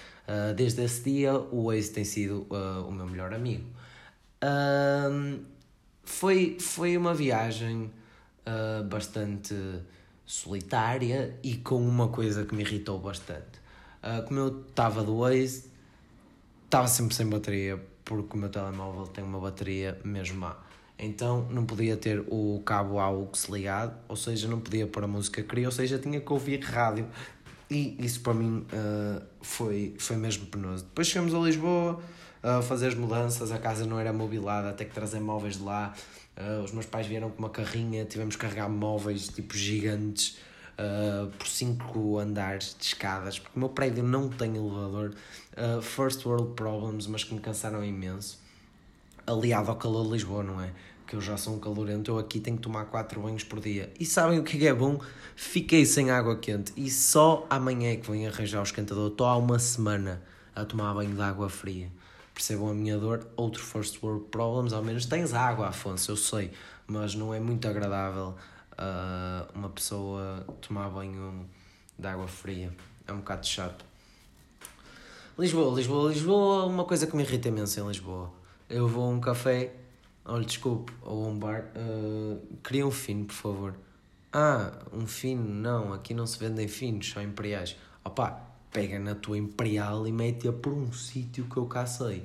Desde 0.57 0.83
esse 0.83 1.03
dia, 1.05 1.33
o 1.35 1.67
Waze 1.69 1.91
tem 1.91 2.05
sido 2.05 2.47
o 2.51 2.91
meu 2.91 3.07
melhor 3.07 3.33
amigo. 3.33 3.65
Foi, 6.05 6.59
foi 6.61 6.97
uma 6.97 7.15
viagem 7.15 7.91
bastante 8.89 9.55
solitária 10.27 11.39
e 11.43 11.57
com 11.57 11.77
uma 11.77 12.09
coisa 12.09 12.45
que 12.45 12.55
me 12.55 12.63
irritou 12.63 12.99
bastante. 12.99 13.63
Uh, 14.03 14.23
como 14.27 14.41
eu 14.41 14.65
estava 14.69 15.03
do 15.03 15.19
Waze, 15.19 15.65
estava 16.65 16.89
sempre 16.89 17.15
sem 17.15 17.27
bateria, 17.27 17.83
porque 18.05 18.37
o 18.37 18.39
meu 18.39 18.49
telemóvel 18.49 19.07
tem 19.07 19.25
uma 19.25 19.41
bateria 19.41 19.99
mesmo 20.05 20.41
má. 20.41 20.57
Então 20.99 21.47
não 21.51 21.65
podia 21.67 21.97
ter 21.97 22.21
o 22.29 22.63
cabo 22.65 22.99
AUX 22.99 23.47
ligado, 23.47 23.99
ou 24.09 24.17
seja, 24.17 24.47
não 24.47 24.61
podia 24.61 24.87
pôr 24.87 25.05
a 25.05 25.07
música 25.07 25.43
que 25.43 25.49
queria, 25.49 25.67
ou 25.67 25.73
seja, 25.73 25.99
tinha 25.99 26.21
que 26.21 26.33
ouvir 26.33 26.63
rádio. 26.63 27.07
E 27.71 27.97
isso 27.99 28.21
para 28.21 28.35
mim 28.35 28.67
uh, 28.73 29.23
foi, 29.41 29.95
foi 29.99 30.17
mesmo 30.17 30.47
penoso. 30.47 30.85
Depois 30.85 31.09
chegamos 31.09 31.35
a 31.35 31.39
Lisboa 31.39 32.01
fazer 32.63 32.89
as 32.89 32.95
mudanças, 32.95 33.51
a 33.51 33.59
casa 33.59 33.87
não 33.87 33.99
era 33.99 34.13
mobilada, 34.13 34.69
até 34.69 34.85
que 34.85 34.93
trazer 34.93 35.21
móveis 35.21 35.57
de 35.57 35.63
lá. 35.63 35.95
Uh, 36.37 36.63
os 36.63 36.73
meus 36.73 36.85
pais 36.85 37.07
vieram 37.07 37.31
com 37.31 37.39
uma 37.39 37.49
carrinha, 37.49 38.05
tivemos 38.05 38.35
que 38.35 38.43
carregar 38.43 38.69
móveis 38.69 39.29
tipo 39.29 39.57
gigantes 39.57 40.37
uh, 40.79 41.31
por 41.39 41.47
cinco 41.47 42.19
andares 42.19 42.77
de 42.79 42.85
escadas, 42.85 43.39
porque 43.39 43.57
o 43.57 43.61
meu 43.61 43.69
prédio 43.69 44.03
não 44.03 44.29
tem 44.29 44.57
elevador. 44.57 45.15
Uh, 45.57 45.81
first 45.81 46.27
world 46.27 46.55
problems, 46.55 47.07
mas 47.07 47.25
que 47.25 47.33
me 47.33 47.41
cansaram 47.41 47.85
imenso. 47.85 48.39
Aliado 49.27 49.71
ao 49.71 49.77
calor 49.77 50.05
de 50.05 50.13
Lisboa, 50.13 50.43
não 50.43 50.61
é? 50.61 50.71
Que 51.07 51.17
eu 51.17 51.21
já 51.21 51.37
sou 51.37 51.55
um 51.55 51.59
calorento, 51.59 52.11
eu 52.11 52.19
aqui 52.19 52.41
tenho 52.41 52.57
que 52.57 52.63
tomar 52.63 52.87
4 52.87 53.21
banhos 53.21 53.45
por 53.45 53.61
dia. 53.61 53.91
E 53.99 54.05
sabem 54.05 54.39
o 54.39 54.43
que 54.43 54.67
é 54.67 54.75
bom? 54.75 55.01
Fiquei 55.37 55.87
sem 55.87 56.11
água 56.11 56.37
quente 56.37 56.73
e 56.77 56.91
só 56.91 57.47
amanhã 57.49 57.93
é 57.93 57.97
que 57.97 58.11
venho 58.11 58.29
arranjar 58.29 58.61
o 58.61 58.65
esquentador. 58.65 59.11
Estou 59.11 59.27
há 59.27 59.37
uma 59.37 59.59
semana 59.59 60.23
a 60.55 60.65
tomar 60.65 60.93
banho 60.95 61.15
de 61.15 61.23
água 61.23 61.49
fria 61.49 61.91
percebam 62.35 62.69
a 62.69 62.75
minha 62.75 62.99
dor. 62.99 63.27
Outro 63.37 63.63
first 63.63 64.03
world 64.03 64.27
problems, 64.27 64.73
ao 64.73 64.83
menos 64.83 65.07
tens 65.07 65.33
água, 65.33 65.69
Afonso, 65.69 66.11
eu 66.11 66.17
sei, 66.17 66.51
mas 66.87 67.15
não 67.15 67.33
é 67.33 67.41
muito 67.41 67.67
agradável 67.69 68.35
uh, 68.73 69.49
uma 69.55 69.69
pessoa 69.71 70.45
tomar 70.61 70.91
banho 70.91 71.49
de 71.99 72.07
água 72.07 72.27
fria. 72.27 72.75
É 73.07 73.13
um 73.13 73.19
bocado 73.19 73.47
chato. 73.47 73.85
Lisboa, 75.39 75.75
Lisboa, 75.75 76.11
Lisboa, 76.11 76.67
uma 76.67 76.85
coisa 76.85 77.07
que 77.07 77.17
me 77.17 77.23
irrita 77.23 77.49
imenso 77.49 77.81
em 77.81 77.87
Lisboa. 77.87 78.31
Eu 78.69 78.89
vou 78.89 79.05
a 79.05 79.09
um 79.09 79.21
café, 79.21 79.73
olha, 80.25 80.45
desculpe, 80.45 80.93
ou 81.03 81.25
a 81.25 81.29
um 81.29 81.39
bar, 81.39 81.65
uh, 81.77 82.41
queria 82.63 82.87
um 82.87 82.91
fino, 82.91 83.25
por 83.25 83.35
favor. 83.35 83.75
Ah, 84.33 84.73
um 84.93 85.07
fino, 85.07 85.45
não, 85.45 85.93
aqui 85.93 86.13
não 86.13 86.27
se 86.27 86.39
vendem 86.39 86.67
finos, 86.67 87.09
só 87.09 87.23
imperiais. 87.23 87.77
Opa, 88.05 88.54
pega 88.75 88.99
na 88.99 89.15
tua 89.15 89.39
Imperial 89.39 90.05
e 90.07 90.13
mete-a 90.13 90.53
por 90.53 90.73
um 90.73 90.93
sítio 90.93 91.45
que 91.45 91.57
eu 91.57 91.67
cá 91.67 91.87
sei. 91.87 92.19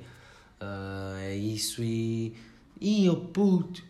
Uh, 0.60 1.16
é 1.20 1.36
isso 1.36 1.82
e. 1.82 2.34
Ih, 2.80 3.08
oh 3.08 3.16
puto, 3.16 3.82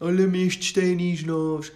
olha-me 0.00 0.46
estes 0.46 0.72
ténis 0.72 1.22
novos. 1.22 1.72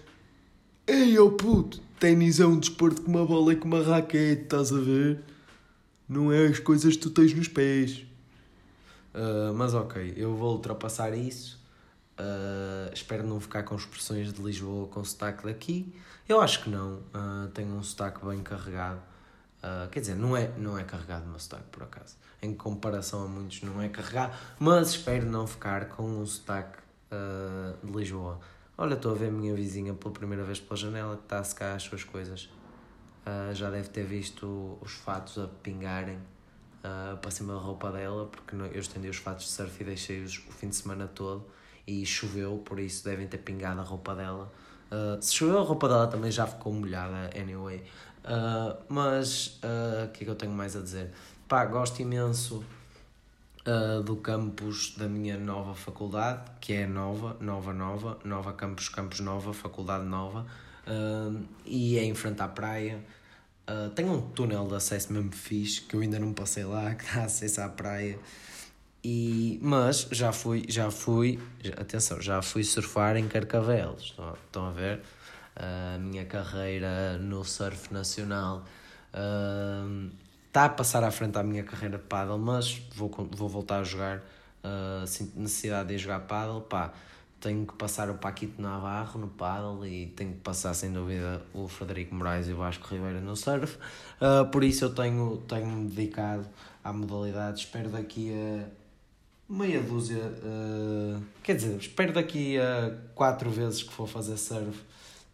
Ei, 0.87 1.19
oh 1.19 1.31
puto, 1.31 1.81
ténis 2.01 2.41
é 2.41 2.47
um 2.47 2.59
desporto 2.59 3.03
com 3.03 3.11
uma 3.11 3.25
bola 3.25 3.53
e 3.53 3.57
com 3.57 3.69
uma 3.69 3.83
raquete, 3.83 4.43
estás 4.43 4.73
a 4.73 4.81
ver? 4.81 5.23
Não 6.09 6.33
é 6.33 6.47
as 6.47 6.59
coisas 6.59 6.97
que 6.97 7.03
tu 7.03 7.11
tens 7.11 7.33
nos 7.33 7.49
pés. 7.49 8.05
Uh, 9.15 9.55
mas 9.55 9.75
ok, 9.75 10.13
eu 10.17 10.35
vou 10.35 10.55
ultrapassar 10.55 11.17
isso. 11.17 11.63
Uh, 12.19 12.93
espero 12.93 13.25
não 13.25 13.39
ficar 13.39 13.63
com 13.63 13.77
expressões 13.77 14.33
de 14.33 14.43
Lisboa 14.43 14.89
com 14.89 15.05
sotaque 15.05 15.45
daqui. 15.45 15.95
Eu 16.29 16.41
acho 16.41 16.65
que 16.65 16.71
não. 16.71 16.95
Uh, 17.15 17.49
tenho 17.53 17.75
um 17.75 17.83
sotaque 17.83 18.25
bem 18.27 18.43
carregado. 18.43 19.14
Uh, 19.65 19.89
quer 19.89 20.01
dizer, 20.01 20.15
não 20.15 20.37
é, 20.37 20.51
não 20.59 20.79
é 20.79 20.85
carregado 20.85 21.25
o 21.25 21.29
meu 21.29 21.39
sotaque, 21.39 21.65
por 21.73 21.85
acaso. 21.85 22.17
Em 22.43 22.53
comparação 22.53 23.25
a 23.25 23.27
muitos, 23.27 23.63
não 23.63 23.81
é 23.81 23.89
carregado. 23.89 24.37
Mas 24.59 24.91
espero 24.91 25.25
não 25.25 25.47
ficar 25.47 25.89
com 25.89 26.03
um 26.03 26.27
sotaque 26.27 26.79
uh, 27.11 27.87
de 27.87 27.91
Lisboa. 27.91 28.39
Olha, 28.77 28.93
estou 28.93 29.13
a 29.13 29.15
ver 29.15 29.29
a 29.29 29.31
minha 29.31 29.55
vizinha 29.55 29.95
pela 29.95 30.13
primeira 30.13 30.45
vez 30.45 30.61
pela 30.61 30.77
janela 30.77 31.17
que 31.17 31.23
está 31.23 31.39
a 31.39 31.45
secar 31.45 31.75
as 31.75 31.83
suas 31.83 32.05
coisas. 32.05 32.51
Uh, 33.27 33.55
já 33.55 33.71
deve 33.71 33.89
ter 33.89 34.05
visto 34.05 34.77
os 34.83 34.93
fatos 34.93 35.39
a 35.39 35.49
pingarem 35.49 36.19
para 37.23 37.31
cima 37.31 37.55
da 37.55 37.59
roupa 37.59 37.91
dela, 37.91 38.27
porque 38.27 38.55
eu 38.55 38.79
estendi 38.79 39.09
os 39.09 39.17
fatos 39.17 39.47
de 39.47 39.53
surf 39.53 39.81
e 39.81 39.87
deixei-os 39.87 40.37
o 40.47 40.53
fim 40.53 40.69
de 40.69 40.77
semana 40.77 41.09
todo 41.09 41.47
e 41.87 42.05
choveu, 42.05 42.59
por 42.59 42.79
isso 42.79 43.03
devem 43.05 43.27
ter 43.27 43.39
pingado 43.39 43.81
a 43.81 43.83
roupa 43.83 44.15
dela. 44.15 44.53
Uh, 44.91 45.21
se 45.21 45.35
choveu, 45.35 45.59
a 45.59 45.63
roupa 45.63 45.89
dela 45.89 46.07
também 46.07 46.31
já 46.31 46.47
ficou 46.47 46.73
molhada, 46.73 47.31
anyway. 47.39 47.83
Uh, 48.25 48.83
mas 48.89 49.59
uh, 49.63 50.07
o 50.07 50.09
que 50.09 50.23
é 50.23 50.25
que 50.25 50.31
eu 50.31 50.35
tenho 50.35 50.53
mais 50.53 50.75
a 50.75 50.81
dizer? 50.81 51.11
Pá, 51.47 51.65
gosto 51.67 52.01
imenso 52.01 52.65
uh, 53.67 54.03
do 54.03 54.17
campus 54.17 54.95
da 54.97 55.07
minha 55.07 55.39
nova 55.39 55.75
faculdade, 55.75 56.51
que 56.61 56.73
é 56.73 56.87
nova, 56.87 57.37
nova, 57.41 57.73
nova, 57.75 58.19
nova 58.25 58.53
campus, 58.55 58.89
campus 58.89 59.21
nova, 59.21 59.53
faculdade 59.53 60.05
nova, 60.05 60.47
e 61.65 61.99
é 61.99 62.05
em 62.05 62.15
frente 62.15 62.41
à 62.41 62.49
praia. 62.49 63.03
Uh, 63.69 63.89
tem 63.91 64.09
um 64.09 64.21
túnel 64.21 64.67
de 64.67 64.75
acesso 64.75 65.13
mesmo 65.13 65.33
fixe, 65.33 65.81
que 65.81 65.97
eu 65.97 66.01
ainda 66.01 66.19
não 66.19 66.35
passei 66.35 66.65
lá, 66.65 66.93
que 66.97 67.05
dá 67.15 67.25
acesso 67.25 67.61
à 67.61 67.69
praia. 67.69 68.19
E, 69.03 69.59
mas 69.63 70.09
já 70.11 70.33
fui, 70.33 70.65
já 70.67 70.91
fui, 70.91 71.39
atenção, 71.77 72.23
já 72.23 72.41
fui 72.41 72.65
surfar 72.65 73.17
em 73.17 73.29
Carcavelos, 73.29 74.17
estão 74.47 74.67
a 74.67 74.71
ver? 74.71 75.03
A 75.57 75.99
minha 75.99 76.25
carreira 76.25 77.19
no 77.19 77.45
surf 77.45 77.93
nacional 77.93 78.65
está 80.47 80.67
a 80.67 80.69
passar 80.69 81.03
à 81.03 81.11
frente 81.11 81.37
à 81.37 81.43
minha 81.43 81.65
carreira 81.65 81.99
de 81.99 82.05
paddle, 82.05 82.39
mas 82.39 82.81
vou, 82.95 83.11
vou 83.31 83.49
voltar 83.49 83.81
a 83.81 83.85
jogar. 83.85 84.23
Uh, 84.65 85.07
sinto 85.07 85.39
necessidade 85.39 85.91
de 85.91 85.99
jogar 85.99 86.21
paddle, 86.21 86.63
pá, 86.63 86.91
tenho 87.39 87.67
que 87.67 87.75
passar 87.75 88.09
o 88.09 88.15
Paquito 88.15 88.63
Navarro 88.63 89.21
no 89.21 89.29
paddle 89.29 89.87
e 89.87 90.07
tenho 90.07 90.33
que 90.33 90.41
passar 90.41 90.73
sem 90.73 90.91
dúvida 90.91 91.43
o 91.53 91.69
Frederico 91.69 92.15
Moraes 92.15 92.49
e 92.49 92.53
o 92.53 92.57
Vasco 92.57 92.89
Ribeiro 92.89 93.21
no 93.21 93.37
surf. 93.37 93.77
Uh, 94.21 94.49
por 94.51 94.65
isso 94.65 94.87
eu 94.87 94.95
tenho, 94.95 95.37
tenho 95.47 95.67
me 95.67 95.89
dedicado 95.91 96.47
à 96.83 96.93
modalidade. 96.93 97.61
Espero 97.61 97.91
daqui 97.91 98.33
a 98.33 98.65
meia 99.53 99.83
dúzia, 99.83 100.23
uh, 100.23 101.23
quer 101.43 101.57
dizer, 101.57 101.77
espero 101.77 102.15
daqui 102.15 102.59
a 102.59 102.97
quatro 103.15 103.51
vezes 103.51 103.83
que 103.83 103.93
for 103.93 104.09
fazer 104.09 104.39
surf 104.39 104.83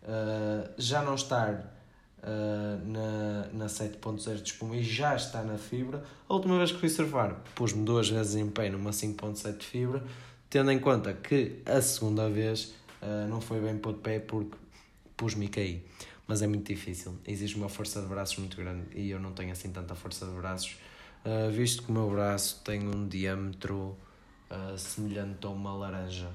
uh, 0.03 0.71
já 0.79 1.03
não 1.03 1.15
estar 1.15 1.75
uh, 2.23 2.87
na, 2.87 3.49
na 3.53 3.67
7.0 3.67 4.43
de 4.43 4.51
espuma 4.51 4.77
e 4.77 4.83
já 4.83 5.15
está 5.15 5.43
na 5.43 5.59
fibra. 5.59 6.03
A 6.29 6.35
última 6.35 6.57
vez 6.59 6.73
que 6.73 6.79
fui 6.79 6.89
surfar, 6.89 7.37
pus-me 7.55 7.85
duas 7.85 8.09
vezes 8.09 8.37
em 8.37 8.49
pé 8.49 8.71
numa 8.71 8.91
5.7 8.91 9.59
de 9.59 9.67
fibra, 9.67 10.03
tendo 10.49 10.71
em 10.71 10.79
conta 10.79 11.13
que 11.13 11.63
a 11.67 11.81
segunda 11.81 12.29
vez 12.29 12.75
uh, 13.03 13.29
não 13.29 13.41
foi 13.41 13.61
bem 13.61 13.77
pôr 13.79 13.95
de 13.95 14.01
pé 14.01 14.19
porque 14.19 14.57
pus-me 15.17 15.47
e 15.47 15.49
caí. 15.49 15.85
Mas 16.27 16.43
é 16.43 16.47
muito 16.47 16.67
difícil, 16.69 17.19
exige 17.27 17.57
uma 17.57 17.69
força 17.69 18.01
de 18.01 18.07
braços 18.07 18.39
muito 18.39 18.57
grande 18.57 18.87
e 18.95 19.11
eu 19.11 19.19
não 19.19 19.33
tenho 19.33 19.51
assim 19.51 19.71
tanta 19.71 19.97
força 19.97 20.27
de 20.27 20.33
braços, 20.33 20.77
uh, 21.25 21.51
visto 21.51 21.83
que 21.83 21.91
o 21.91 21.93
meu 21.93 22.09
braço 22.09 22.61
tem 22.65 22.87
um 22.87 23.09
diâmetro 23.09 23.97
uh, 24.49 24.79
semelhante 24.79 25.45
a 25.45 25.51
uma 25.51 25.75
laranja. 25.75 26.31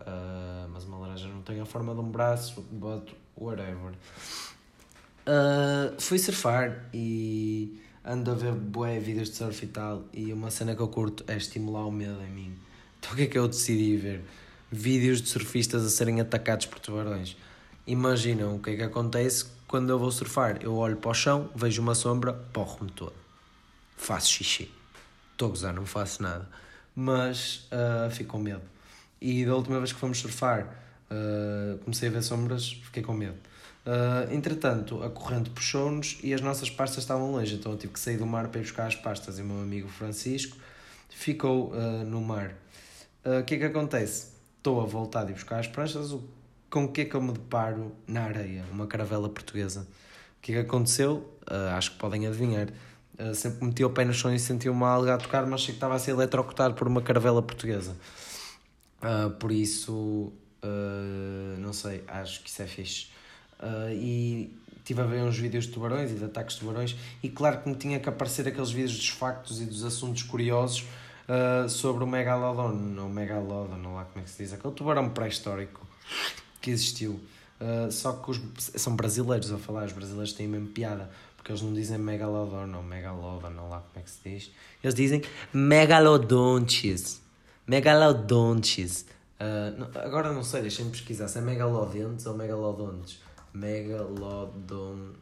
Uh, 0.00 0.68
mas 0.72 0.84
uma 0.84 0.98
laranja 0.98 1.28
não 1.28 1.42
tem 1.42 1.60
a 1.60 1.66
forma 1.66 1.94
de 1.94 2.00
um 2.00 2.10
braço, 2.10 2.62
but 2.70 3.10
whatever. 3.36 3.92
Uh, 5.26 6.00
fui 6.00 6.18
surfar 6.18 6.88
e 6.94 7.80
ando 8.04 8.30
a 8.30 8.34
ver 8.34 8.52
bué 8.52 8.98
vídeos 8.98 9.30
de 9.30 9.36
surf 9.36 9.64
e 9.64 9.68
tal. 9.68 10.04
E 10.12 10.32
uma 10.32 10.50
cena 10.50 10.74
que 10.74 10.80
eu 10.80 10.88
curto 10.88 11.24
é 11.26 11.36
estimular 11.36 11.86
o 11.86 11.92
medo 11.92 12.20
em 12.22 12.30
mim. 12.30 12.58
Então 12.98 13.12
o 13.12 13.16
que 13.16 13.22
é 13.22 13.26
que 13.26 13.38
eu 13.38 13.46
decidi 13.46 13.96
ver? 13.96 14.24
Vídeos 14.70 15.20
de 15.20 15.28
surfistas 15.28 15.84
a 15.84 15.90
serem 15.90 16.20
atacados 16.20 16.66
por 16.66 16.78
tubarões. 16.78 17.36
Imaginam 17.86 18.56
o 18.56 18.58
que 18.60 18.70
é 18.70 18.76
que 18.76 18.82
acontece 18.82 19.46
quando 19.66 19.90
eu 19.90 19.98
vou 19.98 20.10
surfar. 20.10 20.58
Eu 20.62 20.74
olho 20.76 20.96
para 20.96 21.10
o 21.10 21.14
chão, 21.14 21.50
vejo 21.54 21.82
uma 21.82 21.94
sombra, 21.94 22.32
porro-me 22.32 22.90
todo. 22.90 23.14
Faço 23.96 24.30
xixi. 24.30 24.70
Estou 25.32 25.48
a 25.48 25.50
gozar, 25.50 25.74
não 25.74 25.86
faço 25.86 26.22
nada. 26.22 26.48
Mas 26.94 27.68
uh, 27.72 28.10
fico 28.10 28.32
com 28.32 28.38
medo. 28.38 28.62
E 29.20 29.44
da 29.44 29.54
última 29.54 29.78
vez 29.78 29.92
que 29.92 29.98
fomos 29.98 30.18
surfar, 30.18 30.66
uh, 31.10 31.78
comecei 31.78 32.08
a 32.08 32.12
ver 32.12 32.22
sombras, 32.22 32.72
fiquei 32.84 33.02
com 33.02 33.12
medo. 33.12 33.36
Uh, 33.84 34.32
entretanto, 34.32 35.02
a 35.02 35.10
corrente 35.10 35.50
puxou-nos 35.50 36.18
e 36.22 36.32
as 36.32 36.40
nossas 36.40 36.70
pastas 36.70 37.04
estavam 37.04 37.32
longe, 37.32 37.54
então 37.54 37.72
eu 37.72 37.78
tive 37.78 37.92
que 37.92 38.00
sair 38.00 38.16
do 38.16 38.26
mar 38.26 38.48
para 38.48 38.60
ir 38.60 38.64
buscar 38.64 38.86
as 38.86 38.94
pastas. 38.94 39.38
E 39.38 39.42
o 39.42 39.44
meu 39.44 39.60
amigo 39.60 39.88
Francisco 39.88 40.56
ficou 41.10 41.72
uh, 41.72 42.04
no 42.04 42.20
mar. 42.20 42.54
O 43.22 43.44
que 43.44 43.56
é 43.56 43.58
que 43.58 43.64
acontece? 43.64 44.28
Estou 44.56 44.80
a 44.80 44.86
voltar 44.86 45.24
de 45.24 45.34
buscar 45.34 45.58
as 45.58 45.66
pranchas, 45.66 46.16
com 46.70 46.84
o 46.84 46.88
que 46.88 47.02
é 47.02 47.04
que 47.04 47.14
eu 47.14 47.20
me 47.20 47.32
deparo 47.32 47.92
na 48.06 48.22
areia? 48.22 48.64
Uma 48.72 48.86
caravela 48.86 49.28
portuguesa. 49.28 49.80
O 49.80 50.40
que 50.40 50.52
é 50.52 50.54
que 50.54 50.60
aconteceu? 50.66 51.30
acho 51.76 51.90
que 51.92 51.98
podem 51.98 52.26
adivinhar. 52.26 52.68
sempre 53.34 53.66
meti 53.66 53.84
o 53.84 53.90
pé 53.90 54.06
no 54.06 54.14
chão 54.14 54.34
e 54.34 54.38
senti 54.38 54.70
uma 54.70 54.88
alga 54.88 55.16
a 55.16 55.18
tocar, 55.18 55.44
mas 55.44 55.60
achei 55.60 55.74
que 55.74 55.76
estava 55.76 55.96
a 55.96 55.98
ser 55.98 56.12
eletrocutado 56.12 56.72
por 56.74 56.88
uma 56.88 57.02
caravela 57.02 57.42
portuguesa. 57.42 57.94
Por 59.38 59.50
isso, 59.50 60.32
não 61.58 61.72
sei, 61.72 62.04
acho 62.06 62.42
que 62.42 62.50
isso 62.50 62.62
é 62.62 62.66
fixe. 62.66 63.06
Uh, 63.60 63.92
e 63.92 64.56
estive 64.78 65.02
a 65.02 65.04
ver 65.04 65.22
uns 65.22 65.36
vídeos 65.36 65.66
de 65.66 65.72
tubarões 65.72 66.10
e 66.10 66.14
de 66.14 66.24
ataques 66.24 66.54
de 66.54 66.60
tubarões 66.60 66.96
e 67.22 67.28
claro 67.28 67.60
que 67.60 67.68
me 67.68 67.74
tinha 67.74 68.00
que 68.00 68.08
aparecer 68.08 68.48
aqueles 68.48 68.70
vídeos 68.70 68.96
dos 68.96 69.08
factos 69.10 69.60
e 69.60 69.66
dos 69.66 69.84
assuntos 69.84 70.22
curiosos 70.22 70.86
uh, 71.28 71.68
sobre 71.68 72.02
o 72.02 72.06
Megalodon, 72.06 72.98
ou 72.98 73.08
Megalodon, 73.08 73.76
não 73.76 73.94
lá 73.94 74.04
como 74.04 74.22
é 74.22 74.22
que 74.24 74.30
se 74.30 74.42
diz, 74.42 74.54
aquele 74.54 74.72
tubarão 74.72 75.10
pré-histórico 75.10 75.86
que 76.60 76.70
existiu. 76.70 77.20
Uh, 77.60 77.92
só 77.92 78.14
que 78.14 78.30
os, 78.30 78.40
são 78.56 78.96
brasileiros 78.96 79.52
a 79.52 79.58
falar, 79.58 79.84
os 79.84 79.92
brasileiros 79.92 80.32
têm 80.32 80.48
mesmo 80.48 80.68
piada, 80.68 81.10
porque 81.36 81.52
eles 81.52 81.60
não 81.60 81.74
dizem 81.74 81.98
Megalodon 81.98 82.74
ou 82.74 82.82
Megalodon, 82.82 83.50
não 83.50 83.68
lá 83.68 83.80
como 83.80 83.92
é 83.96 84.00
que 84.00 84.10
se 84.10 84.18
diz. 84.24 84.50
Eles 84.82 84.94
dizem 84.94 85.22
Megalodontes. 85.52 87.19
Megalodontes. 87.70 89.06
Uh, 89.40 89.86
agora 90.00 90.32
não 90.32 90.42
sei, 90.42 90.62
deixem-me 90.62 90.90
pesquisar 90.90 91.28
se 91.28 91.38
é 91.38 91.40
Megalodontes 91.40 92.26
ou 92.26 92.36
Megalodontes. 92.36 93.20
Megalodontes. 93.54 95.14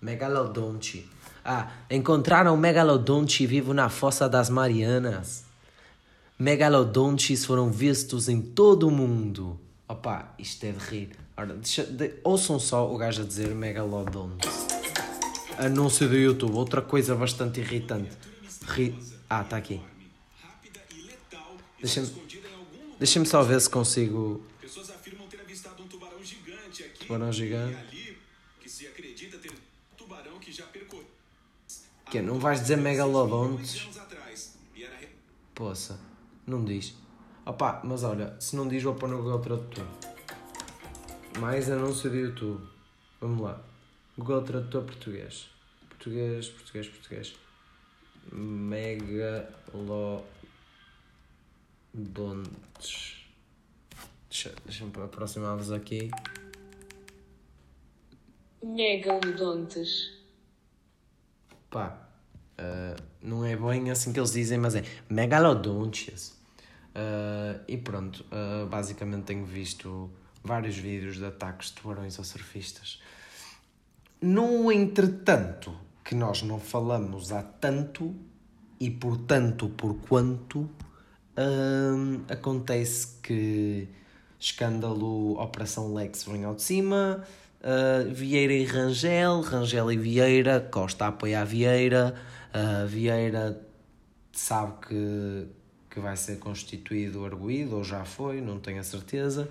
Megalodonte. 0.00 1.08
Ah, 1.44 1.70
encontraram 1.88 2.56
megalodonte 2.56 3.46
vivo 3.46 3.72
na 3.72 3.88
Fossa 3.88 4.28
das 4.28 4.50
Marianas. 4.50 5.44
Megalodontes 6.36 7.44
foram 7.44 7.70
vistos 7.70 8.28
em 8.28 8.42
todo 8.42 8.88
o 8.88 8.90
mundo. 8.90 9.60
Opa, 9.88 10.34
isto 10.40 10.64
é 10.66 10.72
de 10.72 10.78
rir. 10.78 11.10
Ora, 11.36 11.54
deixa, 11.54 11.84
de, 11.84 12.14
ouçam 12.24 12.58
só 12.58 12.92
o 12.92 12.98
gajo 12.98 13.22
a 13.22 13.24
dizer 13.24 13.54
megalodonte. 13.54 14.48
Anúncio 15.56 16.08
do 16.08 16.16
YouTube, 16.16 16.56
outra 16.56 16.82
coisa 16.82 17.14
bastante 17.14 17.60
irritante. 17.60 18.10
Ri... 18.66 18.98
Ah, 19.30 19.42
está 19.42 19.56
aqui. 19.56 19.80
Deixa-me 21.82 22.08
deixa 22.98 23.24
só 23.24 23.42
ver 23.42 23.60
se 23.60 23.68
consigo 23.68 24.44
Tubarão 27.00 27.32
gigante. 27.32 28.16
que 28.60 28.70
se 28.70 28.86
acredita 28.86 29.36
ter 29.38 29.52
tubarão 29.96 30.38
que 30.38 30.52
já 30.52 30.64
percorreu. 30.66 31.06
Que 32.10 32.22
não 32.22 32.38
vais 32.38 32.60
dizer 32.60 32.76
megalodontes? 32.76 33.88
Poça, 35.54 35.98
não 36.46 36.64
diz. 36.64 36.94
Opa, 37.44 37.80
mas 37.84 38.04
olha, 38.04 38.36
se 38.40 38.54
não 38.54 38.68
diz 38.68 38.82
vou 38.84 38.94
pôr 38.94 39.08
no 39.08 39.18
Google 39.18 39.40
Tradutor. 39.40 39.86
Mais 41.40 41.68
anúncio 41.68 42.08
do 42.08 42.16
YouTube. 42.16 42.64
Vamos 43.20 43.42
lá. 43.42 43.60
Google 44.16 44.42
Tradutor 44.42 44.84
português. 44.84 45.48
Português, 45.88 46.48
português, 46.48 46.88
português. 46.88 47.34
Megalodontes. 48.32 50.41
Deixa, 54.28 54.54
deixa-me 54.64 54.92
aproximar-vos 55.02 55.70
aqui. 55.70 56.10
Megalodontes. 58.62 60.10
Pá, 61.68 62.08
uh, 62.58 63.02
não 63.20 63.44
é 63.44 63.56
bem 63.56 63.90
assim 63.90 64.12
que 64.12 64.18
eles 64.18 64.32
dizem, 64.32 64.58
mas 64.58 64.74
é 64.74 64.84
megalodontes. 65.08 66.40
Uh, 66.94 67.60
e 67.68 67.76
pronto, 67.76 68.24
uh, 68.24 68.66
basicamente 68.66 69.24
tenho 69.24 69.44
visto 69.44 70.10
vários 70.42 70.76
vídeos 70.76 71.16
de 71.16 71.26
ataques 71.26 71.68
de 71.68 71.74
tubarões 71.74 72.18
a 72.18 72.24
surfistas. 72.24 73.00
No 74.20 74.70
entretanto, 74.72 75.74
que 76.04 76.14
nós 76.14 76.42
não 76.42 76.58
falamos 76.58 77.32
há 77.32 77.42
tanto, 77.42 78.14
e 78.78 78.90
portanto, 78.90 79.68
por 79.70 79.94
quanto, 80.00 80.70
acontece 82.28 83.08
que 83.22 83.88
escândalo 84.38 85.40
Operação 85.40 85.94
Lex 85.94 86.24
vem 86.24 86.44
ao 86.44 86.54
de 86.54 86.62
cima, 86.62 87.24
Uh, 87.62 88.12
Vieira 88.12 88.52
e 88.52 88.64
Rangel, 88.64 89.40
Rangel 89.40 89.92
e 89.92 89.96
Vieira, 89.96 90.58
Costa 90.58 91.06
apoia 91.06 91.42
a 91.42 91.44
Vieira, 91.44 92.12
uh, 92.52 92.88
Vieira 92.88 93.56
sabe 94.32 94.72
que, 94.88 95.46
que 95.92 96.00
vai 96.00 96.16
ser 96.16 96.38
constituído 96.38 97.24
arguído, 97.24 97.76
ou 97.76 97.84
já 97.84 98.02
foi, 98.02 98.40
não 98.40 98.58
tenho 98.58 98.80
a 98.80 98.82
certeza. 98.82 99.46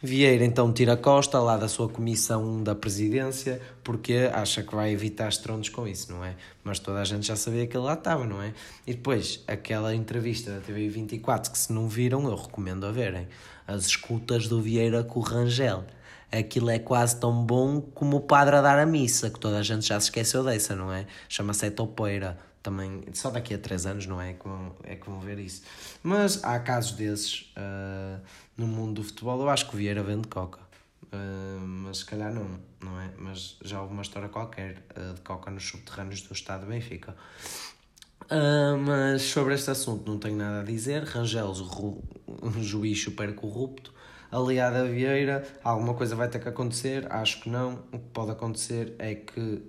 Vieira 0.00 0.44
então 0.44 0.72
tira 0.72 0.96
Costa 0.96 1.40
lá 1.40 1.56
da 1.56 1.66
sua 1.66 1.88
comissão 1.88 2.62
da 2.62 2.74
presidência, 2.76 3.60
porque 3.82 4.30
acha 4.32 4.62
que 4.62 4.72
vai 4.74 4.92
evitar 4.92 5.28
estrondos 5.28 5.68
com 5.68 5.86
isso, 5.88 6.12
não 6.12 6.24
é? 6.24 6.36
Mas 6.62 6.78
toda 6.78 7.00
a 7.00 7.04
gente 7.04 7.26
já 7.26 7.34
sabia 7.34 7.66
que 7.66 7.76
ele 7.76 7.84
lá 7.84 7.94
estava, 7.94 8.24
não 8.24 8.40
é? 8.40 8.54
E 8.86 8.94
depois, 8.94 9.42
aquela 9.48 9.92
entrevista 9.92 10.52
da 10.52 10.60
TV 10.60 10.88
24 10.88 11.50
que 11.50 11.58
se 11.58 11.72
não 11.72 11.88
viram, 11.88 12.24
eu 12.28 12.36
recomendo 12.36 12.86
a 12.86 12.92
verem. 12.92 13.26
As 13.66 13.86
escutas 13.86 14.46
do 14.46 14.62
Vieira 14.62 15.02
com 15.02 15.18
o 15.18 15.22
Rangel 15.22 15.84
aquilo 16.30 16.70
é 16.70 16.78
quase 16.78 17.18
tão 17.18 17.44
bom 17.44 17.80
como 17.80 18.18
o 18.18 18.20
padre 18.20 18.54
a 18.54 18.62
dar 18.62 18.78
a 18.78 18.86
missa, 18.86 19.30
que 19.30 19.40
toda 19.40 19.58
a 19.58 19.62
gente 19.62 19.88
já 19.88 19.98
se 19.98 20.06
esqueceu 20.06 20.44
dessa, 20.44 20.76
não 20.76 20.92
é? 20.92 21.06
Chama-se 21.28 21.66
Etopeira. 21.66 22.38
Também, 22.62 23.02
só 23.14 23.30
daqui 23.30 23.54
a 23.54 23.58
3 23.58 23.86
anos, 23.86 24.06
não 24.06 24.20
é? 24.20 24.34
Que 24.34 24.46
vão, 24.46 24.76
é 24.84 24.94
que 24.94 25.08
vão 25.08 25.18
ver 25.20 25.38
isso. 25.38 25.62
Mas 26.02 26.44
há 26.44 26.58
casos 26.58 26.92
desses 26.92 27.52
uh, 27.56 28.20
no 28.56 28.66
mundo 28.66 29.00
do 29.00 29.04
futebol. 29.04 29.40
Eu 29.40 29.48
acho 29.48 29.68
que 29.68 29.74
o 29.74 29.78
Vieira 29.78 30.02
vende 30.02 30.28
coca. 30.28 30.60
Uh, 31.04 31.58
mas 31.60 31.98
se 31.98 32.04
calhar 32.04 32.32
não, 32.32 32.60
não 32.82 33.00
é? 33.00 33.10
Mas 33.16 33.56
já 33.64 33.80
houve 33.80 33.94
uma 33.94 34.02
história 34.02 34.28
qualquer 34.28 34.84
uh, 34.94 35.14
de 35.14 35.20
coca 35.22 35.50
nos 35.50 35.66
subterrâneos 35.66 36.20
do 36.22 36.34
Estado 36.34 36.62
de 36.62 36.66
Benfica. 36.66 37.16
Mas 38.86 39.22
sobre 39.22 39.54
este 39.54 39.72
assunto 39.72 40.08
não 40.08 40.16
tenho 40.16 40.36
nada 40.36 40.60
a 40.60 40.62
dizer. 40.62 41.02
Rangel, 41.02 41.52
um 42.42 42.62
juiz 42.62 43.02
super 43.02 43.34
corrupto, 43.34 43.92
aliado 44.30 44.76
a 44.76 44.84
Vieira, 44.84 45.44
alguma 45.64 45.94
coisa 45.94 46.14
vai 46.14 46.28
ter 46.28 46.38
que 46.38 46.48
acontecer, 46.48 47.10
acho 47.10 47.40
que 47.40 47.48
não. 47.50 47.82
O 47.92 47.98
que 47.98 48.08
pode 48.12 48.30
acontecer 48.30 48.94
é 49.00 49.16
que 49.16 49.62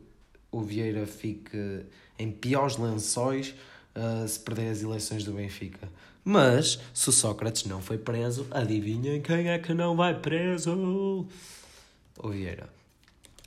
o 0.52 0.62
Vieira 0.62 1.08
fique 1.08 1.86
em 2.22 2.32
piores 2.32 2.78
lençóis 2.78 3.54
uh, 3.96 4.28
se 4.28 4.40
perder 4.40 4.70
as 4.70 4.82
eleições 4.82 5.24
do 5.24 5.34
Benfica. 5.34 5.90
Mas, 6.24 6.80
se 6.94 7.10
o 7.10 7.12
Sócrates 7.12 7.66
não 7.66 7.82
foi 7.82 7.98
preso, 7.98 8.46
adivinhem 8.52 9.22
quem 9.22 9.50
é 9.50 9.58
que 9.58 9.74
não 9.74 9.96
vai 9.96 10.20
preso? 10.20 11.28
O 12.18 12.30
Vieira. 12.30 12.70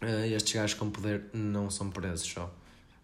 Uh, 0.02 0.34
estes 0.34 0.52
gajos 0.52 0.74
com 0.74 0.90
poder 0.90 1.26
não 1.32 1.70
são 1.70 1.90
presos 1.90 2.26
só. 2.26 2.52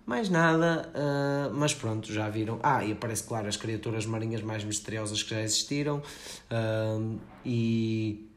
Mais 0.07 0.29
nada, 0.29 0.89
uh, 0.95 1.53
mas 1.53 1.73
pronto, 1.73 2.13
já 2.13 2.29
viram. 2.29 2.61
Ah, 2.63 2.81
e 2.81 2.93
aparece, 2.93 3.23
claro, 3.23 3.45
as 3.49 3.57
criaturas 3.57 4.05
marinhas 4.05 4.41
mais 4.41 4.63
misteriosas 4.63 5.21
que 5.21 5.31
já 5.31 5.41
existiram. 5.41 6.01
Uh, 6.49 7.19
e 7.45 8.31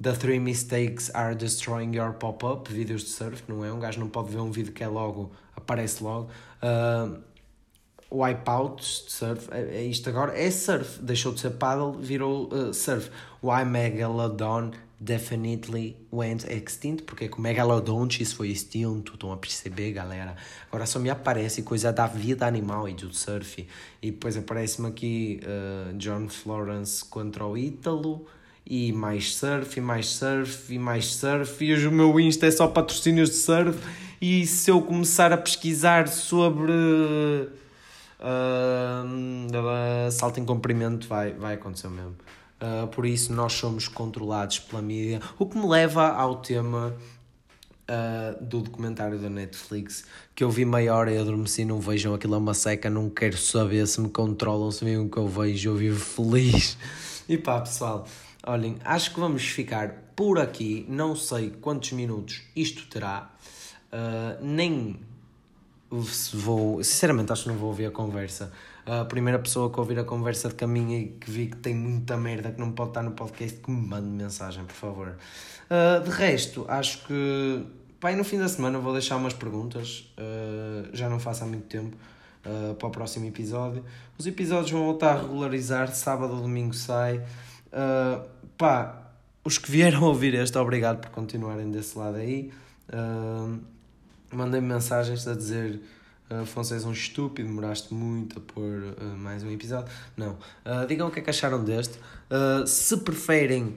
The 0.00 0.12
Three 0.12 0.38
Mistakes 0.38 1.12
Are 1.12 1.34
Destroying 1.34 1.92
Your 1.96 2.12
Pop-Up, 2.12 2.72
vídeos 2.72 3.02
de 3.02 3.08
surf, 3.08 3.42
não 3.48 3.64
é? 3.64 3.72
Um 3.72 3.80
gajo 3.80 3.98
não 3.98 4.08
pode 4.08 4.30
ver 4.30 4.38
um 4.38 4.52
vídeo 4.52 4.72
que 4.72 4.84
é 4.84 4.86
logo, 4.86 5.32
aparece 5.56 6.04
logo. 6.04 6.30
Uh, 6.62 7.20
Wipeouts 8.12 9.06
de 9.06 9.12
surf, 9.12 9.48
é, 9.50 9.78
é 9.78 9.82
isto 9.82 10.08
agora, 10.08 10.38
é 10.38 10.48
surf, 10.52 11.02
deixou 11.02 11.32
de 11.34 11.40
ser 11.40 11.50
paddle, 11.50 11.94
virou 11.94 12.48
uh, 12.54 12.72
surf. 12.72 13.10
Why 13.42 13.64
Megalodon 13.64 14.70
definitely 15.00 15.96
went 16.12 16.44
extinct, 16.44 17.04
porque 17.04 17.26
é 17.26 17.28
que 17.28 17.38
o 17.38 17.40
Megalodontis 17.40 18.32
foi 18.32 18.48
extinto, 18.48 19.14
estão 19.14 19.32
a 19.32 19.36
perceber, 19.36 19.92
galera? 19.92 20.34
Agora 20.68 20.86
só 20.86 20.98
me 20.98 21.08
aparece 21.08 21.62
coisa 21.62 21.92
da 21.92 22.06
vida 22.06 22.46
animal 22.46 22.88
e 22.88 22.94
do 22.94 23.14
surf, 23.14 23.66
e 24.02 24.10
depois 24.10 24.36
aparece-me 24.36 24.88
aqui 24.88 25.40
uh, 25.44 25.96
John 25.96 26.28
Florence 26.28 27.04
contra 27.04 27.46
o 27.46 27.56
Ítalo, 27.56 28.26
e 28.66 28.92
mais 28.92 29.34
surf, 29.34 29.78
e 29.78 29.80
mais 29.80 30.06
surf, 30.08 30.74
e 30.74 30.78
mais 30.78 31.06
surf, 31.06 31.64
e 31.64 31.72
hoje 31.72 31.86
o 31.86 31.92
meu 31.92 32.18
Insta 32.18 32.46
é 32.46 32.50
só 32.50 32.66
patrocínios 32.66 33.30
de 33.30 33.36
surf, 33.36 33.78
e 34.20 34.44
se 34.46 34.70
eu 34.70 34.82
começar 34.82 35.32
a 35.32 35.38
pesquisar 35.38 36.08
sobre 36.08 36.72
uh, 38.20 40.10
salto 40.10 40.40
em 40.40 40.44
comprimento 40.44 41.06
vai, 41.06 41.32
vai 41.32 41.54
acontecer 41.54 41.88
mesmo. 41.88 42.16
Uh, 42.60 42.88
por 42.88 43.06
isso 43.06 43.32
nós 43.32 43.52
somos 43.52 43.86
controlados 43.86 44.58
pela 44.58 44.82
mídia, 44.82 45.20
o 45.38 45.46
que 45.46 45.56
me 45.56 45.66
leva 45.66 46.08
ao 46.08 46.36
tema 46.36 46.92
uh, 47.88 48.44
do 48.44 48.62
documentário 48.62 49.18
da 49.18 49.30
Netflix, 49.30 50.04
que 50.34 50.42
eu 50.42 50.50
vi 50.50 50.64
meia 50.64 50.94
hora 50.94 51.12
e 51.12 51.18
adormeci, 51.18 51.64
não 51.64 51.80
vejam 51.80 52.14
aquilo 52.14 52.34
é 52.34 52.38
uma 52.38 52.54
seca, 52.54 52.90
não 52.90 53.08
quero 53.08 53.36
saber 53.36 53.86
se 53.86 54.00
me 54.00 54.08
controlam, 54.08 54.70
se 54.70 54.84
veem 54.84 54.98
o 54.98 55.08
que 55.08 55.16
eu 55.16 55.28
vejo, 55.28 55.70
eu 55.70 55.76
vivo 55.76 56.00
feliz. 56.00 56.76
E 57.28 57.38
pá 57.38 57.60
pessoal, 57.60 58.06
olhem, 58.44 58.76
acho 58.84 59.12
que 59.14 59.20
vamos 59.20 59.42
ficar 59.44 60.12
por 60.16 60.38
aqui, 60.38 60.84
não 60.88 61.14
sei 61.14 61.50
quantos 61.50 61.92
minutos 61.92 62.42
isto 62.56 62.88
terá, 62.88 63.30
uh, 63.92 64.44
nem 64.44 64.98
vou. 65.90 66.82
Sinceramente, 66.82 67.32
acho 67.32 67.44
que 67.44 67.48
não 67.48 67.56
vou 67.56 67.68
ouvir 67.68 67.86
a 67.86 67.90
conversa. 67.90 68.52
A 68.88 69.04
primeira 69.04 69.38
pessoa 69.38 69.70
que 69.70 69.78
ouvir 69.78 69.98
a 69.98 70.04
conversa 70.04 70.48
de 70.48 70.54
caminho 70.54 70.98
e 70.98 71.08
que 71.08 71.30
vi 71.30 71.48
que 71.48 71.58
tem 71.58 71.74
muita 71.74 72.16
merda 72.16 72.50
que 72.50 72.58
não 72.58 72.72
pode 72.72 72.90
estar 72.90 73.02
no 73.02 73.10
podcast, 73.10 73.60
que 73.60 73.70
me 73.70 73.86
mande 73.86 74.06
mensagem, 74.06 74.64
por 74.64 74.72
favor. 74.74 75.18
Uh, 75.70 76.02
de 76.02 76.08
resto, 76.08 76.64
acho 76.66 77.06
que. 77.06 77.66
Pai, 78.00 78.16
no 78.16 78.24
fim 78.24 78.38
da 78.38 78.48
semana 78.48 78.78
vou 78.78 78.94
deixar 78.94 79.16
umas 79.16 79.34
perguntas. 79.34 80.10
Uh, 80.16 80.88
já 80.96 81.06
não 81.06 81.20
faço 81.20 81.44
há 81.44 81.46
muito 81.46 81.66
tempo. 81.66 81.94
Uh, 82.46 82.74
para 82.76 82.88
o 82.88 82.90
próximo 82.90 83.26
episódio. 83.26 83.84
Os 84.16 84.26
episódios 84.26 84.70
vão 84.70 84.84
voltar 84.84 85.16
a 85.16 85.20
regularizar, 85.20 85.94
sábado 85.94 86.32
ou 86.32 86.40
domingo 86.40 86.72
sai. 86.72 87.18
Uh, 87.66 88.26
pá, 88.56 89.10
os 89.44 89.58
que 89.58 89.70
vieram 89.70 90.02
ouvir 90.08 90.32
este, 90.32 90.56
obrigado 90.56 91.00
por 91.00 91.10
continuarem 91.10 91.70
desse 91.70 91.98
lado 91.98 92.16
aí. 92.16 92.50
Uh, 92.88 93.58
mandei-me 94.32 94.66
mensagens 94.66 95.28
a 95.28 95.34
dizer 95.34 95.78
Afonso 96.30 96.74
és 96.74 96.84
um 96.84 96.92
estúpido, 96.92 97.48
demoraste 97.48 97.94
muito 97.94 98.38
a 98.38 98.42
pôr 98.42 98.82
uh, 98.82 99.16
mais 99.16 99.42
um 99.42 99.50
episódio. 99.50 99.90
Não. 100.16 100.32
Uh, 100.64 100.86
digam 100.86 101.08
o 101.08 101.10
que 101.10 101.20
é 101.20 101.22
que 101.22 101.30
acharam 101.30 101.64
deste. 101.64 101.98
Uh, 102.30 102.66
se 102.66 102.98
preferem 102.98 103.76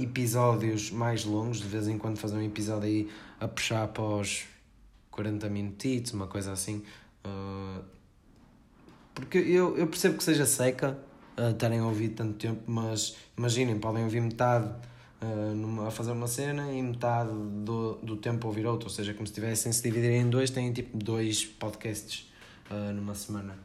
episódios 0.00 0.90
mais 0.90 1.24
longos, 1.24 1.58
de 1.58 1.68
vez 1.68 1.86
em 1.86 1.98
quando 1.98 2.18
fazer 2.18 2.36
um 2.36 2.42
episódio 2.42 2.88
aí 2.88 3.10
a 3.38 3.46
puxar 3.46 3.86
para 3.88 4.02
os 4.02 4.44
40 5.10 5.48
minutitos, 5.48 6.12
uma 6.12 6.26
coisa 6.26 6.52
assim. 6.52 6.82
Porque 9.14 9.38
eu, 9.38 9.76
eu 9.78 9.86
percebo 9.86 10.16
que 10.16 10.24
seja 10.24 10.44
seca 10.44 10.98
uh, 11.38 11.52
terem 11.54 11.80
ouvido 11.80 12.16
tanto 12.16 12.34
tempo, 12.34 12.62
mas 12.66 13.16
imaginem, 13.36 13.78
podem 13.78 14.04
ouvir 14.04 14.20
metade 14.20 14.70
a 15.86 15.90
fazer 15.90 16.12
uma 16.12 16.26
cena 16.26 16.70
e 16.72 16.82
metade 16.82 17.30
do, 17.32 17.94
do 18.02 18.16
tempo 18.16 18.46
ouvir 18.46 18.66
outra, 18.66 18.88
ou 18.88 18.94
seja, 18.94 19.14
como 19.14 19.26
se 19.26 19.32
tivessem 19.32 19.72
se 19.72 19.82
dividirem 19.82 20.22
em 20.22 20.30
dois, 20.30 20.50
têm 20.50 20.72
tipo 20.72 20.96
dois 20.96 21.44
podcasts 21.44 22.30
uh, 22.70 22.92
numa 22.92 23.14
semana. 23.14 23.56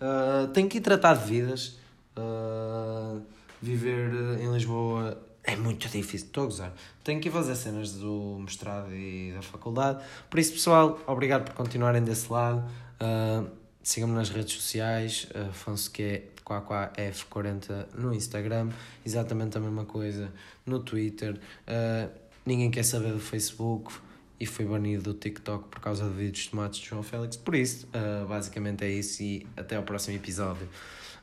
Uh, 0.00 0.68
que 0.68 0.78
ir 0.78 0.80
tratar 0.80 1.14
de 1.14 1.24
vidas. 1.24 1.78
Uh, 2.16 3.22
viver 3.60 4.38
em 4.40 4.52
Lisboa 4.52 5.20
é 5.42 5.56
muito 5.56 5.88
difícil, 5.88 6.26
estou 6.26 6.44
a 6.44 6.46
gozar. 6.46 6.72
Tenho 7.02 7.20
que 7.20 7.28
ir 7.28 7.32
fazer 7.32 7.56
cenas 7.56 7.92
do 7.92 8.38
mestrado 8.38 8.94
e 8.94 9.32
da 9.32 9.42
faculdade. 9.42 10.04
Por 10.30 10.38
isso, 10.38 10.52
pessoal, 10.52 11.00
obrigado 11.06 11.44
por 11.44 11.54
continuarem 11.54 12.02
desse 12.02 12.32
lado. 12.32 12.64
Uh, 13.00 13.48
Sigam-me 13.82 14.14
nas 14.14 14.30
redes 14.30 14.54
sociais, 14.54 15.28
Afonso 15.50 15.90
que 15.90 16.02
é 16.02 16.28
QAQAF40 16.44 17.94
no 17.94 18.14
Instagram, 18.14 18.70
exatamente 19.04 19.56
a 19.56 19.60
mesma 19.60 19.84
coisa 19.84 20.32
no 20.66 20.80
Twitter. 20.80 21.34
Uh, 21.66 22.10
ninguém 22.44 22.70
quer 22.70 22.84
saber 22.84 23.12
do 23.12 23.20
Facebook 23.20 23.92
e 24.38 24.46
foi 24.46 24.64
banido 24.64 25.04
do 25.04 25.14
TikTok 25.14 25.68
por 25.68 25.80
causa 25.80 26.08
de 26.08 26.14
vídeos 26.14 26.44
de 26.44 26.50
tomates 26.50 26.80
de 26.80 26.88
João 26.88 27.02
Félix. 27.02 27.36
Por 27.36 27.54
isso, 27.54 27.86
uh, 27.86 28.26
basicamente 28.26 28.84
é 28.84 28.90
isso 28.90 29.22
e 29.22 29.46
até 29.56 29.76
ao 29.76 29.82
próximo 29.82 30.16
episódio. 30.16 30.68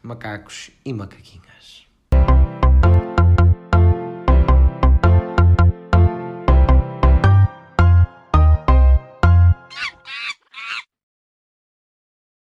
Macacos 0.02 0.72
e 0.84 0.92
macaquinhas. 0.94 1.51